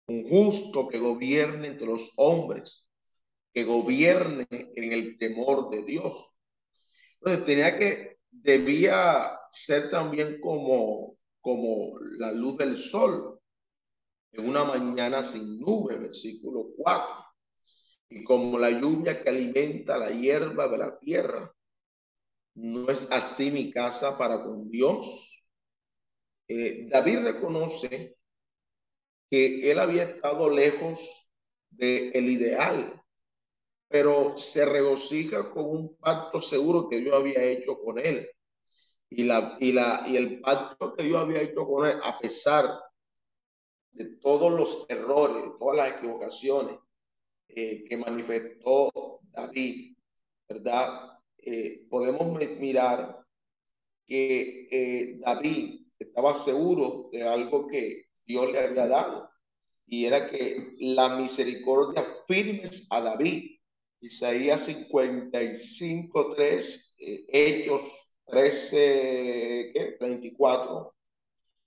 un 0.07 0.27
justo 0.27 0.87
que 0.87 0.97
gobierne 0.97 1.67
entre 1.67 1.87
los 1.87 2.13
hombres, 2.17 2.87
que 3.53 3.63
gobierne 3.63 4.47
en 4.49 4.91
el 4.93 5.17
temor 5.17 5.69
de 5.69 5.83
Dios. 5.83 6.35
Entonces 7.19 7.45
tenía 7.45 7.77
que, 7.77 8.17
debía 8.31 9.39
ser 9.51 9.89
también 9.89 10.39
como 10.41 11.17
como 11.45 11.93
la 12.17 12.31
luz 12.31 12.57
del 12.57 12.79
sol 12.79 13.39
en 14.31 14.49
una 14.49 14.63
mañana 14.63 15.27
sin 15.27 15.59
nube, 15.59 15.95
versículo 15.95 16.71
4. 16.75 17.23
Y 18.09 18.23
como 18.23 18.57
la 18.57 18.71
lluvia 18.71 19.21
que 19.21 19.29
alimenta 19.29 19.95
la 19.95 20.09
hierba 20.09 20.67
de 20.67 20.77
la 20.79 20.97
tierra, 20.97 21.55
no 22.55 22.89
es 22.89 23.11
así 23.11 23.51
mi 23.51 23.71
casa 23.71 24.17
para 24.17 24.43
con 24.43 24.71
Dios. 24.71 25.45
Eh, 26.47 26.87
David 26.89 27.19
reconoce 27.19 28.17
que 29.29 29.69
él 29.69 29.77
había 29.77 30.01
estado 30.01 30.49
lejos 30.49 31.29
del 31.69 32.09
el 32.15 32.27
ideal, 32.27 33.03
pero 33.87 34.35
se 34.35 34.65
regocija 34.65 35.51
con 35.51 35.65
un 35.65 35.95
pacto 35.97 36.41
seguro 36.41 36.89
que 36.89 37.01
Dios 37.01 37.15
había 37.15 37.43
hecho 37.43 37.79
con 37.79 37.99
él 37.99 38.31
y, 39.17 39.23
la, 39.23 39.57
y, 39.61 39.71
la, 39.71 40.03
y 40.07 40.17
el 40.17 40.41
pacto 40.41 40.93
que 40.93 41.03
Dios 41.03 41.21
había 41.21 41.41
hecho 41.41 41.65
con 41.65 41.87
él, 41.87 41.97
a 42.03 42.19
pesar 42.19 42.69
de 43.93 44.05
todos 44.17 44.51
los 44.51 44.85
errores, 44.89 45.53
todas 45.57 45.77
las 45.77 45.97
equivocaciones 45.97 46.77
eh, 47.47 47.85
que 47.87 47.95
manifestó 47.95 49.21
David, 49.31 49.95
¿verdad? 50.49 51.17
Eh, 51.37 51.85
podemos 51.89 52.37
mirar 52.59 53.25
que 54.05 54.67
eh, 54.69 55.17
David 55.19 55.85
estaba 55.97 56.33
seguro 56.33 57.09
de 57.11 57.23
algo 57.23 57.67
que 57.67 58.07
Dios 58.25 58.51
le 58.51 58.59
había 58.59 58.87
dado, 58.87 59.29
y 59.87 60.05
era 60.05 60.29
que 60.29 60.75
la 60.79 61.15
misericordia 61.17 62.03
firmes 62.27 62.87
a 62.91 62.99
David. 63.01 63.51
Isaías 64.01 64.61
55, 64.65 66.35
3, 66.35 66.95
Hechos 66.97 68.04
13, 68.25 69.71
¿qué? 69.73 69.95
34, 69.99 70.95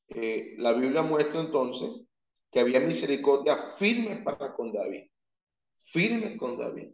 eh, 0.09 0.55
la 0.59 0.73
Biblia 0.73 1.03
muestra 1.03 1.41
entonces 1.41 2.05
que 2.51 2.61
había 2.61 2.81
misericordia 2.81 3.57
firme 3.57 4.23
para 4.23 4.55
con 4.55 4.73
David. 4.73 5.03
Firme 5.77 6.37
con 6.37 6.59
David. 6.59 6.93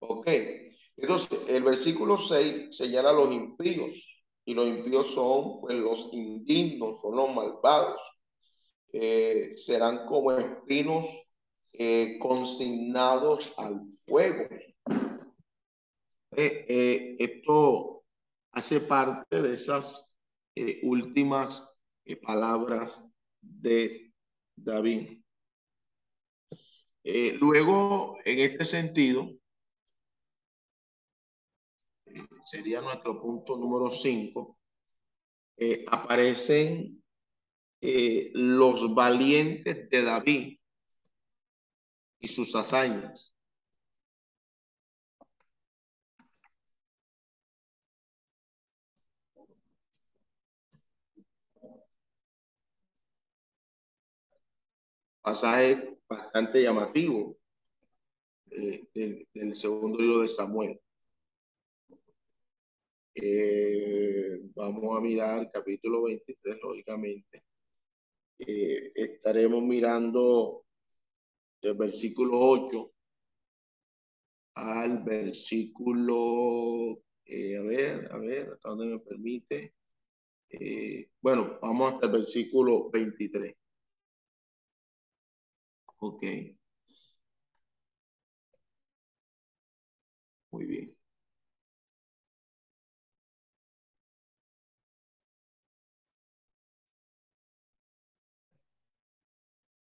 Ok. 0.00 0.28
Entonces, 0.96 1.48
el 1.48 1.62
versículo 1.62 2.18
6 2.18 2.76
señala 2.76 3.10
a 3.10 3.14
los 3.14 3.32
impíos. 3.32 4.24
Y 4.44 4.54
los 4.54 4.66
impíos 4.66 5.14
son 5.14 5.60
pues, 5.60 5.76
los 5.76 6.12
indignos, 6.12 7.00
son 7.00 7.16
los 7.16 7.32
malvados. 7.34 8.00
Eh, 8.92 9.52
serán 9.54 10.06
como 10.06 10.32
espinos 10.32 11.06
eh, 11.72 12.18
consignados 12.18 13.54
al 13.56 13.80
fuego. 14.04 14.48
esto 16.32 17.99
hace 18.52 18.80
parte 18.80 19.42
de 19.42 19.52
esas 19.52 20.20
eh, 20.54 20.80
últimas 20.82 21.78
eh, 22.04 22.16
palabras 22.16 23.12
de 23.40 24.12
David. 24.56 25.22
Eh, 27.04 27.36
luego, 27.40 28.18
en 28.24 28.38
este 28.40 28.64
sentido, 28.64 29.30
sería 32.44 32.80
nuestro 32.80 33.20
punto 33.20 33.56
número 33.56 33.92
5, 33.92 34.58
aparecen 35.88 37.02
los 37.80 38.94
valientes 38.94 39.88
de 39.88 40.02
David 40.02 40.58
y 42.18 42.28
sus 42.28 42.54
hazañas. 42.56 43.34
Pasaje 55.30 55.96
bastante 56.08 56.60
llamativo 56.60 57.38
eh, 58.50 58.84
del, 59.32 59.54
segundo 59.54 59.96
libro 59.96 60.22
de 60.22 60.26
Samuel. 60.26 60.80
Eh, 63.14 64.40
vamos 64.56 64.98
a 64.98 65.00
mirar 65.00 65.48
capítulo 65.52 66.02
23, 66.02 66.58
lógicamente. 66.60 67.44
Eh, 68.40 68.90
estaremos 68.92 69.62
mirando 69.62 70.64
del 71.62 71.74
versículo 71.74 72.36
8 72.36 72.92
al 74.54 75.04
versículo, 75.04 77.04
a 77.24 77.62
ver, 77.62 78.08
a 78.10 78.18
ver, 78.18 78.50
hasta 78.54 78.68
dónde 78.68 78.86
me 78.86 78.98
permite. 78.98 79.74
bueno, 81.20 81.56
vamos 81.62 81.92
hasta 81.92 82.06
el 82.06 82.12
versículo 82.14 82.90
23. 82.90 83.59
Ok. 86.00 86.22
Muy 90.52 90.64
bien. 90.66 90.96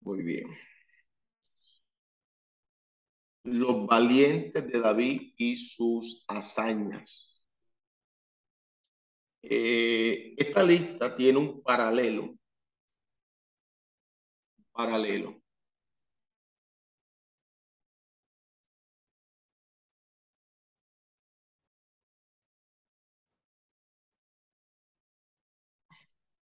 Muy 0.00 0.22
bien. 0.22 0.46
Los 3.44 3.86
valientes 3.86 4.66
de 4.66 4.80
David 4.80 5.34
y 5.36 5.54
sus 5.54 6.24
hazañas. 6.26 7.44
Eh, 9.42 10.34
esta 10.36 10.62
lista 10.64 11.14
tiene 11.14 11.38
un 11.38 11.62
paralelo. 11.62 12.34
Paralelo. 14.74 15.41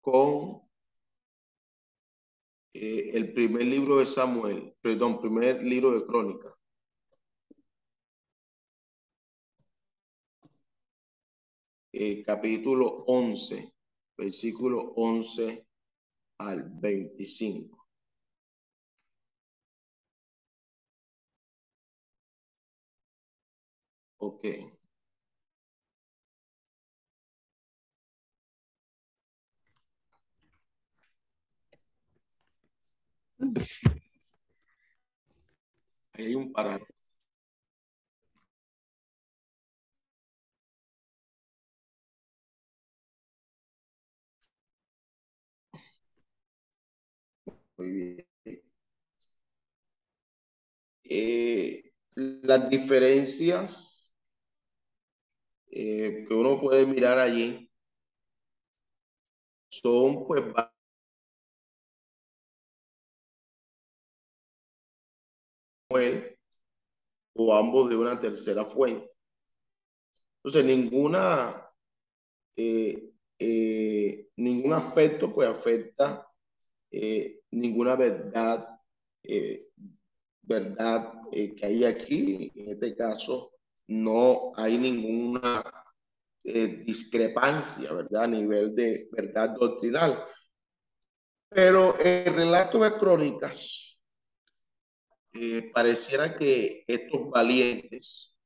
Con 0.00 0.62
eh, 2.72 3.10
el 3.14 3.32
primer 3.32 3.66
libro 3.66 3.98
de 3.98 4.06
Samuel, 4.06 4.74
perdón, 4.80 5.20
primer 5.20 5.62
libro 5.62 5.92
de 5.92 6.06
Crónica. 6.06 6.56
Eh, 11.92 12.22
capítulo 12.24 13.04
11, 13.08 13.74
versículo 14.16 14.92
11 14.96 15.66
al 16.38 16.62
25. 16.62 17.80
Hay 36.12 36.34
un 36.36 36.52
parado. 36.52 36.86
Muy 47.76 47.90
bien. 47.90 48.26
Eh, 51.04 51.92
las 52.16 52.70
diferencias 52.70 54.10
eh, 55.70 56.24
que 56.28 56.34
uno 56.34 56.60
puede 56.60 56.84
mirar 56.86 57.18
allí 57.18 57.70
son 59.68 60.26
pues 60.26 60.42
o 67.34 67.54
ambos 67.54 67.90
de 67.90 67.96
una 67.96 68.20
tercera 68.20 68.64
fuente. 68.64 69.10
Entonces, 70.36 70.64
ninguna, 70.64 71.68
eh, 72.56 73.10
eh, 73.38 74.28
ningún 74.36 74.72
aspecto 74.72 75.32
pues 75.32 75.48
afecta 75.48 76.26
eh, 76.90 77.40
ninguna 77.50 77.96
verdad, 77.96 78.68
verdad 80.42 81.20
que 81.30 81.60
hay 81.62 81.84
aquí. 81.84 82.52
En 82.54 82.70
este 82.70 82.96
caso, 82.96 83.52
no 83.88 84.52
hay 84.56 84.78
ninguna 84.78 85.62
discrepancia, 86.42 87.92
¿verdad? 87.92 88.24
A 88.24 88.28
nivel 88.28 88.74
de 88.74 89.08
verdad 89.12 89.50
doctrinal. 89.50 90.24
Pero 91.48 91.98
el 91.98 92.32
relato 92.34 92.78
de 92.78 92.92
crónicas 92.92 93.89
eh, 95.32 95.70
pareciera 95.72 96.36
que 96.36 96.84
estos 96.86 97.30
valientes, 97.30 98.36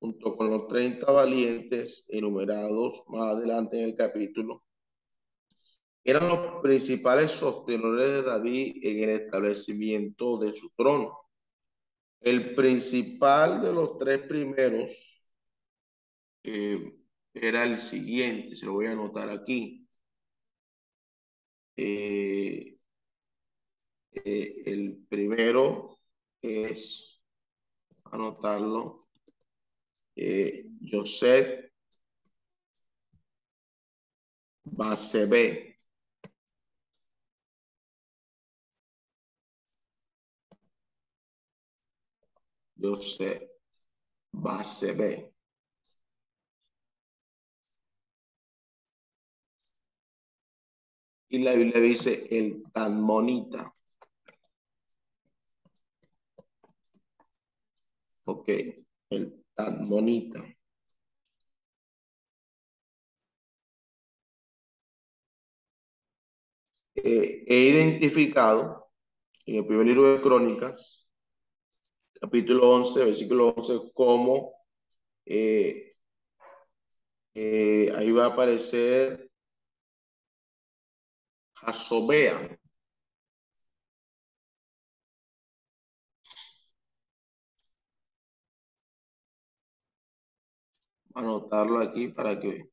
junto 0.00 0.36
con 0.36 0.50
los 0.50 0.68
30 0.68 1.10
valientes 1.10 2.06
enumerados 2.10 3.02
más 3.08 3.36
adelante 3.36 3.78
en 3.78 3.84
el 3.86 3.96
capítulo, 3.96 4.64
eran 6.04 6.28
los 6.28 6.62
principales 6.62 7.30
sostenedores 7.32 8.10
de 8.10 8.22
David 8.22 8.76
en 8.82 9.04
el 9.04 9.10
establecimiento 9.10 10.38
de 10.38 10.54
su 10.54 10.70
trono. 10.76 11.18
El 12.20 12.54
principal 12.54 13.62
de 13.62 13.72
los 13.72 13.98
tres 13.98 14.20
primeros 14.20 15.32
eh, 16.44 16.94
era 17.34 17.64
el 17.64 17.76
siguiente, 17.76 18.56
se 18.56 18.66
lo 18.66 18.72
voy 18.74 18.86
a 18.86 18.92
anotar 18.92 19.30
aquí. 19.30 19.86
Eh, 21.76 22.76
el 24.24 25.04
primero 25.08 26.01
es 26.42 27.22
anotarlo. 28.04 29.08
Eh, 30.16 30.66
Joseph 30.90 31.70
base 34.64 35.26
B. 35.26 35.76
Joseph 42.76 43.42
base 44.32 44.92
B. 44.94 45.32
Y 51.30 51.38
la 51.38 51.54
Biblia 51.54 51.80
dice 51.80 52.26
el 52.30 52.62
tan 52.72 53.00
Ok, 58.24 58.48
el 59.10 59.44
tan. 59.54 59.88
Eh, 66.94 67.44
he 67.46 67.56
identificado 67.70 68.90
en 69.46 69.56
el 69.56 69.66
primer 69.66 69.86
libro 69.86 70.12
de 70.12 70.20
Crónicas, 70.20 71.08
capítulo 72.20 72.70
11, 72.70 73.04
versículo 73.04 73.48
11, 73.56 73.92
como 73.94 74.54
eh, 75.26 75.92
eh, 77.34 77.92
ahí 77.96 78.12
va 78.12 78.26
a 78.26 78.28
aparecer 78.28 79.30
Jasobea. 81.54 82.61
Anotarlo 91.14 91.80
aquí 91.80 92.08
para 92.08 92.38
que 92.38 92.68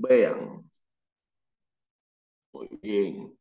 vean. 0.00 0.64
Muy 2.54 2.68
bien. 2.80 3.36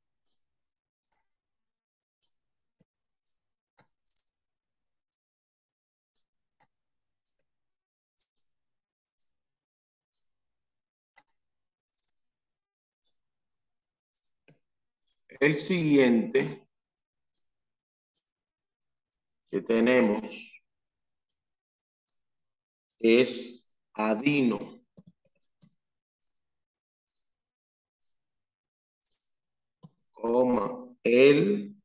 El 15.40 15.54
siguiente 15.54 16.66
que 19.50 19.62
tenemos 19.62 20.36
es 23.02 23.76
Adino. 23.94 24.83
Coma, 30.24 30.96
el 31.04 31.76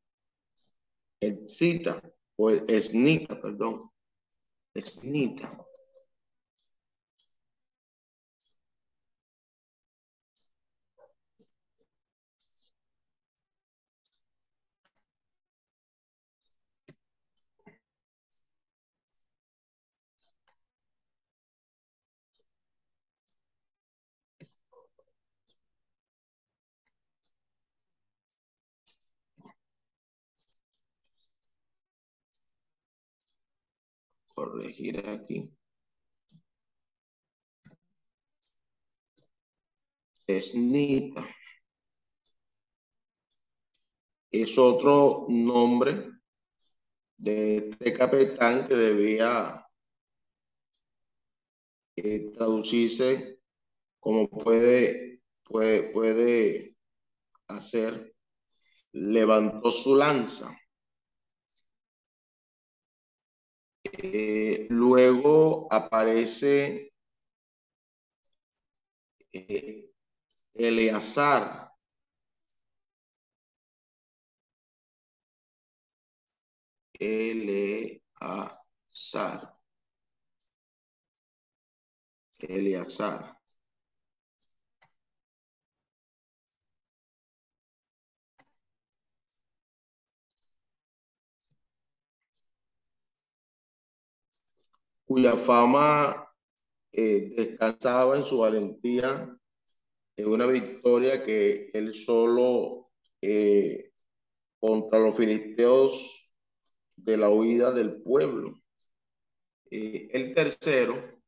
excita 1.20 2.00
o 2.36 2.50
el 2.50 2.64
esnita, 2.68 3.40
perdón. 3.40 3.90
Esnita. 4.72 5.66
Corregir 34.38 35.04
aquí. 35.08 35.52
Esnita. 40.28 41.26
Es 44.30 44.56
otro 44.58 45.26
nombre 45.28 46.10
de 47.16 47.56
este 47.56 47.92
capitán 47.94 48.68
que 48.68 48.76
debía 48.76 49.66
eh, 51.96 52.30
traducirse 52.32 53.40
como 53.98 54.28
puede, 54.28 55.22
puede, 55.42 55.92
puede 55.92 56.76
hacer. 57.48 58.14
Levantó 58.92 59.72
su 59.72 59.96
lanza. 59.96 60.56
Eh, 64.00 64.66
luego 64.70 65.66
aparece 65.70 66.92
eh, 69.32 69.88
Eleazar. 70.54 71.72
Eleazar. 77.00 78.00
Eleazar. 82.48 83.37
Cuya 95.08 95.36
fama 95.36 96.28
eh, 96.92 97.30
descansaba 97.34 98.16
en 98.18 98.26
su 98.26 98.40
valentía, 98.40 99.34
en 100.16 100.28
una 100.28 100.46
victoria 100.46 101.24
que 101.24 101.70
él 101.72 101.94
solo 101.94 102.90
eh, 103.22 103.90
contra 104.60 104.98
los 104.98 105.16
filisteos 105.16 106.36
de 106.96 107.16
la 107.16 107.30
huida 107.30 107.72
del 107.72 108.02
pueblo. 108.02 108.60
Eh, 109.70 110.08
el 110.12 110.34
tercero 110.34 111.18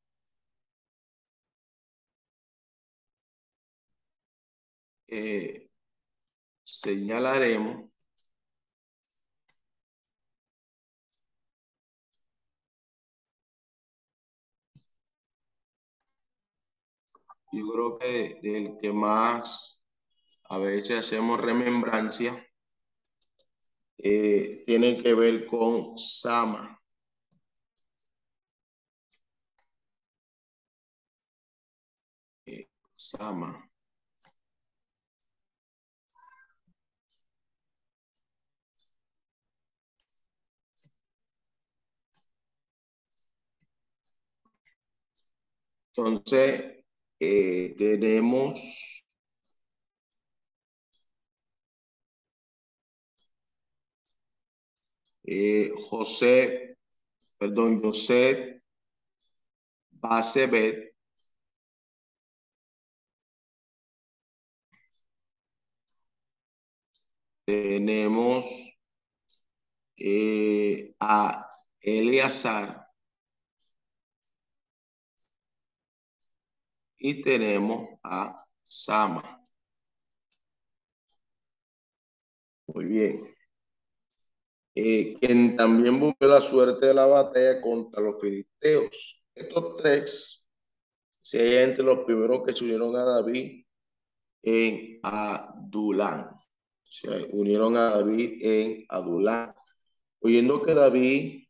señalaremos 6.62 7.89
yo 17.52 17.72
creo 17.72 17.98
que 17.98 18.38
del 18.42 18.78
que 18.78 18.92
más 18.92 19.80
a 20.50 20.58
veces 20.58 21.00
hacemos 21.00 21.40
remembrancia 21.40 22.32
eh, 23.98 24.64
tiene 24.66 24.98
que 25.00 25.14
ver 25.14 25.46
con 25.46 25.96
Sama. 25.96 26.80
Eh, 32.44 32.68
Sama. 32.96 33.70
Entonces, 45.94 46.79
eh, 47.20 47.74
tenemos 47.78 48.60
eh, 55.24 55.72
José, 55.88 56.76
perdón, 57.38 57.82
José 57.82 58.62
Basebet. 60.02 60.76
Tenemos 67.44 68.48
eh, 69.96 70.94
a 71.00 71.48
Eleazar. 71.80 72.89
Y 77.00 77.22
tenemos 77.22 77.88
a 78.04 78.46
Sama. 78.62 79.44
Muy 82.66 82.84
bien. 82.84 83.34
Eh, 84.74 85.16
quien 85.20 85.56
también 85.56 85.98
buscó 85.98 86.26
la 86.26 86.40
suerte 86.40 86.86
de 86.86 86.94
la 86.94 87.06
batalla 87.06 87.60
contra 87.60 88.00
los 88.00 88.20
filisteos. 88.20 89.24
Estos 89.34 89.76
tres 89.76 90.46
se 91.20 91.62
entre 91.62 91.84
los 91.84 92.04
primeros 92.04 92.44
que 92.46 92.54
se 92.54 92.64
unieron 92.64 92.94
a 92.96 93.04
David 93.04 93.64
en 94.42 95.00
Adulán. 95.02 96.30
Se 96.84 97.28
unieron 97.32 97.76
a 97.76 97.90
David 97.96 98.38
en 98.42 98.84
Adulán. 98.88 99.54
Oyendo 100.20 100.62
que 100.62 100.74
David 100.74 101.44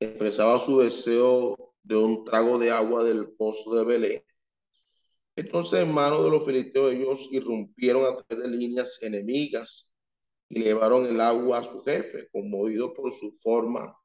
expresaba 0.00 0.58
su 0.58 0.80
deseo 0.80 1.74
de 1.82 1.96
un 1.96 2.24
trago 2.24 2.58
de 2.58 2.70
agua 2.70 3.04
del 3.04 3.32
pozo 3.32 3.74
de 3.74 3.84
Belén, 3.84 4.22
entonces, 5.38 5.78
hermanos 5.78 6.24
de 6.24 6.30
los 6.30 6.44
filisteos, 6.44 6.92
ellos 6.92 7.28
irrumpieron 7.30 8.04
a 8.04 8.16
través 8.16 8.44
de 8.44 8.56
líneas 8.56 9.00
enemigas 9.04 9.94
y 10.48 10.64
llevaron 10.64 11.06
el 11.06 11.20
agua 11.20 11.58
a 11.58 11.64
su 11.64 11.80
jefe, 11.84 12.28
conmovido 12.32 12.92
por 12.92 13.14
su 13.14 13.36
forma 13.38 13.96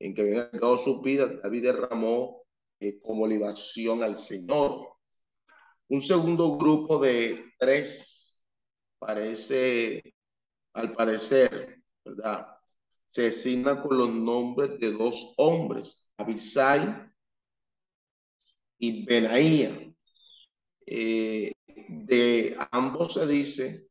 en 0.00 0.12
que 0.12 0.22
habían 0.22 0.50
dado 0.54 0.76
su 0.78 1.00
vida. 1.00 1.28
David 1.40 1.62
derramó 1.62 2.42
eh, 2.80 2.98
como 3.00 3.28
libación 3.28 4.02
al 4.02 4.18
Señor. 4.18 4.88
Un 5.86 6.02
segundo 6.02 6.58
grupo 6.58 6.98
de 6.98 7.44
tres 7.60 8.44
parece, 8.98 10.16
al 10.72 10.92
parecer, 10.94 11.80
¿verdad? 12.04 12.48
Se 13.06 13.28
asigna 13.28 13.80
con 13.80 13.98
los 13.98 14.10
nombres 14.10 14.80
de 14.80 14.90
dos 14.90 15.34
hombres, 15.36 16.12
Abisai 16.16 17.08
y 18.78 19.04
Benaía. 19.04 19.91
Eh, 20.86 21.52
de 21.88 22.56
ambos 22.70 23.14
se 23.14 23.26
dice 23.26 23.88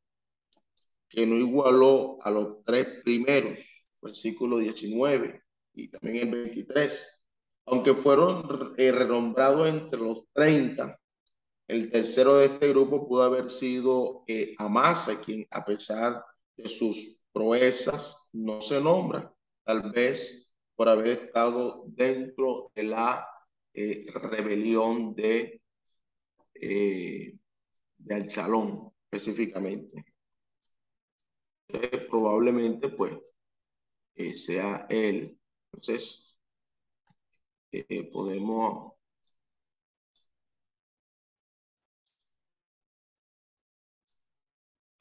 que 1.10 1.26
no 1.26 1.36
igualó 1.36 2.18
a 2.22 2.32
los 2.32 2.64
tres 2.66 3.02
primeros, 3.04 3.90
versículo 4.02 4.58
19 4.58 5.42
y 5.74 5.90
también 5.90 6.28
el 6.28 6.44
23, 6.44 7.24
aunque 7.66 7.94
fueron 7.94 8.74
eh, 8.78 8.92
renombrados 8.92 9.68
entre 9.68 10.00
los 10.00 10.26
30, 10.34 10.98
El 11.68 11.90
tercero 11.90 12.36
de 12.36 12.46
este 12.46 12.70
grupo 12.70 13.08
pudo 13.08 13.24
haber 13.24 13.50
sido 13.50 14.24
eh, 14.28 14.56
Amasa, 14.58 15.20
quien 15.22 15.48
a 15.52 15.64
pesar 15.64 16.24
de 16.58 16.68
sus 16.68 17.24
proezas 17.32 18.30
no 18.34 18.62
se 18.62 18.82
nombra, 18.82 19.34
tal 19.64 19.92
vez 19.92 20.54
por 20.76 20.90
haber 20.90 21.08
estado 21.08 21.86
dentro 21.88 22.72
de 22.76 22.84
la 22.84 23.28
eh, 23.74 24.06
rebelión 24.14 25.16
de, 25.16 25.61
eh, 26.62 27.38
de 27.98 28.16
Alzalón 28.16 28.94
específicamente. 29.12 30.06
probablemente 32.10 32.90
pues 32.90 33.18
sea 34.36 34.86
él. 34.90 35.40
Entonces, 35.72 36.38
podemos 38.12 38.94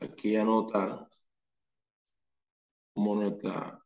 aquí 0.01 0.37
anotar 0.37 1.09
como 2.95 3.17
nuestra 3.17 3.80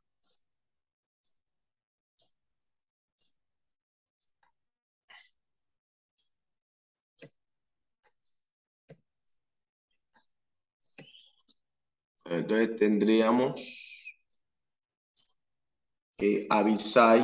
Entonces 12.26 12.76
tendríamos 12.76 14.18
que 16.16 16.46
Abisai 16.50 17.22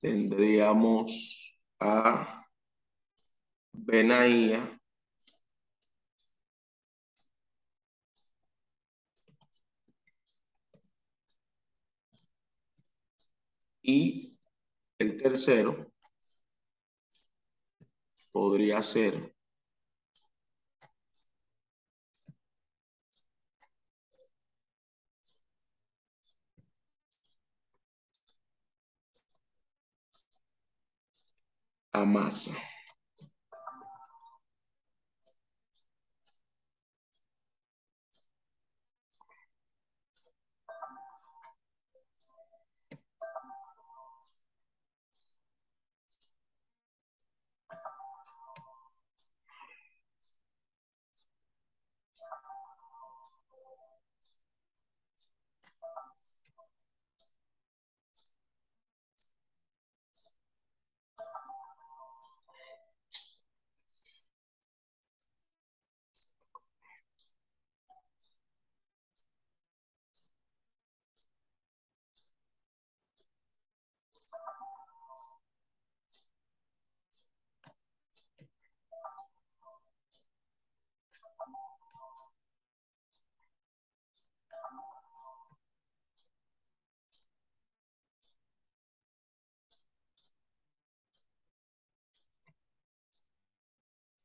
tendríamos 0.00 1.58
a 1.78 2.44
Benaía. 3.72 4.79
Y 13.92 14.38
el 15.00 15.16
tercero 15.16 15.92
podría 18.32 18.82
ser 18.82 19.32
Amasa. 32.00 32.69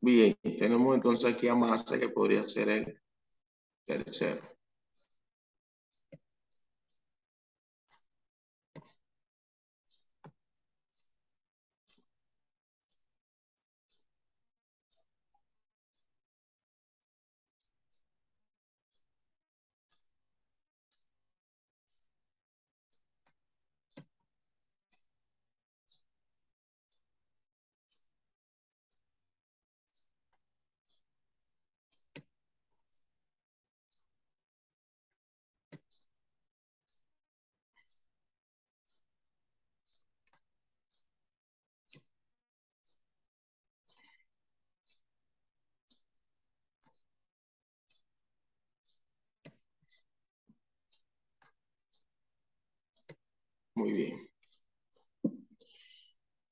Bien, 0.05 0.35
tenemos 0.59 0.93
entonces 0.93 1.33
aquí 1.33 1.47
a 1.47 1.55
Massa 1.55 1.97
que 1.97 2.09
podría 2.09 2.47
ser 2.47 2.69
el 2.69 3.01
tercero. 3.87 4.54
Muy 53.85 53.93
bien. 53.93 54.29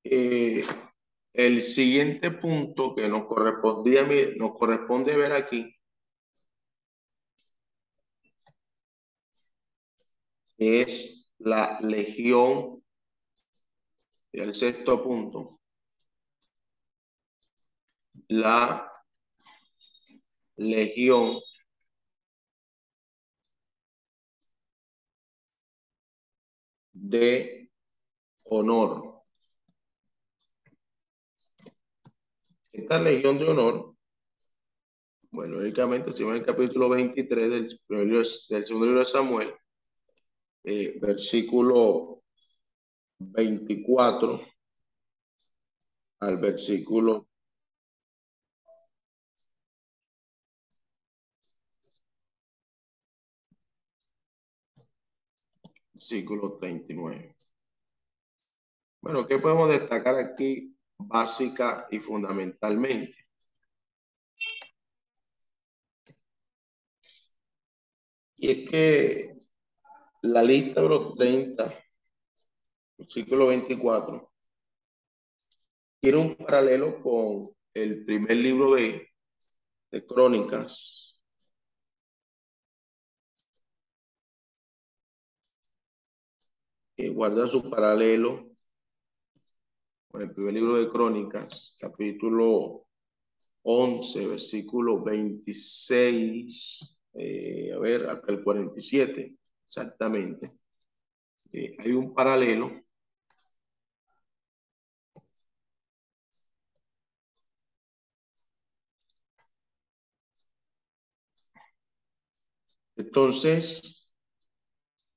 Eh, 0.04 0.64
el 1.34 1.64
siguiente 1.64 2.30
punto 2.30 2.94
que 2.94 3.10
nos 3.10 3.26
correspondía 3.26 4.08
nos 4.38 4.52
corresponde 4.54 5.18
ver 5.18 5.32
aquí 5.34 5.76
es 10.60 11.34
la 11.40 11.80
legión, 11.82 12.84
el 14.32 14.54
sexto 14.54 15.04
punto, 15.04 15.60
la 18.28 18.92
legión 20.56 21.40
de 27.04 27.70
honor. 28.46 29.24
Esta 32.72 33.00
legión 33.02 33.38
de 33.38 33.50
honor, 33.50 33.96
bueno, 35.30 35.56
lógicamente, 35.58 36.16
si 36.16 36.24
en 36.24 36.32
el 36.36 36.46
capítulo 36.46 36.90
23 36.90 37.50
del, 37.50 37.68
del 37.90 38.66
segundo 38.66 38.86
libro 38.86 39.02
de 39.02 39.08
Samuel, 39.08 39.54
eh, 40.64 40.98
versículo 41.02 42.24
24 43.20 44.42
al 46.22 46.38
versículo 46.38 47.28
versículo 56.04 56.58
39. 56.58 57.34
Bueno, 59.02 59.26
¿qué 59.26 59.40
podemos 59.40 59.70
destacar 59.70 60.16
aquí 60.16 60.76
básica 60.98 61.88
y 61.90 62.00
fundamentalmente? 62.00 63.16
Y 68.36 68.52
es 68.52 68.70
que 68.70 69.38
la 70.24 70.44
lista 70.44 70.82
de 70.82 70.90
los 70.90 71.16
30, 71.16 71.74
versículo 72.98 73.48
24, 73.48 74.30
tiene 76.02 76.18
un 76.18 76.36
paralelo 76.36 77.02
con 77.02 77.56
el 77.74 78.04
primer 78.04 78.36
libro 78.36 78.74
de, 78.74 79.08
de 79.90 80.06
Crónicas. 80.06 81.03
Y 86.96 87.10
guarda 87.10 87.46
su 87.46 87.70
paralelo 87.70 88.48
con 90.10 90.22
el 90.22 90.32
primer 90.34 90.54
libro 90.54 90.78
de 90.78 90.90
Crónicas, 90.90 91.78
capítulo 91.80 92.88
11, 93.64 94.28
versículo 94.28 95.04
26, 95.04 97.02
eh, 97.16 97.72
a 97.76 97.80
ver, 97.80 98.08
hasta 98.10 98.32
el 98.32 98.44
47, 98.44 99.36
exactamente. 99.68 100.52
Eh, 101.54 101.76
hay 101.80 101.94
un 101.94 102.14
paralelo 102.14 102.70
Entonces, 112.96 114.10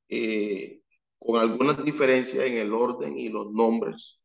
eh, 0.09 0.81
con 1.19 1.41
algunas 1.41 1.83
diferencias 1.85 2.45
en 2.45 2.59
el 2.59 2.73
orden 2.73 3.19
y 3.19 3.29
los 3.29 3.51
nombres, 3.53 4.21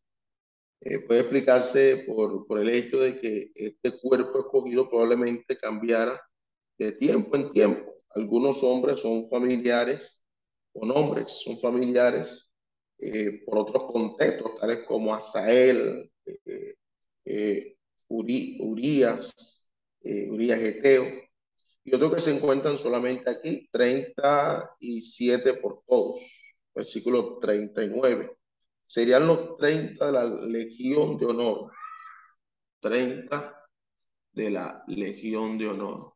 eh, 0.82 1.00
puede 1.00 1.22
explicarse 1.22 2.06
por, 2.08 2.48
por 2.48 2.60
el 2.60 2.70
hecho 2.70 2.98
de 3.00 3.20
que 3.20 3.52
este 3.56 3.98
cuerpo 4.00 4.40
escogido 4.40 4.90
probablemente 4.90 5.58
cambiara 5.58 6.20
de 6.78 6.92
tiempo 6.94 7.36
en 7.36 7.52
tiempo. 7.52 7.94
Algunos 8.16 8.64
hombres 8.64 9.02
son 9.02 9.30
familiares 9.30 10.24
o 10.74 10.86
nombres 10.86 11.32
son 11.44 11.60
familiares 11.60 12.50
eh, 13.00 13.44
por 13.46 13.60
otros 13.60 13.84
contextos, 13.92 14.56
tales 14.60 14.80
como 14.88 15.14
Asael, 15.14 16.12
Urias, 18.08 19.68
Urias 20.04 20.60
Geteo, 20.60 21.06
y 21.84 21.96
otros 21.96 22.16
que 22.16 22.22
se 22.22 22.36
encuentran 22.36 22.80
solamente 22.80 23.30
aquí, 23.30 23.68
37 23.72 25.54
por 25.56 25.84
todos, 25.88 26.51
versículo 26.74 27.40
39. 27.40 28.38
Serían 28.86 29.28
los 29.28 29.58
30 29.58 30.06
de 30.08 30.12
la 30.12 30.26
Legión 30.26 31.18
de 31.18 31.26
Honor. 31.26 31.72
30 32.80 33.56
de 34.34 34.50
la 34.52 34.84
Legión 34.88 35.58
de 35.58 35.68
Honor. 35.70 36.14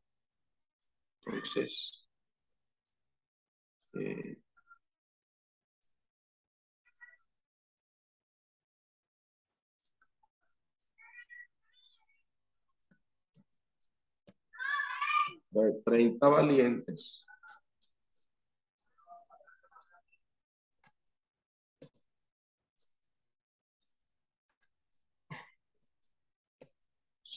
Entonces, 1.26 2.08
eh, 3.94 4.38
de 15.50 15.82
30 15.86 16.30
valientes. 16.30 17.25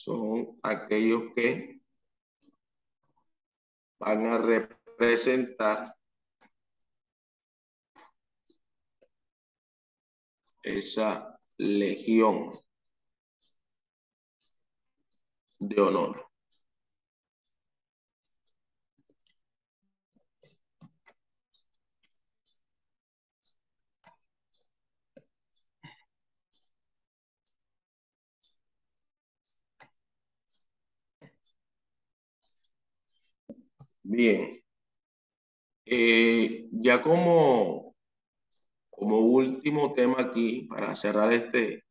Son 0.08 0.58
aquellos 0.62 1.34
que 1.34 1.82
van 4.00 4.24
a 4.24 4.38
representar 4.38 5.94
esa 10.62 11.38
legión 11.58 12.52
de 15.58 15.78
honor. 15.78 16.27
Bien. 34.08 34.62
Eh, 35.84 36.66
ya 36.72 37.02
como, 37.02 37.94
como 38.88 39.18
último 39.18 39.92
tema 39.92 40.16
aquí, 40.20 40.62
para 40.62 40.96
cerrar 40.96 41.30
este 41.32 41.84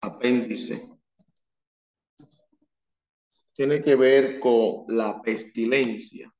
apéndice, 0.00 0.80
tiene 3.52 3.82
que 3.82 3.96
ver 3.96 4.38
con 4.38 4.84
la 4.86 5.20
pestilencia. 5.20 6.32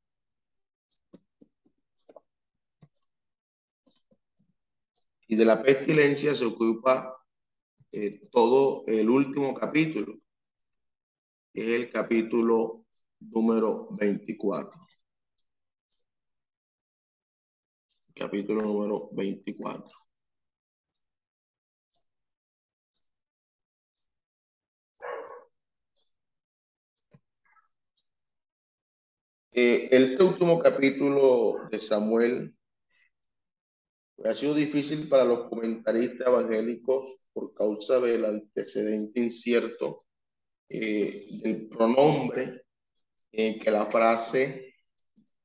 Y 5.26 5.34
de 5.34 5.44
la 5.44 5.60
pestilencia 5.64 6.32
se 6.36 6.44
ocupa 6.44 7.12
eh, 7.90 8.20
todo 8.30 8.84
el 8.86 9.10
último 9.10 9.52
capítulo, 9.52 10.14
que 11.52 11.64
es 11.64 11.70
el 11.70 11.90
capítulo 11.90 12.84
número 13.20 13.88
24. 13.92 14.88
Capítulo 18.14 18.62
número 18.62 19.08
24. 19.12 20.08
Eh, 29.52 29.88
este 29.90 30.22
último 30.22 30.60
capítulo 30.60 31.68
de 31.70 31.80
Samuel 31.80 32.54
ha 34.24 34.34
sido 34.34 34.54
difícil 34.54 35.08
para 35.08 35.24
los 35.24 35.48
comentaristas 35.48 36.28
evangélicos 36.28 37.24
por 37.32 37.54
causa 37.54 37.98
del 38.00 38.24
antecedente 38.24 39.20
incierto 39.20 40.04
eh, 40.68 41.26
del 41.42 41.68
pronombre 41.68 42.67
en 43.32 43.58
que 43.58 43.70
la 43.70 43.86
frase 43.86 44.74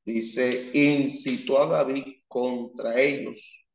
dice, 0.05 0.71
incitó 0.73 1.61
a 1.61 1.67
David 1.67 2.05
contra 2.27 2.99
ellos. 2.99 3.65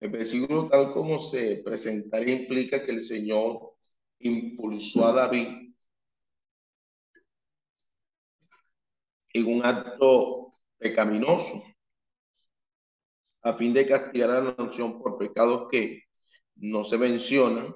El 0.00 0.10
versículo 0.10 0.68
tal 0.68 0.92
como 0.92 1.20
se 1.20 1.62
presentaría 1.64 2.34
implica 2.34 2.84
que 2.84 2.92
el 2.92 3.04
Señor 3.04 3.74
impulsó 4.18 5.06
a 5.06 5.12
David 5.12 5.72
en 9.32 9.46
un 9.46 9.64
acto 9.64 10.52
pecaminoso 10.78 11.62
a 13.42 13.52
fin 13.52 13.72
de 13.72 13.86
castigar 13.86 14.30
a 14.30 14.40
la 14.40 14.54
nación 14.54 15.00
por 15.00 15.18
pecados 15.18 15.68
que 15.70 16.04
no 16.56 16.84
se 16.84 16.96
mencionan 16.96 17.74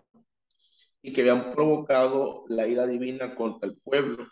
y 1.02 1.12
que 1.12 1.20
habían 1.20 1.52
provocado 1.52 2.44
la 2.48 2.66
ira 2.66 2.86
divina 2.86 3.34
contra 3.34 3.68
el 3.68 3.76
pueblo. 3.76 4.26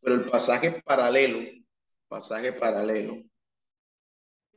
Pero 0.00 0.14
el 0.14 0.30
pasaje 0.30 0.82
paralelo, 0.82 1.38
pasaje 2.08 2.52
paralelo, 2.52 3.22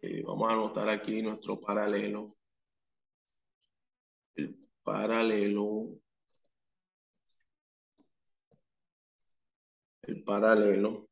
eh, 0.02 0.24
vamos 0.24 0.50
a 0.50 0.54
anotar 0.54 0.90
aquí 0.90 1.22
nuestro 1.22 1.60
paralelo. 1.60 2.30
El 4.36 4.58
paralelo. 4.84 6.00
El 10.04 10.24
paralelo. 10.24 11.10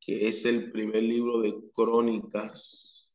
Que 0.00 0.28
es 0.28 0.44
el 0.44 0.70
primer 0.72 1.02
libro 1.02 1.40
de 1.40 1.54
crónicas. 1.74 3.10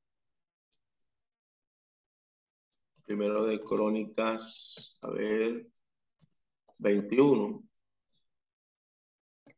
Primero 3.05 3.45
de 3.45 3.61
crónicas, 3.61 4.97
a 5.01 5.09
ver, 5.11 5.67
21 6.79 7.63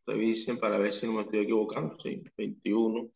revisen 0.07 0.57
para 0.57 0.77
ver 0.77 0.93
si 0.93 1.05
no 1.05 1.13
me 1.13 1.21
estoy 1.23 1.39
equivocando, 1.39 1.99
sí, 1.99 2.23
21. 2.35 3.11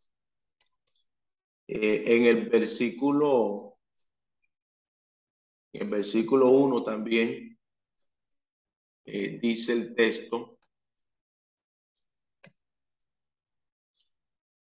Eh, 1.68 2.04
en 2.06 2.26
el 2.26 2.50
versículo, 2.50 3.78
en 5.74 5.84
el 5.84 5.90
versículo 5.90 6.50
1 6.50 6.84
también 6.84 7.58
eh, 9.06 9.40
dice 9.42 9.74
el 9.74 9.96
texto, 9.96 10.60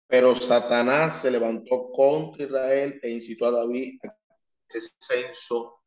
pero 0.07 0.35
Satanás 0.35 1.23
se 1.23 1.31
levantó 1.31 1.91
contra 1.93 2.45
Israel 2.45 3.01
e 3.03 3.11
incitó 3.11 3.47
a 3.47 3.51
David 3.53 3.99
a 4.05 4.17
ese 4.69 4.91
censo 4.99 5.83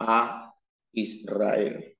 a 0.00 0.54
Israel. 0.92 1.93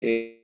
eh, 0.00 0.40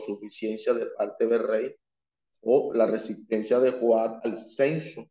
suficiencia 0.00 0.74
de 0.74 0.86
parte 0.86 1.26
del 1.26 1.46
rey 1.46 1.74
o 2.42 2.72
la 2.74 2.86
resistencia 2.86 3.60
de 3.60 3.72
Juan 3.72 4.20
al 4.22 4.40
censo. 4.40 5.08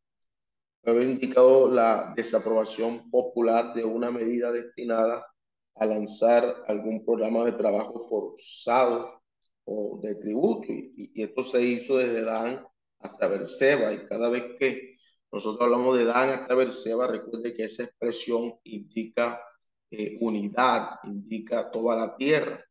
Había 0.84 1.04
indicado 1.04 1.72
la 1.72 2.14
desaprobación 2.16 3.10
popular 3.12 3.74
de 3.74 3.86
una 3.86 4.12
medida 4.12 4.52
destinada 4.52 5.31
a 5.76 5.86
lanzar 5.86 6.64
algún 6.68 7.06
programa 7.06 7.46
de 7.46 7.54
trabajo 7.54 8.08
forzado 8.10 9.22
o 9.66 10.00
de 10.02 10.16
tributo. 10.16 10.68
Y, 10.70 11.12
esto 11.16 11.44
se 11.44 11.62
hizo 11.64 11.98
desde 11.98 12.24
Dan 12.24 12.66
hasta 13.00 13.28
Berseba. 13.28 13.94
Y 13.94 14.06
cada 14.08 14.30
vez 14.30 14.44
que 14.60 14.98
nosotros 15.32 15.62
hablamos 15.62 15.98
de 15.98 16.06
Dan 16.06 16.30
hasta 16.30 16.56
Berseba, 16.56 17.08
recuerde 17.08 17.54
que 17.54 17.64
esa 17.64 17.84
expresión 17.84 18.56
indica 18.64 19.42
eh, 19.90 20.18
unidad, 20.22 21.00
indica 21.04 21.70
toda 21.72 21.96
la 21.96 22.16
tierra. 22.16 22.64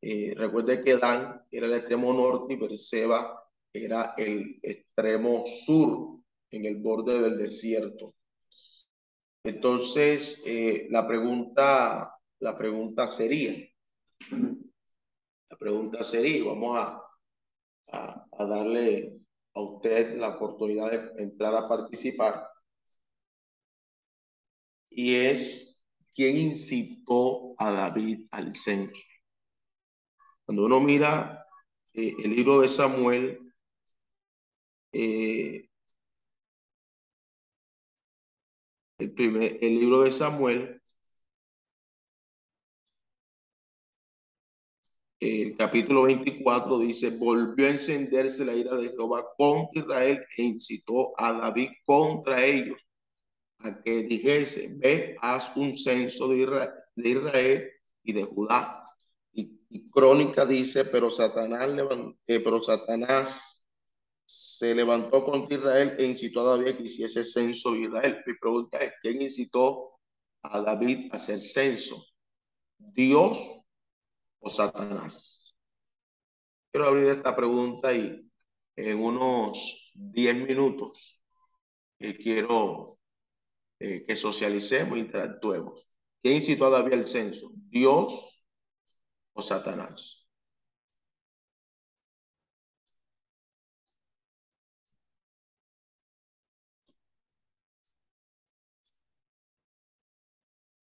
Eh, 0.00 0.34
recuerde 0.36 0.82
que 0.82 0.96
Dan 0.96 1.42
era 1.50 1.66
el 1.66 1.74
extremo 1.74 2.12
norte 2.12 2.54
y 2.54 2.56
Berseba 2.56 3.42
era 3.72 4.14
el 4.16 4.58
extremo 4.62 5.44
sur, 5.46 6.20
en 6.50 6.66
el 6.66 6.76
borde 6.76 7.20
del 7.20 7.38
desierto. 7.38 8.14
Entonces, 9.44 10.42
eh, 10.46 10.86
la 10.90 11.06
pregunta, 11.06 12.14
la 12.40 12.56
pregunta 12.56 13.10
sería, 13.10 13.68
la 15.50 15.56
pregunta 15.58 16.02
sería, 16.02 16.44
vamos 16.44 16.76
a, 16.78 17.02
a, 17.92 18.46
darle 18.46 19.20
a 19.54 19.60
usted 19.60 20.18
la 20.18 20.36
oportunidad 20.36 20.90
de 20.90 21.22
entrar 21.22 21.54
a 21.54 21.68
participar. 21.68 22.48
Y 24.88 25.14
es, 25.14 25.84
¿quién 26.14 26.36
incitó 26.36 27.54
a 27.58 27.70
David 27.70 28.26
al 28.30 28.54
censo? 28.54 29.04
Cuando 30.44 30.64
uno 30.64 30.80
mira 30.80 31.46
eh, 31.94 32.14
el 32.24 32.34
libro 32.34 32.60
de 32.60 32.68
Samuel, 32.68 33.52
eh, 34.92 35.68
el, 38.98 39.12
primer, 39.12 39.58
el 39.60 39.78
libro 39.78 40.02
de 40.02 40.10
Samuel, 40.10 40.79
el 45.20 45.54
capítulo 45.54 46.04
24 46.04 46.78
dice, 46.78 47.10
volvió 47.10 47.66
a 47.66 47.70
encenderse 47.70 48.44
la 48.44 48.54
ira 48.54 48.74
de 48.76 48.88
Jehová 48.88 49.26
contra 49.36 49.82
Israel 49.82 50.24
e 50.36 50.42
incitó 50.42 51.12
a 51.18 51.32
David 51.34 51.68
contra 51.84 52.42
ellos 52.42 52.78
a 53.58 53.82
que 53.82 54.04
dijese, 54.04 54.74
ve, 54.78 55.16
haz 55.20 55.54
un 55.56 55.76
censo 55.76 56.28
de 56.28 56.38
Israel, 56.96 57.70
y 58.02 58.12
de 58.14 58.24
Judá. 58.24 58.84
Y, 59.34 59.90
Crónica 59.90 60.46
dice, 60.46 60.86
pero 60.86 61.10
Satanás, 61.10 61.68
eh, 62.26 62.40
pero 62.40 62.62
Satanás 62.62 63.66
se 64.24 64.74
levantó 64.74 65.24
contra 65.24 65.58
Israel 65.58 65.96
e 65.98 66.06
incitó 66.06 66.40
a 66.40 66.56
David 66.56 66.68
a 66.68 66.76
que 66.78 66.84
hiciese 66.84 67.24
censo 67.24 67.72
de 67.72 67.80
Israel. 67.80 68.22
Mi 68.26 68.34
pregunta 68.38 68.78
es, 68.78 68.92
¿quién 69.02 69.20
incitó 69.20 69.98
a 70.42 70.62
David 70.62 71.10
a 71.12 71.16
hacer 71.16 71.40
censo? 71.40 72.02
¿Dios 72.78 73.59
o 74.40 74.48
Satanás? 74.50 75.54
Quiero 76.72 76.88
abrir 76.88 77.08
esta 77.08 77.34
pregunta 77.34 77.92
y 77.92 78.30
en 78.76 78.98
unos 79.02 79.92
10 79.94 80.34
minutos 80.36 81.22
eh, 81.98 82.16
quiero 82.16 82.98
eh, 83.80 84.04
que 84.06 84.16
socialicemos 84.16 84.96
e 84.96 85.00
interactuemos. 85.00 85.86
¿Quién 86.22 86.36
incitó 86.36 86.74
a 86.74 86.80
al 86.80 87.06
censo? 87.06 87.50
¿Dios 87.70 88.46
o 89.34 89.42
Satanás? 89.42 90.28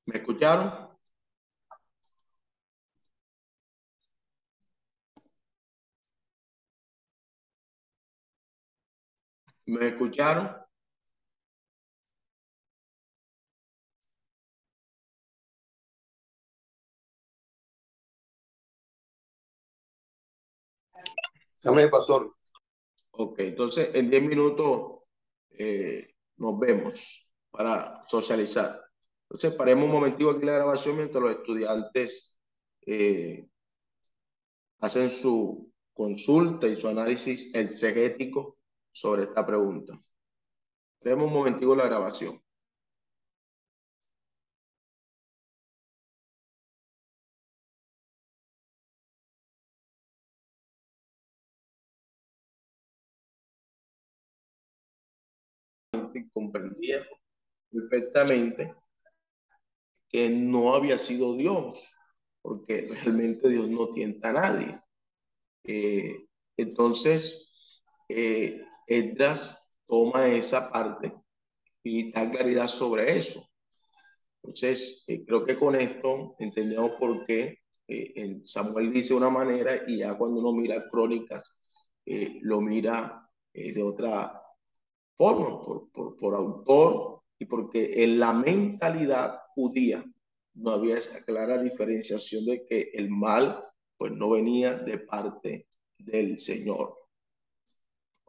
¿Me 0.05 0.17
escucharon? 0.17 0.86
¿Me 9.67 9.87
escucharon? 9.89 10.49
Amén, 21.65 21.89
pastor. 21.89 22.33
Ok, 23.11 23.39
entonces 23.39 23.93
en 23.95 24.09
10 24.09 24.23
minutos 24.23 25.03
eh, 25.51 26.13
nos 26.37 26.57
vemos 26.59 27.33
para 27.51 28.01
socializar. 28.07 28.79
Entonces, 29.23 29.53
paremos 29.53 29.85
un 29.85 29.91
momentico 29.91 30.31
aquí 30.31 30.45
la 30.45 30.53
grabación 30.53 30.97
mientras 30.97 31.21
los 31.21 31.35
estudiantes 31.35 32.39
eh, 32.85 33.49
hacen 34.79 35.09
su 35.09 35.71
consulta 35.93 36.67
y 36.67 36.79
su 36.79 36.87
análisis 36.87 37.53
exegético 37.53 38.56
sobre 38.97 39.23
esta 39.23 39.45
pregunta. 39.45 39.93
Paremos 41.01 41.25
un 41.27 41.33
momentico 41.33 41.75
la 41.75 41.85
grabación. 41.85 42.39
comprendía 56.33 57.05
perfectamente 57.71 58.73
que 60.09 60.29
no 60.29 60.73
había 60.73 60.97
sido 60.97 61.35
Dios, 61.35 61.91
porque 62.41 62.87
realmente 62.89 63.49
Dios 63.49 63.67
no 63.69 63.93
tienta 63.93 64.29
a 64.29 64.33
nadie. 64.33 64.81
Eh, 65.63 66.27
entonces, 66.57 67.83
eh, 68.09 68.66
Edras 68.87 69.73
toma 69.85 70.27
esa 70.27 70.71
parte 70.71 71.13
y 71.83 72.11
da 72.11 72.29
claridad 72.31 72.67
sobre 72.67 73.17
eso. 73.17 73.47
Entonces, 74.41 75.03
eh, 75.07 75.23
creo 75.25 75.45
que 75.45 75.57
con 75.57 75.75
esto 75.75 76.35
entendemos 76.39 76.91
por 76.99 77.25
qué 77.25 77.59
eh, 77.87 78.39
Samuel 78.43 78.91
dice 78.91 79.13
una 79.13 79.29
manera 79.29 79.83
y 79.87 79.97
ya 79.97 80.17
cuando 80.17 80.39
uno 80.39 80.53
mira 80.53 80.89
crónicas, 80.89 81.57
lo 82.41 82.61
mira 82.61 83.29
de 83.53 83.83
otra 83.83 84.41
forma, 85.17 85.61
por, 85.61 85.91
por, 85.91 86.15
por 86.15 86.35
autor 86.35 87.21
y 87.39 87.45
porque 87.45 88.03
en 88.03 88.19
la 88.19 88.33
mentalidad 88.33 89.39
judía 89.55 90.03
no 90.53 90.71
había 90.71 90.97
esa 90.97 91.23
clara 91.23 91.61
diferenciación 91.61 92.45
de 92.45 92.65
que 92.65 92.91
el 92.93 93.09
mal 93.09 93.63
pues 93.97 94.11
no 94.11 94.31
venía 94.31 94.75
de 94.75 94.99
parte 94.99 95.67
del 95.97 96.39
Señor. 96.39 96.95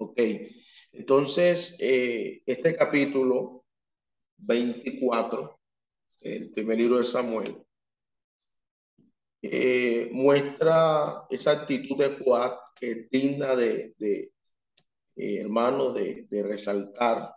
Ok, 0.00 0.20
entonces 0.92 1.76
eh, 1.80 2.40
este 2.46 2.76
capítulo 2.76 3.64
24, 4.36 5.58
el 6.20 6.50
primer 6.52 6.78
libro 6.78 6.98
de 6.98 7.04
Samuel, 7.04 7.56
eh, 9.42 10.08
muestra 10.12 11.26
esa 11.28 11.50
actitud 11.50 11.96
de 11.98 12.16
Juan 12.16 12.52
que 12.76 12.90
es 12.92 13.10
digna 13.10 13.56
de, 13.56 13.92
de 13.98 14.32
eh, 15.16 15.40
hermano, 15.40 15.92
de, 15.92 16.28
de 16.30 16.42
resaltar 16.44 17.34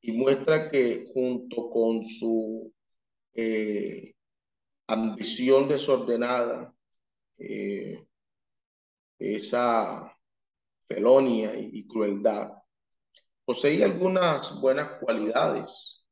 y 0.00 0.12
muestra 0.12 0.70
que 0.70 1.10
junto 1.12 1.68
con 1.70 2.06
su 2.06 2.72
ambición 4.86 5.68
desordenada, 5.68 6.72
esa 9.18 10.11
felonia 10.86 11.54
y, 11.54 11.86
crueldad, 11.86 12.52
poseía 13.44 13.86
algunas 13.86 14.60
buenas 14.60 14.98
cualidades 15.00 16.06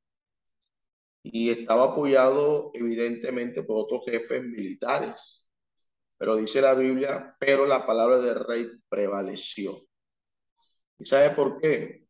y 1.22 1.50
estaba 1.50 1.92
apoyado 1.92 2.70
evidentemente 2.74 3.62
por 3.62 3.84
otros 3.84 4.02
jefes 4.04 4.42
militares. 4.42 5.48
Pero 6.16 6.36
dice 6.36 6.60
la 6.60 6.74
Biblia, 6.74 7.36
pero 7.38 7.66
la 7.66 7.86
palabra 7.86 8.20
del 8.20 8.44
rey 8.44 8.70
prevaleció. 8.88 9.80
¿Y 10.98 11.04
sabe 11.04 11.30
por 11.30 11.60
qué? 11.60 12.06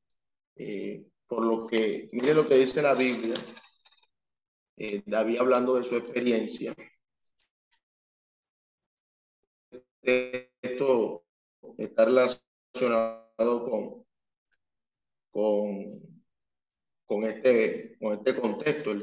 Eh, 0.57 1.07
por 1.27 1.45
lo 1.45 1.67
que, 1.67 2.09
mire 2.13 2.35
lo 2.35 2.49
que 2.49 2.57
dice 2.57 2.83
la 2.83 2.95
Biblia, 2.95 3.35
eh, 4.77 5.03
David 5.07 5.39
hablando 5.39 5.75
de 5.75 5.85
su 5.85 5.97
experiencia. 5.97 6.75
Esto 10.03 11.25
está 11.79 12.05
relacionado 12.05 12.50
con, 13.69 14.05
con, 15.31 16.25
con, 17.07 17.25
este, 17.25 17.99
con 17.99 18.13
este 18.15 18.41
contexto. 18.41 18.93
El 18.93 19.03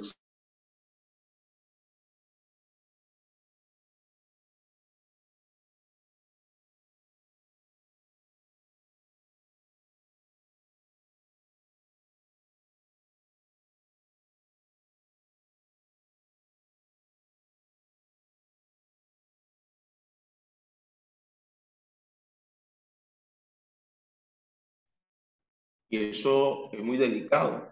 Y 25.89 26.09
eso 26.09 26.71
es 26.71 26.83
muy 26.83 26.97
delicado. 26.97 27.71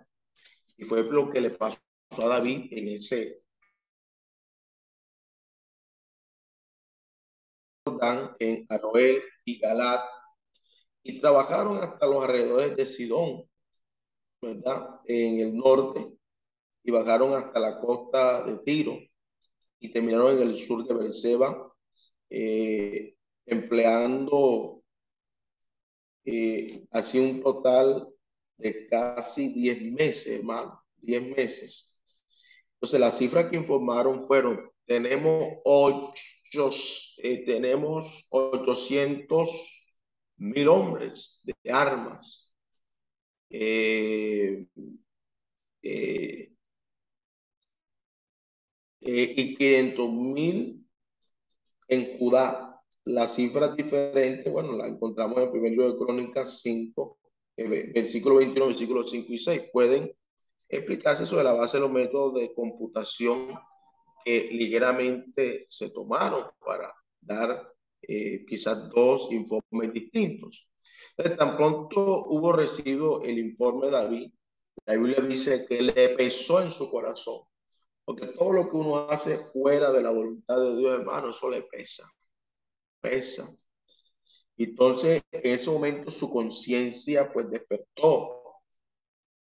Y 0.78 0.86
fue 0.86 1.04
lo 1.04 1.30
que 1.32 1.42
le 1.42 1.52
pasó 1.52 1.80
a 2.18 2.28
David 2.28 2.68
en 2.72 2.88
ese 2.90 3.46
en 8.40 8.66
Aroel 8.70 9.24
y 9.46 9.60
Galat 9.60 10.04
y 11.04 11.20
trabajaron 11.22 11.78
hasta 11.78 12.08
los 12.08 12.24
alrededores 12.24 12.76
de 12.76 12.86
Sidón, 12.86 13.44
¿verdad? 14.42 15.02
En 15.06 15.40
el 15.40 15.56
norte 15.56 16.12
y 16.84 16.92
bajaron 16.92 17.34
hasta 17.34 17.60
la 17.60 17.80
costa 17.80 18.44
de 18.44 18.58
Tiro 18.60 18.98
y 19.80 19.92
terminaron 19.92 20.38
en 20.38 20.50
el 20.50 20.58
sur 20.58 20.86
de 20.86 20.94
Berseba, 20.94 21.74
eh, 22.30 23.16
empleando 23.46 24.74
eh, 26.26 26.85
así 26.91 27.19
un 27.19 27.41
total 27.41 28.07
de 28.57 28.88
casi 28.88 29.53
10 29.53 29.81
meses, 29.91 30.39
hermano, 30.39 30.81
10 30.97 31.23
meses. 31.35 32.02
Entonces, 32.76 32.99
las 32.99 33.18
cifras 33.18 33.45
que 33.45 33.57
informaron 33.57 34.27
fueron, 34.27 34.69
tenemos 34.85 35.47
ocho, 35.64 36.69
eh, 37.18 37.43
tenemos 37.45 38.27
800 38.30 39.97
mil 40.38 40.68
hombres 40.68 41.41
de 41.43 41.72
armas. 41.72 42.53
Eh, 43.49 44.65
eh, 45.81 46.49
y 49.02 49.56
500 49.56 50.11
mil 50.11 50.85
en 51.88 52.18
Judá. 52.18 52.65
Las 53.06 53.36
cifras 53.36 53.76
diferentes, 53.76 54.52
bueno, 54.52 54.73
la 54.73 54.88
encontramos 54.88 55.38
en 55.38 55.44
el 55.44 55.52
primer 55.52 55.72
libro 55.72 55.91
de 55.91 55.98
Crónicas 55.98 56.61
5, 56.61 57.18
versículo 57.94 58.38
21, 58.38 58.68
versículo 58.68 59.06
5 59.06 59.34
y 59.34 59.38
6. 59.38 59.64
Pueden 59.72 60.11
explicarse 60.68 61.26
sobre 61.26 61.44
la 61.44 61.53
base 61.53 61.77
de 61.77 61.82
los 61.82 61.91
métodos 61.91 62.34
de 62.36 62.53
computación 62.53 63.53
que 64.23 64.49
ligeramente 64.52 65.68
se 65.69 65.91
tomaron 65.91 66.45
para 66.65 66.91
dar 67.22 67.72
eh, 68.02 68.44
quizás 68.48 68.90
dos 68.90 69.32
informes 69.32 69.94
distintos. 69.94 70.69
Entonces, 71.11 71.38
tan 71.38 71.56
pronto 71.56 72.26
hubo 72.27 72.53
recibido 72.53 73.22
el 73.22 73.40
informe 73.40 73.86
de 73.86 73.91
David, 73.91 74.32
la 74.86 74.95
Biblia 74.95 75.22
dice 75.22 75.65
que 75.65 75.82
le 75.82 76.10
pesó 76.10 76.61
en 76.61 76.69
su 76.69 76.90
corazón, 76.91 77.41
porque 78.03 78.27
todo 78.27 78.52
lo 78.52 78.69
que 78.69 78.77
uno 78.77 79.10
hace 79.10 79.38
fuera 79.38 79.91
de 79.91 80.03
la 80.03 80.11
voluntad 80.11 80.60
de 80.60 80.76
Dios, 80.76 80.95
hermano, 80.95 81.30
eso 81.30 81.49
le 81.49 81.64
pesa, 81.64 82.03
pesa. 83.01 83.47
Entonces, 84.57 85.22
en 85.31 85.53
ese 85.53 85.69
momento 85.69 86.09
su 86.09 86.30
conciencia 86.30 87.31
pues 87.31 87.49
despertó. 87.49 88.61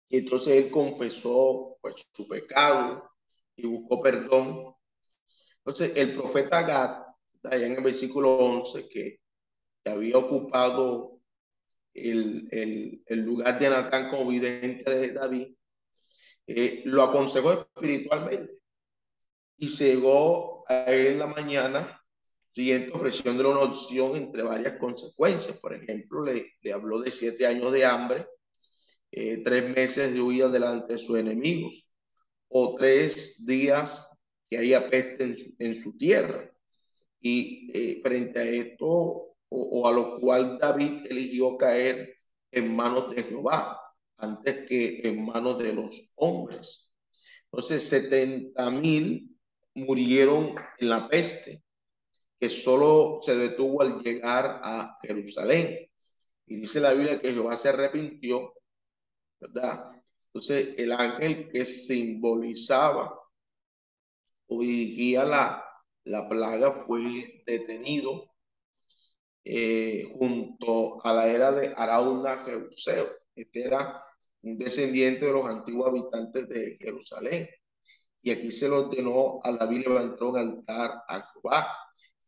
Entonces 0.10 0.64
él 0.64 0.72
confesó 0.72 1.78
pues 1.82 2.08
su 2.14 2.28
pecado 2.28 3.10
y 3.56 3.68
buscó 3.68 4.02
perdón. 4.02 4.76
Entonces, 5.58 5.94
el 5.96 6.14
profeta 6.14 6.64
Gad, 6.64 7.04
allá 7.44 7.66
en 7.66 7.78
el 7.78 7.84
versículo 7.84 8.36
11, 8.36 8.90
que, 8.90 9.20
había 9.86 10.18
ocupado 10.18 11.20
el, 11.94 12.48
el, 13.06 13.20
lugar 13.20 13.60
de 13.60 13.70
Natán 13.70 14.10
como 14.10 14.30
vidente 14.30 14.90
de 14.90 15.12
David, 15.12 15.56
eh, 16.48 16.84
lo 16.86 17.04
aconsejó 17.04 17.54
espiritualmente 17.54 18.60
y 19.58 19.70
llegó 19.70 20.64
a 20.70 20.86
él 20.86 21.08
en 21.08 21.20
la 21.20 21.28
mañana 21.28 22.03
siguiente 22.54 22.92
ofreciéndole 22.94 23.50
una 23.50 23.62
opción 23.62 24.16
entre 24.16 24.44
varias 24.44 24.78
consecuencias. 24.78 25.60
Por 25.60 25.74
ejemplo, 25.74 26.24
le, 26.24 26.54
le 26.62 26.74
habló 26.74 27.00
de 27.02 27.12
siete 27.12 27.48
años 27.48 27.74
de 27.74 27.86
hambre, 27.86 28.28
eh, 29.12 29.42
tres 29.44 29.76
meses 29.76 30.14
de 30.14 30.22
huida 30.22 30.50
delante 30.50 30.94
de 30.94 31.00
sus 31.00 31.18
enemigos, 31.18 31.92
o 32.48 32.76
tres 32.76 33.46
días 33.46 34.10
que 34.50 34.60
haya 34.60 34.90
peste 34.90 35.36
en 35.60 35.76
su, 35.76 35.98
tierra. 35.98 36.50
Y 37.20 37.72
eh, 37.74 38.02
frente 38.04 38.40
a 38.40 38.44
esto, 38.44 38.86
o, 38.88 39.36
o, 39.50 39.88
a 39.88 39.92
lo 39.92 40.20
cual 40.20 40.60
David 40.60 41.08
eligió 41.10 41.58
caer 41.58 42.16
en 42.52 42.76
manos 42.76 43.16
de 43.16 43.24
Jehová, 43.24 43.80
antes 44.18 44.68
que 44.68 45.02
en 45.04 45.26
manos 45.26 45.58
de 45.58 45.74
los 45.74 46.14
hombres. 46.18 46.94
Entonces, 47.52 47.84
70 47.90 48.70
mil 48.72 49.36
murieron 49.74 50.56
en 50.78 50.90
la 50.90 51.08
peste 51.08 51.64
que 52.44 52.50
solo 52.50 53.20
se 53.22 53.38
detuvo 53.38 53.84
al 53.84 54.00
llegar 54.02 54.60
a 54.62 54.98
Jerusalén. 55.02 55.90
Y 56.46 56.58
dice 56.58 56.82
la 56.82 56.92
Biblia 56.92 57.22
que 57.22 57.32
Jehová 57.32 57.58
se 57.58 57.70
arrepintió, 57.70 58.54
¿verdad? 59.40 59.94
Entonces 60.26 60.76
el 60.78 60.92
ángel 60.92 61.48
que 61.48 61.64
simbolizaba 61.64 63.18
o 64.48 64.60
dirigía 64.60 65.24
la, 65.24 65.66
la 66.04 66.28
plaga 66.28 66.74
fue 66.86 67.44
detenido 67.46 68.30
eh, 69.46 70.12
junto 70.12 71.00
a 71.02 71.14
la 71.14 71.28
era 71.30 71.54
de 71.54 71.74
Arauna 71.78 72.44
Jebuseo. 72.44 73.08
Este 73.38 73.64
era 73.64 74.04
un 74.42 74.58
descendiente 74.58 75.28
de 75.28 75.32
los 75.32 75.46
antiguos 75.46 75.88
habitantes 75.88 76.50
de 76.50 76.78
Jerusalén. 76.78 77.48
Y 78.22 78.32
aquí 78.32 78.52
se 78.52 78.68
le 78.68 78.76
ordenó 78.76 79.40
a 79.46 79.54
David 79.54 79.88
levantar 79.88 80.28
un 80.28 80.38
altar 80.38 81.04
a 81.08 81.32
Jehová 81.32 81.78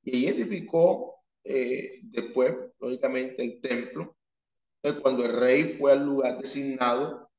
y 0.05 0.27
edificó 0.27 1.15
eh, 1.43 1.99
después, 2.03 2.53
lógicamente, 2.79 3.43
el 3.43 3.59
templo. 3.59 4.15
Cuando 5.01 5.25
el 5.25 5.33
rey 5.33 5.63
fue 5.63 5.93
al 5.93 6.05
lugar 6.05 6.37
designado, 6.37 7.31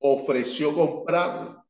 ofreció 0.00 0.74
comprarlo. 0.74 1.64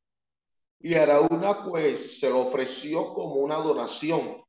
Y 0.81 0.95
Araúna, 0.95 1.65
pues, 1.65 2.19
se 2.21 2.31
lo 2.31 2.41
ofreció 2.41 3.13
como 3.13 3.35
una 3.35 3.57
donación. 3.57 4.43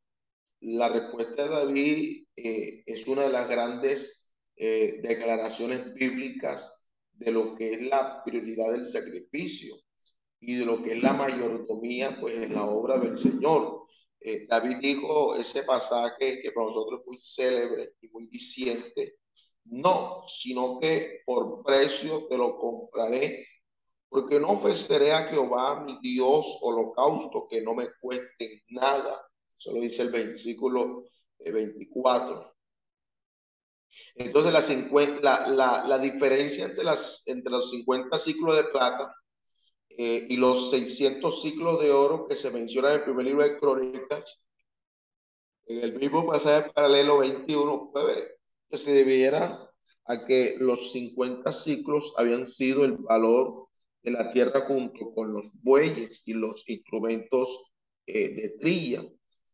La 0.62 0.88
respuesta 0.88 1.44
de 1.44 1.50
David 1.50 2.26
eh, 2.36 2.84
es 2.86 3.08
una 3.08 3.24
de 3.24 3.32
las 3.32 3.50
grandes 3.50 4.34
eh, 4.56 5.00
declaraciones 5.02 5.94
bíblicas 5.94 6.90
de 7.12 7.32
lo 7.32 7.56
que 7.56 7.74
es 7.74 7.82
la 7.82 8.24
prioridad 8.24 8.72
del 8.72 8.88
sacrificio 8.88 9.76
y 10.40 10.56
de 10.56 10.66
lo 10.66 10.82
que 10.82 10.94
es 10.94 11.04
la 11.04 11.14
mayordomía, 11.14 12.18
pues, 12.22 12.38
en 12.38 12.54
la 12.54 12.64
obra 12.64 12.98
del 12.98 13.18
Señor. 13.18 13.88
Eh, 14.22 14.46
David 14.48 14.78
dijo 14.82 15.36
ese 15.36 15.64
pasaje 15.64 16.42
que 16.42 16.52
para 16.52 16.68
nosotros 16.68 17.02
es 17.02 17.08
muy 17.08 17.18
célebre 17.18 17.94
y 18.02 18.10
muy 18.10 18.28
diciente. 18.28 19.20
No, 19.66 20.24
sino 20.28 20.80
que 20.80 21.22
por 21.26 21.64
precio 21.64 22.28
te 22.28 22.38
lo 22.38 22.58
compraré, 22.58 23.46
porque 24.10 24.40
no 24.40 24.50
ofreceré 24.50 25.14
a 25.14 25.28
Jehová 25.28 25.82
mi 25.82 26.00
Dios 26.02 26.60
holocausto 26.62 27.48
que 27.50 27.62
no 27.62 27.76
me 27.76 27.90
cueste 28.02 28.64
nada. 28.70 29.22
Eso 29.58 29.74
lo 29.74 29.82
dice 29.82 30.04
el 30.04 30.10
versículo 30.10 31.04
24. 31.40 32.42
Eh, 32.42 34.14
Entonces 34.16 34.52
la, 35.22 35.48
la, 35.50 35.86
la, 35.88 36.00
diferencia 36.00 36.66
entre, 36.66 36.84
entre 37.28 37.52
los 37.52 37.70
50 37.70 38.18
ciclos 38.18 38.56
de 38.56 38.64
plata 38.66 39.14
eh, 40.02 40.28
y 40.30 40.38
los 40.38 40.70
600 40.70 41.42
ciclos 41.42 41.82
de 41.82 41.92
oro 41.92 42.26
que 42.26 42.38
se 42.38 42.52
mencionan 42.52 42.92
en 42.92 42.98
el 43.00 43.04
primer 43.04 43.26
libro 43.26 43.44
de 43.44 43.60
Crónicas, 43.60 44.46
en 45.66 45.84
el 45.84 46.00
mismo 46.00 46.26
pasaje 46.26 46.72
paralelo 46.72 47.18
21, 47.18 47.92
puede 47.92 48.38
que 48.70 48.78
se 48.78 48.94
debiera 48.94 49.70
a 50.06 50.24
que 50.24 50.56
los 50.58 50.94
50 50.94 51.52
ciclos 51.52 52.14
habían 52.16 52.46
sido 52.46 52.86
el 52.86 52.94
valor 52.94 53.68
de 54.02 54.12
la 54.12 54.32
tierra 54.32 54.62
junto 54.62 55.14
con 55.14 55.34
los 55.34 55.52
bueyes 55.62 56.26
y 56.26 56.32
los 56.32 56.70
instrumentos 56.70 57.62
eh, 58.06 58.30
de 58.30 58.50
trilla, 58.58 59.06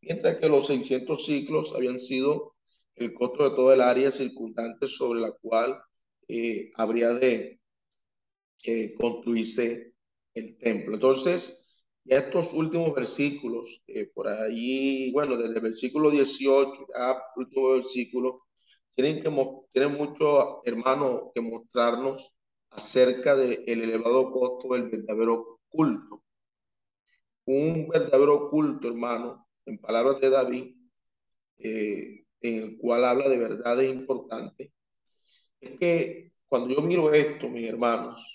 mientras 0.02 0.38
que 0.38 0.48
los 0.48 0.68
600 0.68 1.26
ciclos 1.26 1.74
habían 1.76 1.98
sido 1.98 2.54
el 2.94 3.16
costo 3.16 3.50
de 3.50 3.56
toda 3.56 3.74
el 3.74 3.82
área 3.82 4.12
circundante 4.12 4.86
sobre 4.86 5.22
la 5.22 5.32
cual 5.32 5.82
eh, 6.28 6.70
habría 6.76 7.14
de 7.14 7.60
construirse 9.00 9.95
el 10.36 10.57
templo. 10.57 10.95
Entonces, 10.95 11.66
ya 12.03 12.18
estos 12.18 12.53
últimos 12.53 12.94
versículos, 12.94 13.82
eh, 13.88 14.07
por 14.14 14.28
ahí, 14.28 15.12
bueno, 15.12 15.38
desde 15.38 15.56
el 15.56 15.62
versículo 15.62 16.12
18 16.12 16.88
a 16.95 17.24
último 17.36 17.72
versículo, 17.74 18.44
tienen, 18.94 19.24
que, 19.24 19.32
tienen 19.74 19.94
mucho, 19.94 20.62
hermano, 20.66 21.32
que 21.34 21.41
mostrarnos 21.41 22.32
acerca 22.70 23.36
del 23.36 23.64
elevado 23.68 24.32
costo 24.32 24.74
del 24.74 24.90
verdadero 24.90 25.60
culto. 25.70 26.24
Un 27.45 27.88
verdadero 27.88 28.49
culto, 28.49 28.88
hermano, 28.88 29.48
en 29.66 29.78
palabras 29.80 30.20
de 30.22 30.30
David, 30.30 30.76
eh, 31.57 32.26
en 32.41 32.64
el 32.64 32.78
cual 32.78 33.06
habla 33.06 33.30
de 33.30 33.38
verdades 33.38 33.90
importantes, 33.90 34.72
es 35.60 35.80
que 35.80 36.32
cuando 36.48 36.74
yo 36.76 36.82
miro 36.82 37.12
esto, 37.12 37.49
mis 37.49 37.68
hermanos, 37.68 38.35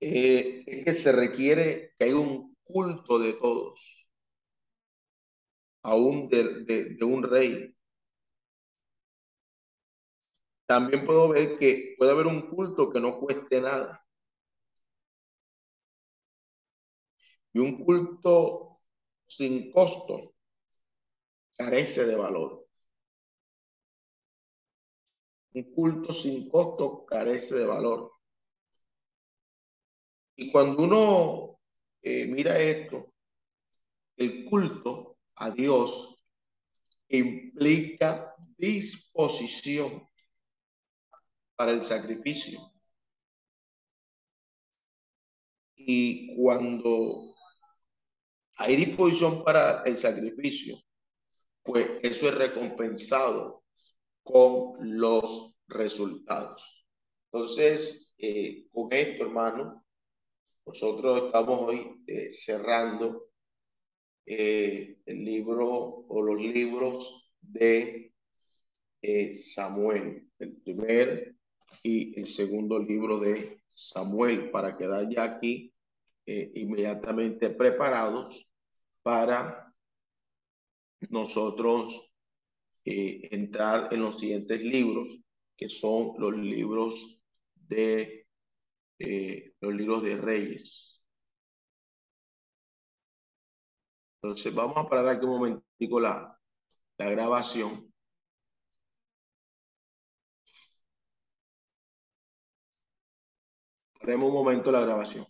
eh, 0.00 0.64
es 0.66 0.84
que 0.84 0.94
se 0.94 1.12
requiere 1.12 1.92
que 1.98 2.06
haya 2.06 2.16
un 2.16 2.56
culto 2.64 3.18
de 3.18 3.34
todos, 3.34 4.10
aún 5.82 6.28
de, 6.28 6.64
de, 6.96 7.04
un 7.04 7.22
rey. 7.22 7.74
también 10.66 11.06
puedo 11.06 11.28
ver 11.30 11.58
que 11.58 11.94
puede 11.98 12.12
haber 12.12 12.26
un 12.26 12.42
culto 12.50 12.90
que 12.90 13.00
no 13.00 13.18
cueste 13.18 13.60
nada. 13.60 14.04
Y 17.52 17.58
un 17.60 17.84
culto 17.84 18.80
sin 19.26 19.72
costo 19.72 20.34
carece 21.56 22.06
de 22.06 22.16
valor. 22.16 22.66
Un 25.54 25.62
culto 25.74 26.12
sin 26.12 26.48
costo 26.48 27.04
carece 27.06 27.56
de 27.56 27.66
valor. 27.66 28.17
Y 30.40 30.52
cuando 30.52 30.84
uno 30.84 31.60
eh, 32.00 32.24
mira 32.28 32.56
esto, 32.60 33.12
el 34.16 34.44
culto 34.44 35.18
a 35.34 35.50
Dios 35.50 36.16
implica 37.08 38.36
disposición 38.56 40.08
para 41.56 41.72
el 41.72 41.82
sacrificio. 41.82 42.72
Y 45.74 46.36
cuando 46.36 47.34
hay 48.58 48.76
disposición 48.76 49.42
para 49.42 49.82
el 49.86 49.96
sacrificio, 49.96 50.80
pues 51.64 51.90
eso 52.04 52.28
es 52.28 52.34
recompensado 52.36 53.64
con 54.22 54.98
los 55.00 55.58
resultados. 55.66 56.86
Entonces, 57.32 58.14
eh, 58.18 58.68
con 58.70 58.92
esto, 58.92 59.24
hermano, 59.24 59.84
nosotros 60.68 61.24
estamos 61.24 61.60
hoy 61.60 62.02
eh, 62.06 62.30
cerrando 62.32 63.30
eh, 64.26 64.98
el 65.06 65.24
libro 65.24 65.66
o 65.66 66.22
los 66.22 66.38
libros 66.38 67.32
de 67.40 68.12
Samuel, 69.34 70.28
el 70.38 70.56
primer 70.60 71.36
y 71.82 72.18
el 72.18 72.26
segundo 72.26 72.78
libro 72.78 73.18
de 73.18 73.62
Samuel, 73.72 74.50
para 74.50 74.76
quedar 74.76 75.08
ya 75.08 75.22
aquí 75.22 75.72
inmediatamente 76.26 77.48
preparados 77.48 78.52
para 79.02 79.72
nosotros 81.08 82.12
eh, 82.84 83.28
entrar 83.30 83.92
en 83.92 84.00
los 84.00 84.18
siguientes 84.18 84.62
libros, 84.62 85.18
que 85.56 85.68
son 85.68 86.14
los 86.18 86.36
libros 86.36 87.20
de 87.54 88.17
eh, 88.98 89.54
los 89.60 89.74
libros 89.74 90.02
de 90.02 90.16
Reyes. 90.16 91.02
Entonces 94.22 94.54
vamos 94.54 94.76
a 94.76 94.88
parar 94.88 95.08
aquí 95.08 95.24
un 95.24 95.32
momentico 95.32 95.98
la, 96.00 96.38
la 96.98 97.10
grabación. 97.10 97.92
Paremos 104.00 104.26
un 104.28 104.34
momento 104.34 104.72
la 104.72 104.80
grabación. 104.80 105.24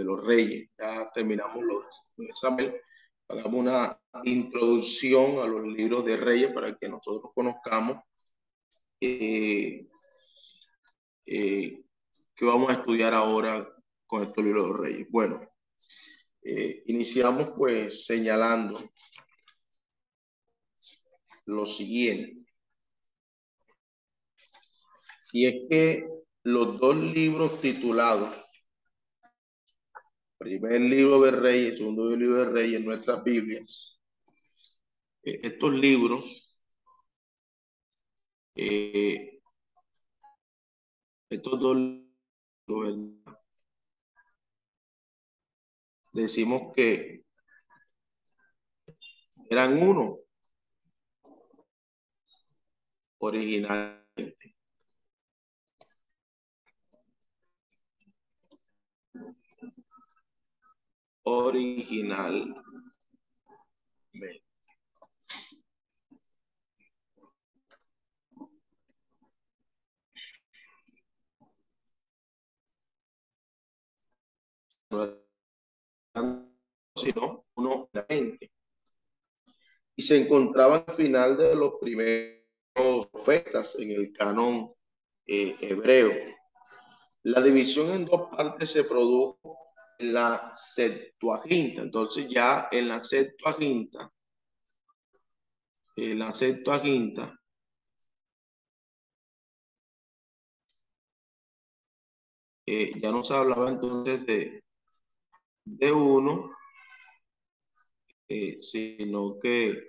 De 0.00 0.06
los 0.06 0.24
reyes. 0.24 0.68
Ya 0.78 1.10
terminamos 1.14 1.62
los 1.62 1.84
exámenes. 2.28 2.74
Hagamos 3.28 3.60
una 3.60 4.00
introducción 4.24 5.38
a 5.38 5.46
los 5.46 5.64
libros 5.66 6.04
de 6.04 6.16
reyes 6.16 6.52
para 6.52 6.76
que 6.76 6.88
nosotros 6.88 7.30
conozcamos 7.34 8.02
eh, 9.00 9.86
eh, 11.26 11.84
qué 12.34 12.44
vamos 12.44 12.70
a 12.70 12.74
estudiar 12.74 13.14
ahora 13.14 13.68
con 14.06 14.22
estos 14.22 14.44
libros 14.44 14.64
de 14.64 14.68
los 14.70 14.80
reyes. 14.80 15.06
Bueno, 15.10 15.40
eh, 16.42 16.82
iniciamos 16.86 17.52
pues 17.56 18.06
señalando 18.06 18.80
lo 21.44 21.66
siguiente. 21.66 22.40
Y 25.32 25.46
es 25.46 25.54
que 25.70 26.08
los 26.42 26.80
dos 26.80 26.96
libros 26.96 27.60
titulados 27.60 28.49
primer 30.40 30.80
libro 30.80 31.20
de 31.20 31.32
Reyes, 31.32 31.76
segundo 31.78 32.16
libro 32.16 32.38
de 32.38 32.44
Reyes, 32.46 32.80
en 32.80 32.86
nuestras 32.86 33.22
Biblias, 33.22 34.00
eh, 35.22 35.38
estos 35.42 35.74
libros, 35.74 36.62
eh, 38.54 39.38
estos 41.28 41.60
dos 41.60 41.76
libros, 41.76 42.96
decimos 46.14 46.72
que 46.74 47.22
eran 49.50 49.76
uno 49.82 50.20
originalmente. 53.18 54.49
Original. 61.30 62.54
sino 76.96 77.46
uno. 77.54 77.88
Y 79.96 80.02
se 80.02 80.22
encontraba 80.22 80.84
al 80.86 80.94
final 80.94 81.36
de 81.36 81.54
los 81.54 81.74
primeros 81.80 83.06
profetas 83.12 83.78
en 83.78 83.90
el 83.92 84.12
canon 84.12 84.72
eh, 85.26 85.56
hebreo. 85.60 86.12
La 87.22 87.40
división 87.40 87.90
en 87.92 88.06
dos 88.06 88.30
partes 88.30 88.70
se 88.70 88.84
produjo 88.84 89.69
la 90.02 90.52
Septuaginta. 90.54 91.82
Entonces 91.82 92.28
ya 92.28 92.68
en 92.70 92.88
la 92.88 93.02
Septuaginta, 93.02 94.10
en 95.96 96.18
la 96.18 96.32
Septuaginta, 96.34 97.38
eh, 102.66 102.92
ya 103.00 103.10
no 103.10 103.24
se 103.24 103.34
hablaba 103.34 103.70
entonces 103.70 104.24
de, 104.26 104.64
de 105.64 105.92
uno, 105.92 106.50
eh, 108.28 108.58
sino 108.60 109.38
que 109.40 109.84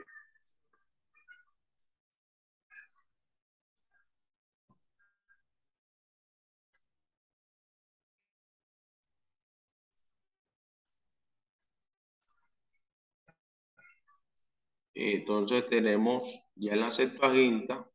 Entonces 14.94 15.68
tenemos 15.70 16.42
ya 16.56 16.74
en 16.74 16.82
la 16.82 16.92
Septuaginta 16.92 17.90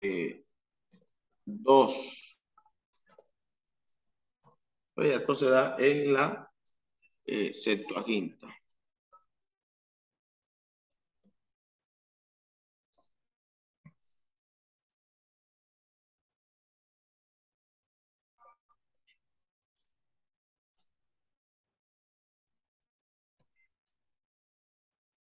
eh, 0.00 0.44
dos. 1.44 2.38
Ya 4.96 5.16
esto 5.16 5.36
se 5.36 5.46
da 5.48 5.76
en 5.78 6.12
la 6.12 6.52
eh, 7.24 7.54
Septuaginta. 7.54 8.48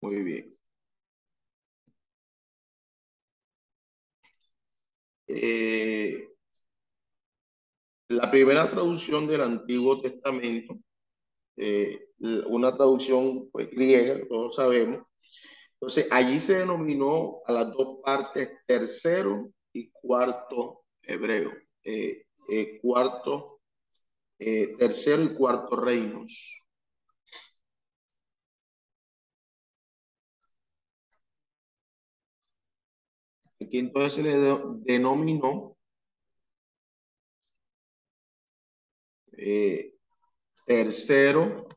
Muy 0.07 0.23
bien. 0.23 0.49
Eh, 5.29 6.29
la 8.09 8.31
primera 8.31 8.71
traducción 8.71 9.27
del 9.27 9.41
Antiguo 9.43 10.01
Testamento, 10.01 10.79
eh, 11.57 12.09
una 12.49 12.75
traducción 12.77 13.51
pues, 13.51 13.71
griega, 13.71 14.21
todos 14.29 14.57
sabemos. 14.57 15.07
Entonces, 15.75 16.09
allí 16.13 16.41
se 16.41 16.59
denominó 16.61 17.41
a 17.47 17.53
las 17.53 17.73
dos 17.73 17.99
partes 18.05 18.51
tercero 18.67 19.53
y 19.73 19.91
cuarto 19.91 20.85
hebreo. 21.03 21.53
Eh, 21.85 22.25
cuarto, 22.83 23.61
tercero 24.39 25.23
y 25.25 25.29
cuarto 25.35 25.77
reinos. 25.77 26.66
Aquí 33.61 33.79
entonces 33.79 34.15
se 34.15 34.23
le 34.23 34.39
denominó 34.85 35.77
eh, 39.33 39.95
tercero 40.67 41.69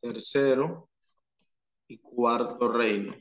tercero 0.00 0.88
y 1.88 1.98
cuarto 1.98 2.68
reino. 2.72 3.14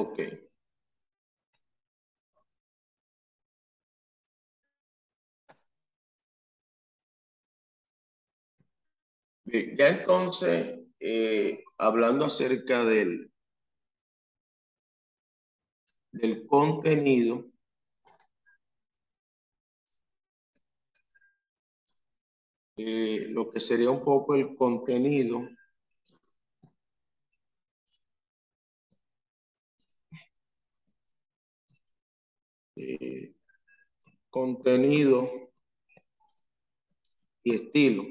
Ok. 0.00 0.18
Ya 9.76 9.88
entonces, 9.88 10.78
eh, 10.98 11.62
hablando 11.76 12.24
acerca 12.24 12.84
del, 12.86 13.30
del 16.12 16.46
contenido, 16.46 17.50
eh, 22.76 23.28
lo 23.30 23.48
que 23.48 23.60
sería 23.60 23.90
un 23.90 24.02
poco 24.04 24.34
el 24.34 24.56
contenido 24.56 25.48
eh, 32.82 33.34
contenido 34.30 35.50
y 37.42 37.54
estilo. 37.54 38.04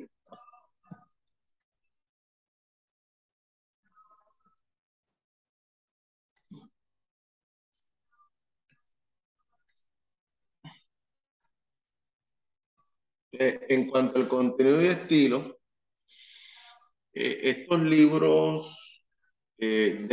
Eh, 13.32 13.60
en 13.70 13.88
cuanto 13.90 14.20
al 14.20 14.28
contenido 14.28 14.82
y 14.82 14.88
estilo, 14.88 15.60
eh, 17.14 17.40
estos 17.44 17.82
libros 17.82 19.06
de, 19.58 20.08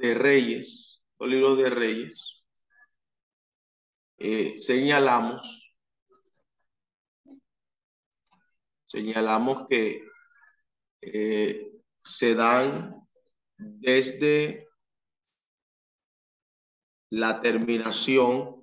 de 0.00 0.14
Reyes, 0.14 1.02
los 1.18 1.28
libros 1.30 1.58
de 1.58 1.70
Reyes, 1.70 2.37
señalamos, 4.18 5.74
señalamos 8.86 9.66
que 9.68 10.04
se 12.02 12.34
dan 12.34 13.06
desde 13.56 14.68
la 17.10 17.40
terminación 17.40 18.58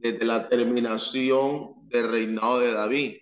desde 0.00 0.24
la 0.24 0.48
terminación 0.48 1.74
del 1.88 2.10
reinado 2.10 2.60
de 2.60 2.72
David, 2.72 3.19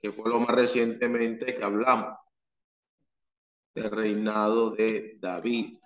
que 0.00 0.12
fue 0.12 0.30
lo 0.30 0.40
más 0.40 0.50
recientemente 0.50 1.56
que 1.56 1.64
hablamos, 1.64 2.16
del 3.74 3.90
reinado 3.90 4.70
de 4.70 5.16
David. 5.20 5.78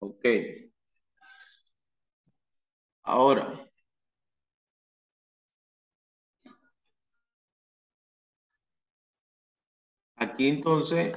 Ok. 0.00 0.26
Ahora, 3.04 3.70
aquí 10.16 10.48
entonces 10.48 11.16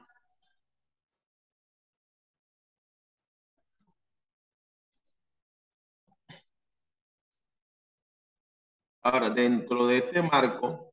Ahora, 9.05 9.29
dentro 9.29 9.85
de 9.85 9.97
este 9.99 10.21
marco, 10.23 10.91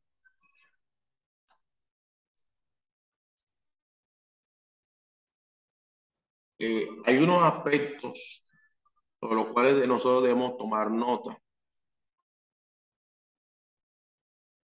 eh, 6.58 6.88
hay 7.06 7.16
unos 7.18 7.42
aspectos 7.42 8.44
sobre 9.20 9.36
los 9.36 9.46
cuales 9.48 9.88
nosotros 9.88 10.24
debemos 10.24 10.58
tomar 10.58 10.90
nota. 10.90 11.38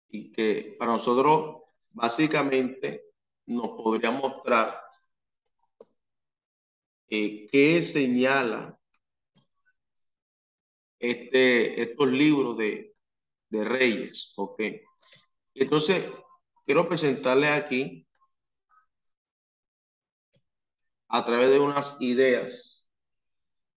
Y 0.08 0.32
que 0.32 0.74
para 0.78 0.92
nosotros 0.96 1.62
básicamente 1.90 3.04
nos 3.46 3.68
podría 3.80 4.10
mostrar 4.10 4.80
eh, 7.08 7.46
qué 7.48 7.80
señala 7.82 8.76
este, 10.98 11.80
estos 11.82 12.08
libros 12.08 12.56
de, 12.56 12.95
de 13.48 13.64
reyes. 13.64 14.32
Ok. 14.36 14.62
Entonces, 15.54 16.04
quiero 16.64 16.88
presentarles 16.88 17.50
aquí 17.50 18.06
a 21.08 21.24
través 21.24 21.50
de 21.50 21.60
unas 21.60 22.00
ideas 22.00 22.86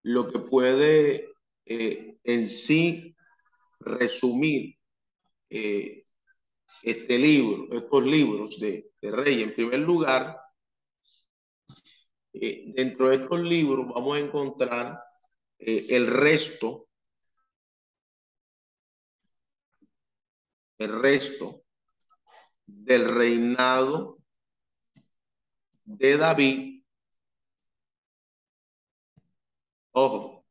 lo 0.01 0.27
que 0.31 0.39
puede 0.39 1.29
eh, 1.65 2.17
en 2.23 2.47
sí 2.47 3.15
resumir 3.79 4.75
eh, 5.49 6.03
este 6.83 7.19
libro, 7.19 7.67
estos 7.71 8.03
libros 8.03 8.59
de, 8.59 8.89
Rey. 9.01 9.43
En 9.43 9.53
primer 9.53 9.79
lugar, 9.79 10.37
eh, 12.33 12.73
dentro 12.75 13.09
de 13.09 13.17
estos 13.17 13.39
libros 13.41 13.87
vamos 13.87 14.17
a 14.17 14.19
encontrar 14.19 14.99
el 15.57 16.07
resto, 16.07 16.88
el 20.79 21.01
resto 21.01 21.63
del 22.65 23.09
reinado 23.09 24.17
de 25.83 26.17
David 26.17 26.83
Ojo, 29.91 30.45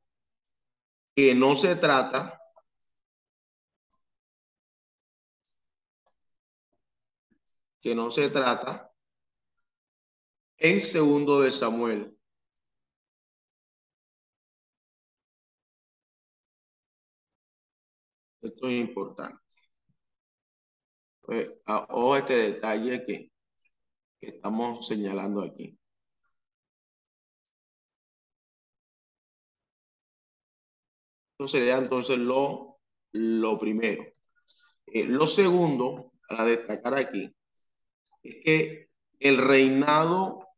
que 1.15 1.35
no 1.35 1.55
se 1.57 1.75
trata 1.77 2.39
que 7.81 7.95
no 7.95 8.11
se 8.11 8.29
trata 8.29 8.93
en 10.59 10.81
segundo 10.81 11.41
de 11.41 11.53
Samuel. 11.53 12.19
Esto 18.43 18.69
es 18.69 18.75
importante. 18.75 19.48
Pues, 21.29 21.53
ojo 21.67 22.17
este 22.17 22.37
detalle 22.37 23.05
que, 23.05 23.31
que 24.19 24.29
estamos 24.29 24.87
señalando 24.87 25.43
aquí. 25.43 25.79
Esto 31.33 31.47
sería 31.47 31.77
entonces 31.77 32.19
lo, 32.19 32.81
lo 33.13 33.59
primero. 33.59 34.05
Eh, 34.87 35.05
lo 35.05 35.27
segundo, 35.27 36.13
para 36.27 36.47
destacar 36.47 36.95
aquí, 36.95 37.37
es 38.23 38.37
que 38.43 38.89
el 39.21 39.37
reinado 39.37 40.49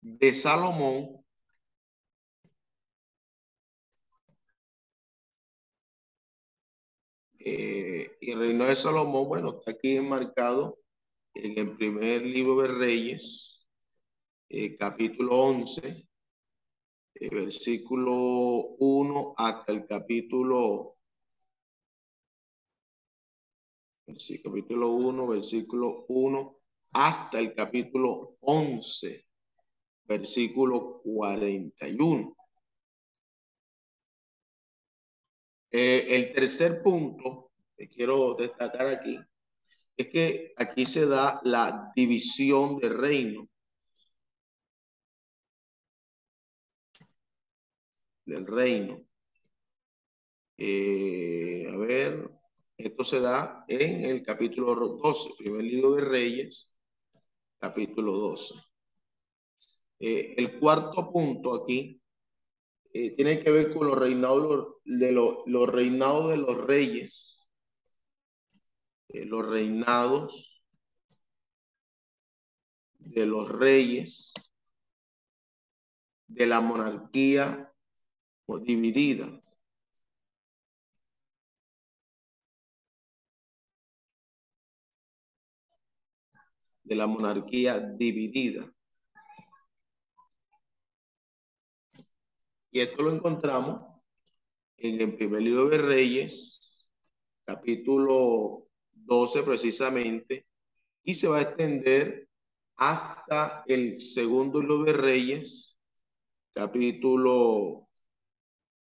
de 0.00 0.32
Salomón 0.32 1.15
eh, 7.48 8.16
y 8.20 8.32
el 8.32 8.40
reino 8.40 8.64
de 8.64 8.74
Salomón, 8.74 9.28
bueno, 9.28 9.58
está 9.58 9.70
aquí 9.70 9.96
enmarcado 9.96 10.80
en 11.32 11.56
el 11.56 11.76
primer 11.76 12.22
libro 12.22 12.60
de 12.62 12.66
Reyes, 12.66 13.68
eh, 14.48 14.76
capítulo 14.76 15.36
11, 15.36 16.08
eh, 17.14 17.28
versículo 17.30 18.12
1 18.80 19.34
hasta 19.36 19.72
el 19.72 19.86
capítulo 19.86 20.96
capítulo 24.42 24.88
1, 24.88 25.28
versículo 25.28 26.04
1 26.08 26.58
hasta 26.94 27.38
el 27.38 27.54
capítulo 27.54 28.38
11 28.40 29.24
versículo 30.06 31.00
41. 31.02 32.35
Eh, 35.70 36.06
el 36.16 36.32
tercer 36.32 36.82
punto 36.82 37.50
que 37.76 37.88
quiero 37.88 38.34
destacar 38.34 38.86
aquí 38.86 39.18
es 39.96 40.08
que 40.08 40.52
aquí 40.56 40.86
se 40.86 41.06
da 41.06 41.40
la 41.44 41.92
división 41.94 42.78
de 42.78 42.88
reino. 42.88 43.48
Del 48.24 48.46
reino. 48.46 49.02
Eh, 50.58 51.66
a 51.72 51.76
ver, 51.76 52.30
esto 52.76 53.04
se 53.04 53.20
da 53.20 53.64
en 53.68 54.04
el 54.04 54.22
capítulo 54.22 54.74
12, 54.74 55.30
primer 55.38 55.64
libro 55.64 55.94
de 55.94 56.02
Reyes, 56.02 56.76
capítulo 57.58 58.16
12. 58.16 58.54
Eh, 59.98 60.34
el 60.36 60.58
cuarto 60.58 61.10
punto 61.10 61.54
aquí 61.62 62.00
eh, 62.98 63.10
tiene 63.14 63.42
que 63.42 63.50
ver 63.50 63.74
con 63.74 63.88
los 63.88 63.98
reinados 63.98 64.76
de 64.84 65.12
los, 65.12 65.44
reinados 65.70 66.30
de 66.30 66.38
los 66.38 66.56
reyes. 66.66 67.46
Eh, 69.08 69.26
los 69.26 69.46
reinados 69.46 70.64
de 72.98 73.26
los 73.26 73.50
reyes 73.50 74.32
de 76.26 76.46
la 76.46 76.62
monarquía 76.62 77.70
dividida. 78.62 79.40
De 86.84 86.94
la 86.94 87.06
monarquía 87.06 87.78
dividida. 87.78 88.75
Y 92.76 92.80
esto 92.80 93.04
lo 93.04 93.10
encontramos 93.10 93.80
en 94.76 95.00
el 95.00 95.16
primer 95.16 95.40
libro 95.40 95.70
de 95.70 95.78
Reyes, 95.78 96.90
capítulo 97.42 98.68
12 98.92 99.42
precisamente, 99.44 100.46
y 101.02 101.14
se 101.14 101.26
va 101.26 101.38
a 101.38 101.40
extender 101.40 102.28
hasta 102.76 103.64
el 103.66 103.98
segundo 103.98 104.60
libro 104.60 104.84
de 104.84 104.92
Reyes, 104.92 105.78
capítulo 106.52 107.88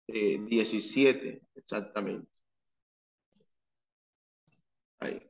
17, 0.07 1.29
eh, 1.29 1.43
exactamente. 1.57 2.31
Ahí, 5.01 5.21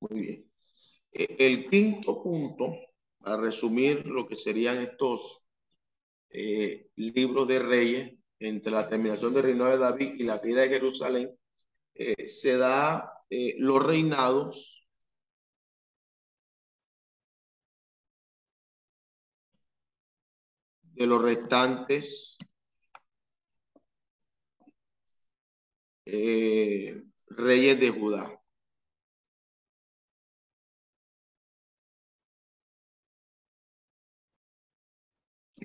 muy 0.00 0.20
bien. 0.20 0.50
E, 1.12 1.36
el 1.38 1.70
quinto 1.70 2.20
punto, 2.20 2.74
para 3.18 3.36
resumir 3.36 4.04
lo 4.06 4.26
que 4.26 4.36
serían 4.36 4.78
estos 4.78 5.42
eh, 6.32 6.88
libro 6.96 7.46
de 7.46 7.58
Reyes, 7.58 8.18
entre 8.38 8.72
la 8.72 8.88
terminación 8.88 9.34
del 9.34 9.44
reino 9.44 9.66
de 9.66 9.78
David 9.78 10.14
y 10.16 10.24
la 10.24 10.40
caída 10.40 10.62
de 10.62 10.68
Jerusalén, 10.68 11.38
eh, 11.94 12.28
se 12.28 12.56
da 12.56 13.12
eh, 13.30 13.54
los 13.58 13.82
reinados 13.84 14.86
de 20.94 21.06
los 21.06 21.22
restantes 21.22 22.38
reyes 27.36 27.80
de 27.80 27.90
Judá. 27.90 28.41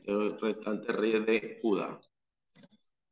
Los 0.08 0.40
restantes 0.40 0.96
reyes 0.96 1.26
de 1.26 1.60
Judá. 1.62 2.00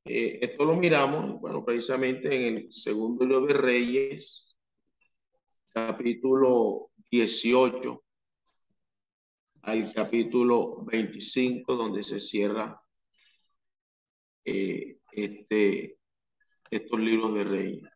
Eh, 0.06 0.40
esto 0.42 0.66
lo 0.66 0.76
miramos, 0.76 1.40
bueno, 1.42 1.66
precisamente 1.66 2.48
en 2.48 2.58
el 2.58 2.72
segundo 2.72 3.26
libro 3.26 3.42
de 3.42 3.54
Reyes, 3.54 4.58
capítulo 5.70 6.92
18 7.10 8.04
al 9.64 9.92
capítulo 9.94 10.86
25, 10.86 11.76
donde 11.76 12.04
se 12.04 12.20
cierra 12.20 12.80
eh, 14.46 15.00
este, 15.12 15.98
estos 16.70 17.00
libros 17.00 17.34
de 17.34 17.44
Reyes. 17.44 17.90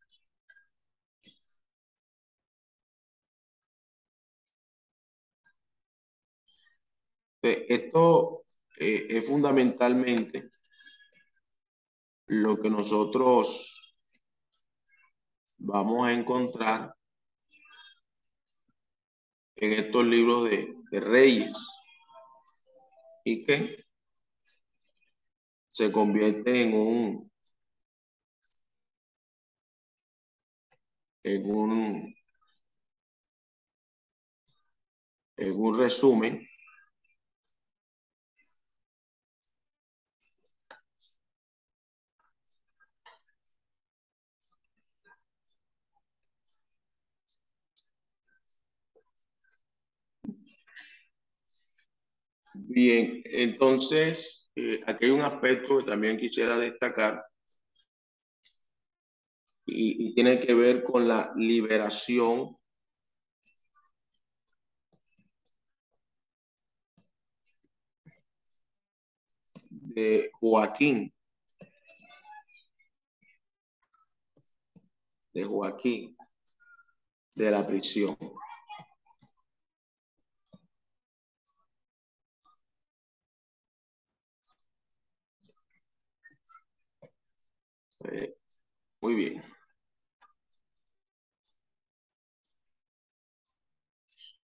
Esto 7.41 8.38
eh, 8.80 9.07
es 9.10 9.27
fundamentalmente 9.27 10.51
lo 12.27 12.57
que 12.60 12.69
nosotros 12.69 13.95
vamos 15.57 16.07
a 16.07 16.14
encontrar 16.14 16.95
en 19.57 19.73
estos 19.73 20.06
libros 20.06 20.49
de, 20.49 20.73
de 20.91 20.99
reyes 21.01 21.57
y 23.26 23.43
que 23.43 23.84
se 25.69 25.91
convierte 25.91 26.61
en 26.61 26.73
un 26.73 27.31
en 31.23 31.45
un 31.45 32.15
en 35.38 35.61
un 35.61 35.77
resumen 35.77 36.48
Bien, 52.68 53.22
entonces, 53.26 54.52
eh, 54.56 54.81
aquí 54.86 55.06
hay 55.06 55.11
un 55.11 55.22
aspecto 55.22 55.77
que 55.80 55.86
también 55.86 56.18
quisiera 56.18 56.57
destacar 56.57 57.23
y, 59.65 60.14
tiene 60.14 60.40
que 60.40 60.53
ver 60.53 60.84
con 60.84 61.07
la 61.07 61.31
liberación 61.36 62.57
de 69.69 70.30
Joaquín. 70.40 71.14
De 75.34 75.44
Joaquín, 75.44 76.18
de 77.36 77.52
la 77.52 77.65
prisión. 77.65 78.18
Eh, 88.11 88.36
muy 89.02 89.15
bien. 89.15 89.44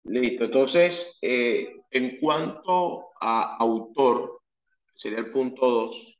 Listo. 0.04 0.44
Entonces, 0.44 1.18
eh, 1.22 1.68
en 1.90 2.18
cuanto 2.18 3.10
a 3.20 3.56
autor, 3.58 4.40
sería 4.96 5.18
el 5.20 5.30
punto 5.32 5.68
2. 5.70 6.18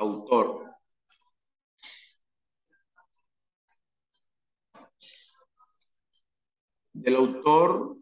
Autor. 0.00 0.50
Del 6.94 7.16
autor, 7.16 7.98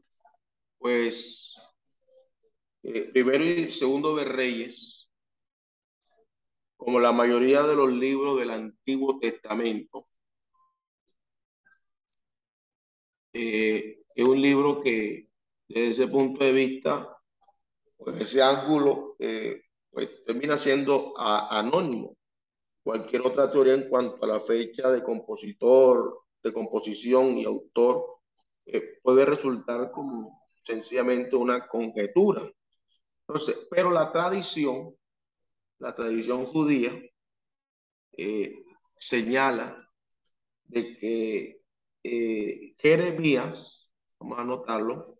pues, 0.82 1.56
eh, 2.82 3.10
primero 3.12 3.44
y 3.44 3.70
segundo 3.70 4.16
de 4.16 4.24
Reyes, 4.24 5.08
como 6.76 6.98
la 6.98 7.12
mayoría 7.12 7.62
de 7.62 7.76
los 7.76 7.92
libros 7.92 8.38
del 8.40 8.50
Antiguo 8.50 9.20
Testamento, 9.20 10.08
eh, 13.32 14.00
es 14.14 14.24
un 14.24 14.42
libro 14.42 14.82
que 14.82 15.28
desde 15.68 15.90
ese 15.90 16.08
punto 16.08 16.44
de 16.44 16.52
vista, 16.52 17.16
pues 17.96 18.20
ese 18.20 18.42
ángulo, 18.42 19.14
eh, 19.20 19.62
pues 19.90 20.24
termina 20.24 20.56
siendo 20.56 21.12
anónimo. 21.16 22.16
Cualquier 22.82 23.22
otra 23.22 23.50
teoría 23.50 23.74
en 23.74 23.88
cuanto 23.88 24.24
a 24.24 24.26
la 24.26 24.40
fecha 24.40 24.90
de 24.90 25.04
compositor, 25.04 26.24
de 26.42 26.52
composición 26.52 27.38
y 27.38 27.44
autor, 27.44 28.18
puede 29.02 29.24
resultar 29.24 29.92
como 29.92 30.41
sencillamente 30.62 31.36
una 31.36 31.66
conjetura. 31.66 32.50
Entonces, 33.26 33.68
pero 33.70 33.90
la 33.90 34.10
tradición 34.10 34.94
la 35.82 35.96
tradición 35.96 36.46
judía 36.46 36.92
eh, 38.12 38.64
señala 38.94 39.90
de 40.62 40.96
que 40.96 41.60
eh, 42.04 42.74
Jeremías, 42.78 43.92
vamos 44.20 44.38
a 44.38 44.42
anotarlo, 44.42 45.18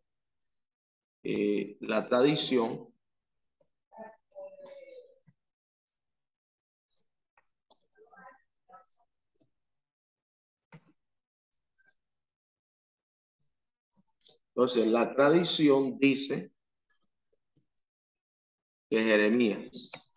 eh, 1.25 1.77
la 1.81 2.09
tradición 2.09 2.92
Entonces, 14.55 14.87
la 14.87 15.15
tradición 15.15 15.99
dice 15.99 16.53
que 18.91 19.03
Jeremías 19.03 20.13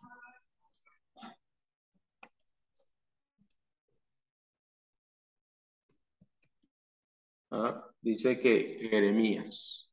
¿ah? 7.50 7.90
dice 8.00 8.38
que 8.40 8.88
Jeremías. 8.90 9.90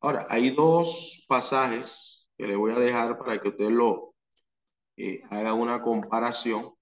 Ahora, 0.00 0.26
hay 0.28 0.50
dos 0.50 1.24
pasajes 1.28 2.26
que 2.36 2.46
le 2.46 2.56
voy 2.56 2.72
a 2.72 2.78
dejar 2.78 3.18
para 3.18 3.40
que 3.40 3.48
usted 3.48 3.70
lo 3.70 4.14
eh, 4.96 5.22
haga 5.30 5.54
una 5.54 5.82
comparación. 5.82 6.74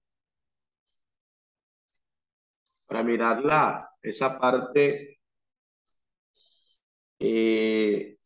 Para 2.93 3.03
mirarla, 3.03 3.89
esa 4.03 4.39
parte, 4.39 5.19
eh, 7.17 8.19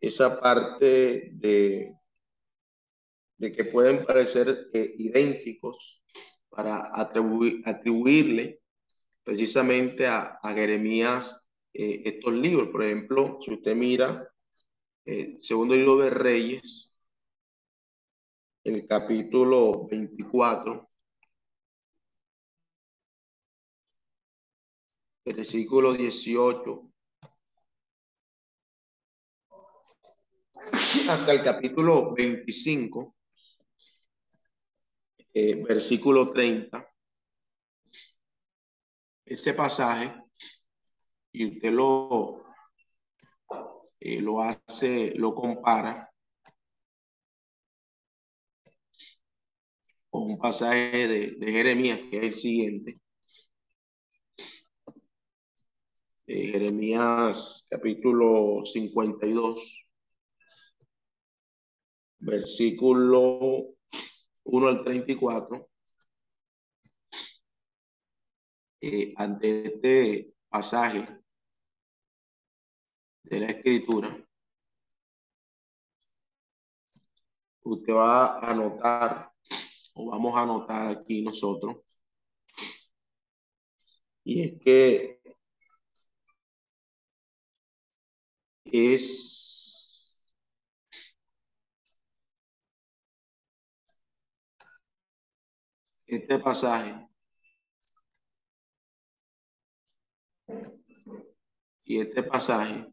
esa 0.00 0.40
parte 0.40 1.30
de 1.32 2.00
de 3.40 3.52
que 3.52 3.64
pueden 3.64 4.04
parecer 4.04 4.68
eh, 4.74 4.94
idénticos 4.98 6.04
para 6.50 6.90
atribuirle 6.94 8.60
precisamente 9.24 10.06
a, 10.06 10.38
Jeremías 10.44 11.50
eh, 11.72 12.02
estos 12.04 12.34
libros. 12.34 12.68
Por 12.68 12.84
ejemplo, 12.84 13.38
si 13.40 13.54
usted 13.54 13.74
mira 13.74 14.30
el 15.06 15.42
segundo 15.42 15.74
libro 15.74 15.96
de 15.96 16.10
Reyes, 16.10 17.00
el 18.62 18.86
capítulo 18.86 19.88
24, 19.88 20.89
versículo 25.32 25.92
18 25.92 26.90
hasta 31.08 31.32
el 31.32 31.42
capítulo 31.42 32.14
25, 32.14 33.16
eh, 35.34 35.56
versículo 35.62 36.32
30, 36.32 36.88
ese 39.24 39.54
pasaje, 39.54 40.14
y 41.32 41.54
usted 41.54 41.72
lo, 41.72 42.44
eh, 44.00 44.20
lo 44.20 44.40
hace, 44.40 45.14
lo 45.16 45.34
compara 45.34 46.12
con 50.10 50.30
un 50.30 50.38
pasaje 50.38 51.08
de, 51.08 51.30
de 51.38 51.52
Jeremías, 51.52 52.00
que 52.10 52.18
es 52.18 52.22
el 52.22 52.32
siguiente. 52.32 53.00
Eh, 56.32 56.52
Jeremías 56.52 57.66
capítulo 57.68 58.64
52, 58.64 59.88
versículo 62.20 63.74
1 64.44 64.68
al 64.68 64.84
34, 64.84 65.68
eh, 68.80 69.12
ante 69.16 69.66
este 69.66 70.34
pasaje 70.48 71.20
de 73.24 73.40
la 73.40 73.46
escritura, 73.46 74.24
usted 77.64 77.92
va 77.92 78.38
a 78.38 78.52
anotar, 78.52 79.32
o 79.94 80.12
vamos 80.12 80.36
a 80.36 80.42
anotar 80.42 80.86
aquí 80.86 81.22
nosotros, 81.22 81.78
y 84.22 84.42
es 84.42 84.60
que 84.60 85.19
es 88.72 90.14
este 96.06 96.38
pasaje. 96.38 97.08
Y 101.84 102.00
este 102.00 102.22
pasaje 102.22 102.92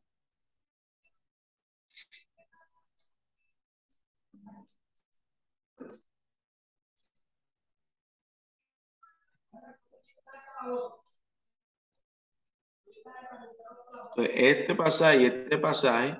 este 14.23 14.75
pasaje 14.75 15.21
y 15.21 15.25
este 15.25 15.57
pasaje 15.57 16.17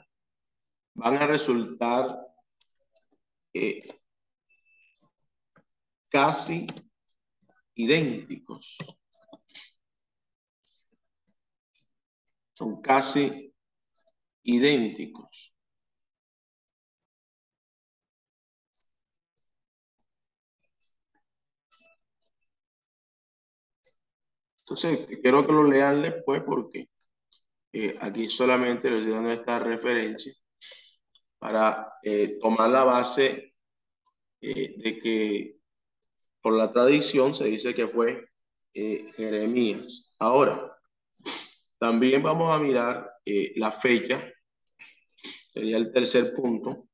van 0.93 1.15
a 1.17 1.27
resultar 1.27 2.19
eh, 3.53 3.81
casi 6.09 6.67
idénticos. 7.75 8.77
Son 12.53 12.81
casi 12.81 13.53
idénticos. 14.43 15.53
Entonces, 24.61 25.07
quiero 25.21 25.45
que 25.47 25.53
lo 25.53 25.63
lean 25.63 26.01
después 26.01 26.41
porque 26.41 26.89
eh, 27.79 27.95
aquí 28.01 28.27
solamente 28.27 28.89
les 28.89 29.07
dando 29.07 29.31
esta 29.31 29.59
referencia 29.59 30.33
para 31.37 31.93
eh, 32.01 32.39
tomar 32.41 32.71
la 32.71 32.83
base 32.83 33.53
eh, 34.41 34.73
de 34.77 34.99
que 34.99 35.59
por 36.41 36.53
la 36.53 36.73
tradición 36.73 37.35
se 37.35 37.45
dice 37.45 37.75
que 37.75 37.87
fue 37.87 38.29
Jeremías. 38.73 40.15
Ahora, 40.19 40.75
también 41.79 42.21
vamos 42.21 42.51
a 42.51 42.59
mirar 42.59 43.11
la 43.55 43.71
fecha, 43.71 44.23
sería 45.51 45.77
el 45.77 45.91
tercer 45.91 46.33
punto. 46.35 46.87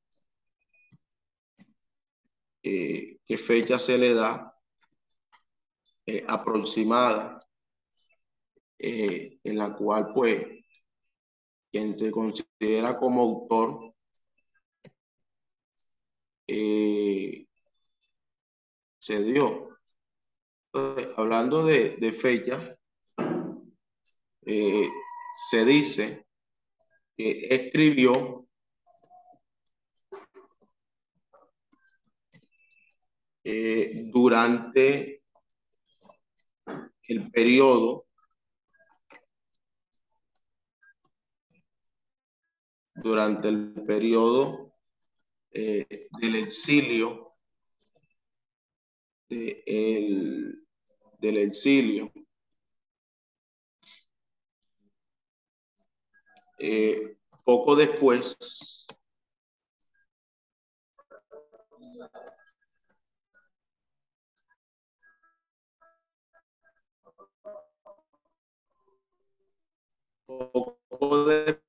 ¿Qué 2.61 3.37
fecha 3.45 3.77
se 3.79 3.97
le 3.97 4.13
da 4.13 4.57
aproximada 6.27 7.39
en 8.79 9.57
la 9.57 9.75
cual 9.75 10.13
pues 10.13 10.62
quien 11.73 11.97
se 11.97 12.11
considera 12.11 12.99
como 12.99 13.23
autor, 13.23 13.95
eh, 16.47 17.47
se 18.99 19.23
dio. 19.23 19.69
hablando 21.17 21.65
de, 21.65 22.15
fecha, 22.19 22.77
eh, 24.45 24.87
se 25.35 25.65
dice 25.65 26.27
que 27.17 27.47
escribió 27.49 28.47
eh, 33.43 34.03
durante 34.11 35.23
el 37.07 37.31
periodo 37.31 38.05
durante 42.95 43.47
el 43.49 43.73
periodo 43.85 44.73
eh, 45.51 46.07
del 46.19 46.35
exilio 46.35 47.33
del 51.19 51.37
exilio. 51.37 52.11
Eh, 56.59 57.17
poco 57.43 57.75
después 57.75 58.85
poco 70.25 71.25
después 71.25 71.62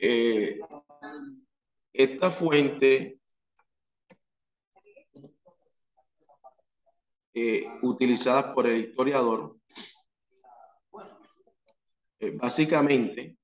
Eh, 0.00 0.58
esta 1.92 2.30
fuente 2.30 3.20
eh, 7.34 7.66
utilizadas 7.82 8.54
por 8.54 8.66
el 8.66 8.80
historiador, 8.80 9.58
eh, 12.20 12.30
básicamente 12.36 13.36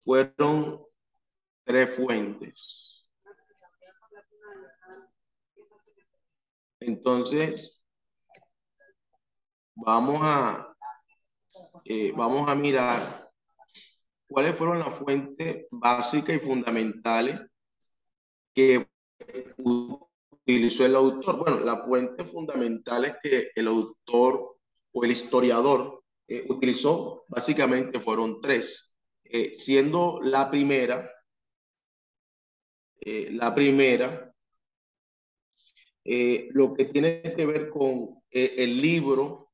fueron 0.00 0.84
tres 1.64 1.96
fuentes. 1.96 3.10
Entonces, 6.80 7.84
vamos 9.74 10.20
a, 10.22 10.74
eh, 11.84 12.12
vamos 12.16 12.48
a 12.48 12.54
mirar 12.54 13.30
cuáles 14.28 14.54
fueron 14.56 14.78
las 14.78 14.94
fuentes 14.94 15.66
básicas 15.70 16.36
y 16.36 16.40
fundamentales 16.40 17.40
que 18.54 18.86
utilizó 20.50 20.84
el 20.84 20.96
autor? 20.96 21.38
Bueno, 21.38 21.60
las 21.60 21.86
fuentes 21.86 22.30
fundamentales 22.30 23.14
que 23.22 23.50
el 23.54 23.68
autor 23.68 24.56
o 24.92 25.04
el 25.04 25.10
historiador 25.10 26.02
eh, 26.26 26.44
utilizó 26.48 27.24
básicamente 27.28 28.00
fueron 28.00 28.40
tres, 28.40 28.98
eh, 29.24 29.54
siendo 29.56 30.20
la 30.22 30.50
primera, 30.50 31.10
eh, 33.00 33.30
la 33.32 33.54
primera, 33.54 34.26
lo 36.02 36.74
que 36.74 36.86
tiene 36.86 37.22
que 37.22 37.46
ver 37.46 37.68
con 37.68 38.20
el 38.30 38.80
libro, 38.80 39.52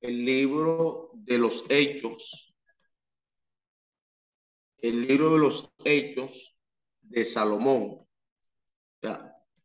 el 0.00 0.24
libro 0.24 1.10
de 1.14 1.38
los 1.38 1.70
hechos, 1.70 2.52
el 4.78 5.06
libro 5.06 5.34
de 5.34 5.38
los 5.38 5.72
hechos 5.84 6.51
de 7.12 7.24
Salomón. 7.24 8.06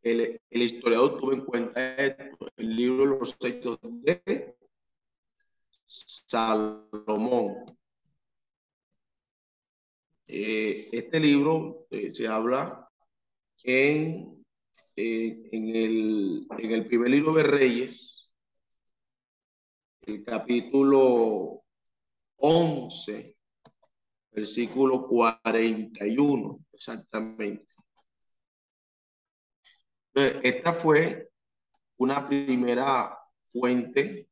el, 0.02 0.40
historiador 0.50 1.18
tuvo 1.18 1.32
en 1.32 1.44
cuenta 1.44 1.96
esto, 1.96 2.48
el 2.56 2.76
libro 2.76 3.04
de 3.04 3.18
los 3.20 3.36
hechos 3.44 3.78
de 3.82 4.56
Salomón. 5.86 7.64
Eh, 10.26 10.90
este 10.92 11.18
libro 11.18 11.86
eh, 11.90 12.12
se 12.12 12.28
habla 12.28 12.86
en, 13.64 14.44
eh, 14.94 15.48
en, 15.52 15.74
el, 15.74 16.46
en 16.58 16.70
el 16.70 16.84
primer 16.84 17.08
libro 17.08 17.32
de 17.32 17.44
Reyes, 17.44 18.30
el 20.02 20.22
capítulo 20.22 21.64
11, 22.36 23.37
versículo 24.38 25.06
41, 25.08 26.60
exactamente. 26.72 27.66
esta 30.14 30.72
fue 30.72 31.30
una 31.96 32.26
primera 32.26 33.18
fuente 33.48 34.28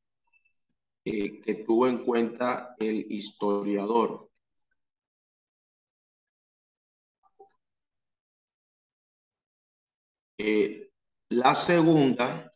eh, 1.05 1.41
que 1.41 1.55
tuvo 1.57 1.89
en 1.89 2.05
cuenta 2.05 2.75
el 2.79 3.07
historiador. 3.11 4.31
Eh, 10.39 10.91
la 11.31 11.55
segunda, 11.55 12.53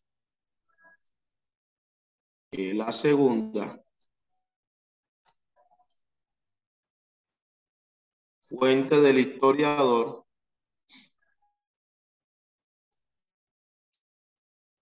eh, 2.53 2.75
la 2.75 2.93
segunda 2.93 3.81
fuente 8.51 9.01
del 9.01 9.19
historiador, 9.19 10.27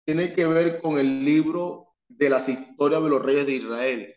tiene 0.05 0.35
que 0.35 0.47
ver 0.47 0.81
con 0.81 0.99
el 0.99 1.25
libro 1.25 1.95
de 2.09 2.31
las 2.31 2.49
historias 2.49 3.03
de 3.03 3.11
los 3.11 3.23
reyes 3.23 3.47
de 3.47 3.53
Israel. 3.53 4.15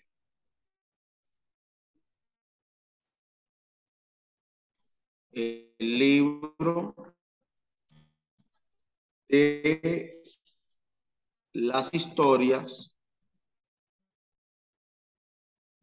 El 5.34 5.76
libro 5.80 6.96
de 9.28 10.24
las 11.54 11.94
historias 11.94 12.96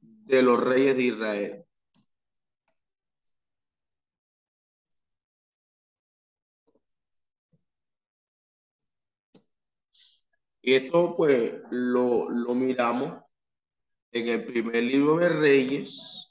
de 0.00 0.42
los 0.42 0.58
reyes 0.62 0.96
de 0.96 1.02
Israel. 1.02 1.67
Y 10.68 10.74
esto 10.74 11.16
pues 11.16 11.54
lo, 11.70 12.28
lo 12.28 12.54
miramos 12.54 13.22
en 14.12 14.28
el 14.28 14.44
primer 14.44 14.82
libro 14.82 15.16
de 15.16 15.30
Reyes, 15.30 16.28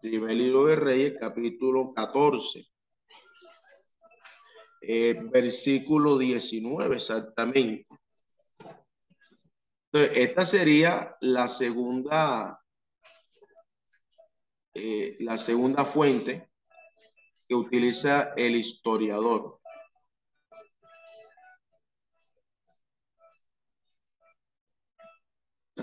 primer 0.00 0.36
libro 0.36 0.66
de 0.66 0.76
Reyes, 0.76 1.14
capítulo 1.18 1.92
14, 1.92 2.64
eh, 4.82 5.18
versículo 5.32 6.16
19 6.16 6.94
exactamente. 6.94 7.88
Entonces, 9.90 10.18
esta 10.18 10.46
sería 10.46 11.16
la 11.22 11.48
segunda, 11.48 12.62
eh, 14.74 15.16
la 15.18 15.36
segunda 15.38 15.84
fuente 15.84 16.52
que 17.48 17.54
utiliza 17.56 18.32
el 18.36 18.54
historiador. 18.54 19.58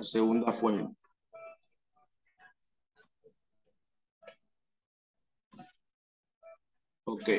Segunda 0.04 0.52
fuente. 0.54 0.96
Ok. 7.06 7.30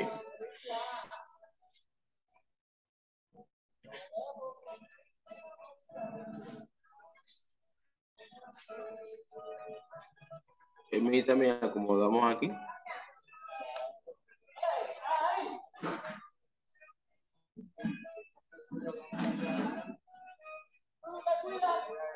Permítame, 10.91 11.51
acomodamos 11.51 12.25
aquí. 12.33 12.51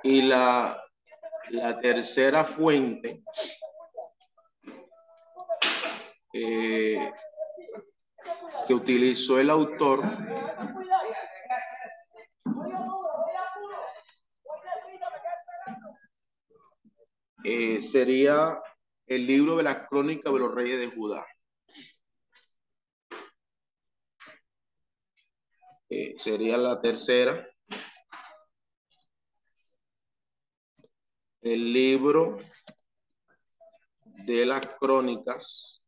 Y 0.02 0.22
la, 0.22 0.80
la 1.50 1.80
tercera 1.80 2.44
fuente 2.44 3.22
eh, 6.32 7.12
que 8.66 8.74
utilizó 8.74 9.38
el 9.40 9.50
autor 9.50 10.02
eh, 17.44 17.80
sería 17.80 18.60
el 19.06 19.26
libro 19.26 19.56
de 19.56 19.62
la 19.62 19.86
crónica 19.86 20.30
de 20.30 20.38
los 20.38 20.54
reyes 20.54 20.78
de 20.78 20.88
Judá. 20.88 21.26
Eh, 25.88 26.14
sería 26.18 26.58
la 26.58 26.80
tercera. 26.80 27.47
El 31.50 31.72
libro 31.72 32.36
de 34.26 34.44
las 34.44 34.66
crónicas 34.78 35.82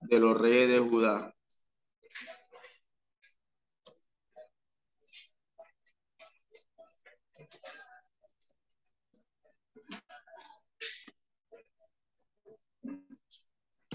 de 0.00 0.20
los 0.20 0.38
reyes 0.38 0.68
de 0.68 0.78
Judá. 0.80 1.32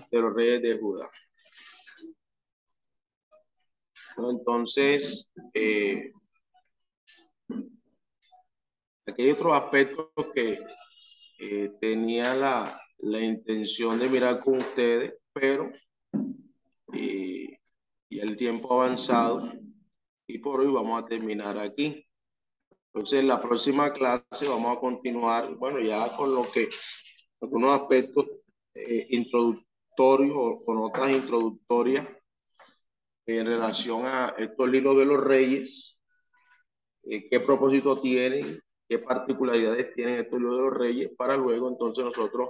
de 0.09 0.21
los 0.21 0.33
reyes 0.33 0.61
de 0.63 0.77
Judá. 0.79 1.07
Entonces, 4.17 5.33
eh, 5.53 6.11
aquí 9.05 9.23
hay 9.23 9.31
otros 9.31 9.53
aspectos 9.53 10.07
que 10.33 10.59
eh, 11.39 11.69
tenía 11.79 12.33
la, 12.35 12.81
la, 12.99 13.19
intención 13.19 13.99
de 13.99 14.09
mirar 14.09 14.39
con 14.39 14.57
ustedes, 14.57 15.15
pero 15.33 15.71
eh, 16.93 17.57
y 18.09 18.19
el 18.19 18.35
tiempo 18.35 18.73
avanzado 18.73 19.51
y 20.27 20.37
por 20.39 20.61
hoy 20.61 20.71
vamos 20.71 21.01
a 21.01 21.05
terminar 21.05 21.57
aquí. 21.57 22.05
Entonces, 22.93 23.21
en 23.21 23.27
la 23.27 23.41
próxima 23.41 23.93
clase 23.93 24.47
vamos 24.47 24.75
a 24.75 24.79
continuar, 24.79 25.55
bueno, 25.55 25.79
ya 25.79 26.15
con 26.15 26.35
lo 26.35 26.49
que, 26.51 26.69
algunos 27.41 27.73
aspectos 27.73 28.27
eh, 28.73 29.07
introductorios 29.11 30.37
o 30.37 30.61
con 30.61 30.77
notas 30.77 31.09
introductorias 31.09 32.07
en 33.25 33.45
relación 33.45 34.05
a 34.05 34.35
estos 34.37 34.69
libros 34.69 34.97
de 34.97 35.05
los 35.05 35.23
reyes, 35.23 35.97
eh, 37.03 37.27
qué 37.29 37.39
propósito 37.39 37.99
tienen, 37.99 38.59
qué 38.87 38.99
particularidades 38.99 39.93
tienen 39.93 40.19
estos 40.19 40.39
libros 40.39 40.57
de 40.57 40.63
los 40.63 40.73
reyes, 40.73 41.09
para 41.17 41.37
luego 41.37 41.69
entonces 41.69 42.05
nosotros 42.05 42.49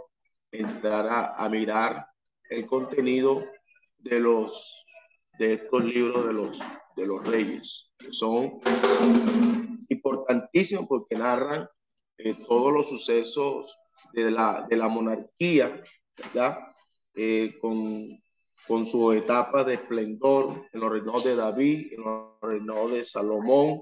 entrar 0.51 1.07
a, 1.07 1.35
a 1.35 1.49
mirar 1.49 2.05
el 2.49 2.65
contenido 2.65 3.45
de 3.97 4.19
los 4.19 4.85
de 5.37 5.53
estos 5.53 5.83
libros 5.83 6.27
de 6.27 6.33
los 6.33 6.59
de 6.95 7.05
los 7.05 7.25
reyes 7.25 7.91
que 7.97 8.11
son 8.11 8.59
importantísimos 9.87 10.87
porque 10.87 11.15
narran 11.15 11.67
eh, 12.17 12.35
todos 12.47 12.73
los 12.73 12.89
sucesos 12.89 13.77
de 14.13 14.31
la, 14.31 14.67
de 14.69 14.77
la 14.77 14.87
monarquía, 14.87 15.81
¿verdad? 16.17 16.57
Eh, 17.15 17.57
con, 17.59 18.21
con 18.67 18.87
su 18.87 19.11
etapa 19.11 19.63
de 19.63 19.75
esplendor 19.75 20.67
en 20.71 20.79
los 20.79 20.91
reinos 20.91 21.23
de 21.23 21.35
David, 21.35 21.93
en 21.93 22.01
los 22.01 22.39
reinos 22.41 22.91
de 22.91 23.03
Salomón, 23.03 23.81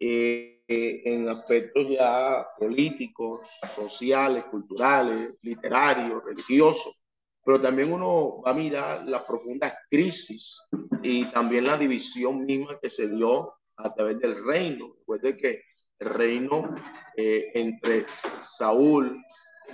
eh, 0.00 0.62
en 0.68 1.28
aspectos 1.28 1.88
ya 1.88 2.46
políticos, 2.58 3.48
sociales, 3.74 4.44
culturales, 4.50 5.34
literarios, 5.40 6.22
religiosos, 6.22 7.02
pero 7.42 7.60
también 7.60 7.90
uno 7.92 8.42
va 8.42 8.50
a 8.50 8.54
mirar 8.54 9.08
la 9.08 9.26
profunda 9.26 9.74
crisis 9.90 10.60
y 11.02 11.24
también 11.26 11.64
la 11.64 11.78
división 11.78 12.44
misma 12.44 12.78
que 12.78 12.90
se 12.90 13.08
dio 13.08 13.54
a 13.76 13.94
través 13.94 14.18
del 14.18 14.44
reino. 14.44 14.94
Recuerde 14.98 15.36
que 15.36 15.62
el 15.98 16.10
reino 16.10 16.74
eh, 17.16 17.50
entre 17.54 18.04
Saúl, 18.06 19.24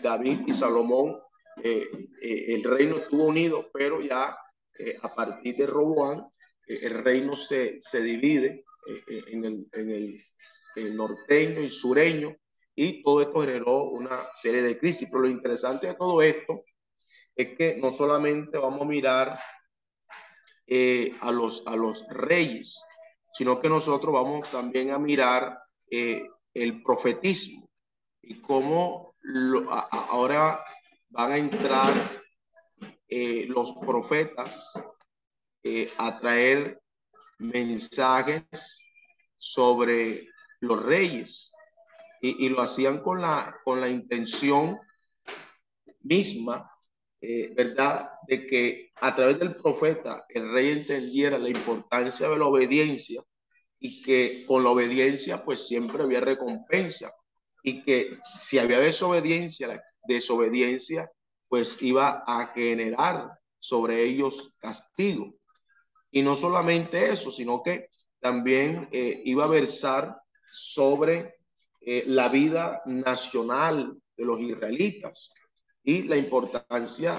David 0.01 0.43
y 0.47 0.53
Salomón 0.53 1.19
eh, 1.63 1.89
eh, 2.21 2.45
el 2.49 2.65
reino 2.65 2.99
estuvo 2.99 3.25
unido, 3.25 3.71
pero 3.73 4.01
ya 4.01 4.37
eh, 4.79 4.97
a 5.03 5.15
partir 5.15 5.57
de 5.57 5.67
Roboán, 5.67 6.27
el 6.67 7.05
reino 7.05 7.37
se, 7.37 7.77
se 7.81 8.03
divide 8.03 8.65
en 9.07 9.45
el, 9.45 9.69
en, 9.73 9.91
el, 10.77 10.97
norteño 10.97 11.61
y 11.61 11.69
sureño, 11.69 12.35
y 12.75 13.03
todo 13.03 13.21
esto 13.21 13.43
generó 13.43 13.85
una 13.85 14.29
serie 14.35 14.63
de 14.63 14.79
crisis. 14.79 15.09
Pero 15.11 15.23
lo 15.23 15.29
interesante 15.29 15.89
de 15.89 15.95
todo 15.95 16.23
esto 16.23 16.65
es 17.37 17.55
que 17.57 17.77
no 17.77 17.91
solamente 17.93 18.57
vamos 18.59 18.81
a 18.81 18.87
mirar 18.87 19.39
a, 21.21 21.33
los, 21.33 21.67
a 21.67 21.77
los 21.77 22.07
reyes, 22.09 22.83
sino 23.35 23.61
que 23.61 23.69
nosotros 23.69 24.15
vamos 24.15 24.51
también 24.51 24.91
a 24.91 24.99
mirar 24.99 25.59
el 25.91 26.83
profetismo 26.83 27.69
y 28.23 28.41
cómo 28.41 29.15
ahora 29.91 30.65
van 31.15 31.31
a 31.31 31.37
entrar 31.37 31.93
eh, 33.09 33.47
los 33.49 33.73
profetas 33.75 34.73
eh, 35.63 35.91
a 35.97 36.19
traer 36.19 36.83
mensajes 37.39 38.85
sobre 39.39 40.29
los 40.61 40.83
reyes 40.83 41.53
y, 42.21 42.49
lo 42.49 42.63
hacían 42.63 43.01
con 43.03 43.21
la, 43.21 43.55
con 43.65 43.83
la 43.83 43.89
intención 43.89 44.81
misma, 46.01 46.71
eh, 47.21 47.53
¿verdad? 47.55 48.11
De 48.27 48.47
que 48.47 48.93
a 48.97 49.15
través 49.15 49.39
del 49.39 49.55
profeta 49.57 50.25
el 50.31 50.51
rey 50.51 50.71
entendiera 50.71 51.39
la 51.39 51.51
importancia 51.51 52.29
de 52.29 52.39
la 52.39 52.47
obediencia 52.47 53.23
y 53.79 54.03
que 54.03 54.47
con 54.47 54.65
la 54.65 54.71
obediencia 54.71 55.45
pues 55.45 55.69
siempre 55.69 56.03
había 56.03 56.21
recompensa 56.21 57.13
y 57.63 57.83
que 57.83 58.19
si 58.39 58.59
había 58.59 58.81
desobediencia, 58.81 59.83
desobediencia, 60.07 61.11
pues 61.49 61.81
iba 61.83 62.25
a 62.27 62.53
generar 62.55 63.39
sobre 63.59 64.03
ellos 64.03 64.55
castigo. 64.59 65.35
Y 66.11 66.23
no 66.23 66.35
solamente 66.35 67.11
eso, 67.11 67.31
sino 67.31 67.63
que 67.63 67.89
también 68.21 68.89
eh, 68.93 69.23
iba 69.25 69.45
a 69.45 69.49
versar 69.49 70.17
sobre 70.51 71.37
eh, 71.81 72.05
la 72.07 72.29
vida 72.29 72.83
nacional 72.87 73.97
de 74.17 74.25
los 74.25 74.41
israelitas 74.41 75.33
y 75.83 76.03
la 76.05 76.17
importancia 76.17 77.19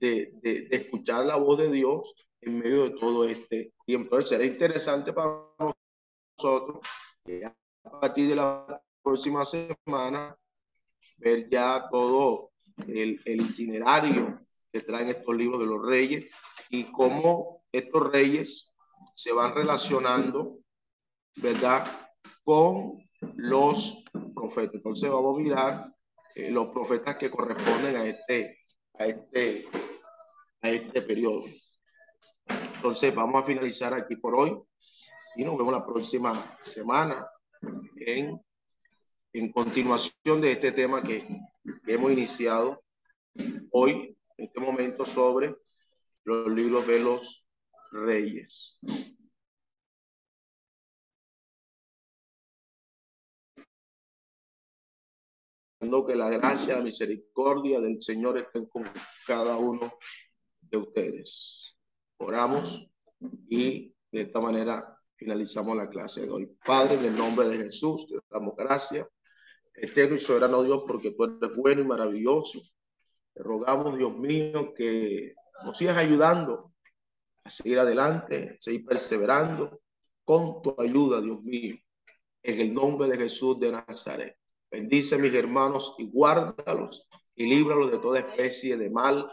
de, 0.00 0.32
escuchar 0.70 1.24
la 1.24 1.36
voz 1.36 1.58
de 1.58 1.70
Dios 1.70 2.14
en 2.40 2.58
medio 2.58 2.84
de 2.84 2.90
todo 2.98 3.24
este 3.26 3.72
tiempo. 3.86 4.16
Entonces 4.16 4.28
será 4.30 4.44
interesante 4.44 5.12
para 5.12 5.48
nosotros 6.36 6.86
a 7.84 8.00
partir 8.00 8.28
de 8.28 8.36
la 8.36 8.82
próxima 9.02 9.44
semana 9.44 10.36
ver 11.22 11.48
ya 11.48 11.88
todo 11.90 12.50
el, 12.86 13.20
el, 13.24 13.40
itinerario 13.40 14.40
que 14.72 14.80
traen 14.80 15.08
estos 15.08 15.36
libros 15.36 15.60
de 15.60 15.66
los 15.66 15.84
reyes 15.84 16.34
y 16.68 16.84
cómo 16.84 17.64
estos 17.70 18.10
reyes 18.10 18.70
se 19.14 19.32
van 19.32 19.54
relacionando, 19.54 20.58
¿verdad? 21.36 22.10
Con 22.42 22.98
los 23.36 24.04
profetas. 24.34 24.74
Entonces 24.74 25.10
vamos 25.10 25.38
a 25.38 25.42
mirar 25.42 25.94
eh, 26.34 26.50
los 26.50 26.68
profetas 26.68 27.16
que 27.16 27.30
corresponden 27.30 27.96
a 27.96 28.04
este, 28.04 28.58
a 28.98 29.06
este, 29.06 29.68
a 30.62 30.70
este 30.70 31.02
periodo. 31.02 31.44
Entonces 32.76 33.14
vamos 33.14 33.42
a 33.42 33.46
finalizar 33.46 33.94
aquí 33.94 34.16
por 34.16 34.34
hoy 34.34 34.58
y 35.36 35.44
nos 35.44 35.56
vemos 35.56 35.72
la 35.72 35.84
próxima 35.84 36.56
semana 36.60 37.26
en, 37.96 38.40
en 39.32 39.52
continuación 39.52 40.40
de 40.40 40.52
este 40.52 40.72
tema 40.72 41.02
que, 41.02 41.26
hemos 41.86 42.12
iniciado 42.12 42.82
hoy, 43.70 44.16
en 44.36 44.46
este 44.46 44.60
momento, 44.60 45.06
sobre 45.06 45.54
los 46.24 46.50
libros 46.50 46.86
de 46.86 47.00
los 47.00 47.46
reyes. 47.92 48.78
que 56.06 56.16
la 56.16 56.30
gracia, 56.30 56.78
la 56.78 56.84
misericordia 56.84 57.78
del 57.78 58.00
Señor 58.00 58.38
estén 58.38 58.64
con 58.66 58.84
cada 59.26 59.58
uno 59.58 59.92
de 60.60 60.78
ustedes. 60.78 61.76
Oramos 62.16 62.88
y 63.50 63.94
de 64.10 64.22
esta 64.22 64.40
manera 64.40 64.82
finalizamos 65.16 65.76
la 65.76 65.90
clase 65.90 66.22
de 66.22 66.30
hoy. 66.30 66.56
Padre, 66.64 66.94
en 66.94 67.04
el 67.04 67.16
nombre 67.16 67.46
de 67.48 67.58
Jesús, 67.58 68.06
te 68.06 68.14
damos 68.30 68.56
gracias. 68.56 69.06
Eterno 69.74 70.16
y 70.16 70.20
soberano 70.20 70.62
Dios, 70.62 70.84
porque 70.86 71.12
tú 71.12 71.24
eres 71.24 71.56
bueno 71.56 71.82
y 71.82 71.84
maravilloso. 71.84 72.60
Te 73.34 73.42
rogamos, 73.42 73.96
Dios 73.96 74.16
mío, 74.16 74.74
que 74.74 75.34
nos 75.64 75.78
sigas 75.78 75.96
ayudando 75.96 76.72
a 77.44 77.50
seguir 77.50 77.78
adelante, 77.78 78.56
a 78.58 78.62
seguir 78.62 78.84
perseverando 78.84 79.80
con 80.24 80.62
tu 80.62 80.74
ayuda, 80.78 81.20
Dios 81.20 81.42
mío, 81.42 81.76
en 82.42 82.60
el 82.60 82.74
nombre 82.74 83.08
de 83.08 83.16
Jesús 83.16 83.58
de 83.58 83.72
Nazaret. 83.72 84.36
Bendice 84.70 85.18
mis 85.18 85.34
hermanos 85.34 85.94
y 85.98 86.10
guárdalos 86.10 87.06
y 87.34 87.46
líbralos 87.46 87.90
de 87.90 87.98
toda 87.98 88.20
especie 88.20 88.76
de 88.76 88.90
mal. 88.90 89.30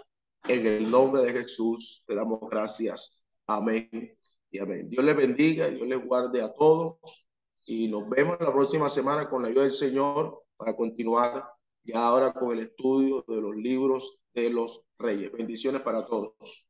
En 0.48 0.66
el 0.66 0.90
nombre 0.90 1.22
de 1.24 1.32
Jesús 1.32 2.04
te 2.08 2.16
damos 2.16 2.40
gracias. 2.50 3.26
Amén 3.48 4.18
y 4.52 4.60
amén. 4.60 4.90
Dios 4.90 5.04
les 5.04 5.16
bendiga, 5.16 5.68
Dios 5.70 5.88
les 5.88 6.04
guarde 6.04 6.42
a 6.42 6.54
todos 6.54 7.29
y 7.66 7.88
nos 7.88 8.10
vemos 8.10 8.38
la 8.40 8.54
próxima 8.54 8.90
semana 8.90 9.30
con 9.30 9.42
la 9.42 9.50
ayuda 9.50 9.64
del 9.64 9.72
Señor 9.72 10.44
para 10.58 10.76
continuar 10.76 11.46
ya 11.84 12.08
ahora 12.08 12.34
con 12.34 12.58
el 12.58 12.66
estudio 12.66 13.24
de 13.28 13.42
los 13.42 13.56
libros 13.56 14.20
de 14.34 14.50
los 14.50 14.82
reyes. 14.98 15.32
Bendiciones 15.32 15.82
para 15.82 16.06
todos. 16.06 16.68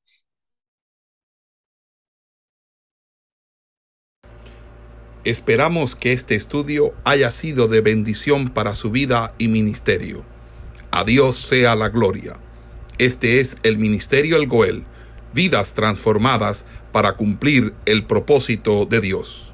Esperamos 5.25 5.95
que 5.95 6.13
este 6.13 6.35
estudio 6.35 6.93
haya 7.03 7.29
sido 7.29 7.67
de 7.67 7.81
bendición 7.81 8.49
para 8.49 8.73
su 8.73 8.89
vida 8.89 9.35
y 9.37 9.49
ministerio. 9.49 10.23
A 10.91 11.03
Dios 11.03 11.35
sea 11.35 11.75
la 11.75 11.89
gloria. 11.89 12.39
Este 12.97 13.39
es 13.39 13.57
el 13.63 13.77
Ministerio 13.77 14.37
El 14.37 14.47
Goel, 14.47 14.85
vidas 15.33 15.73
transformadas 15.73 16.65
para 16.91 17.15
cumplir 17.15 17.73
el 17.85 18.05
propósito 18.05 18.85
de 18.85 19.01
Dios. 19.01 19.48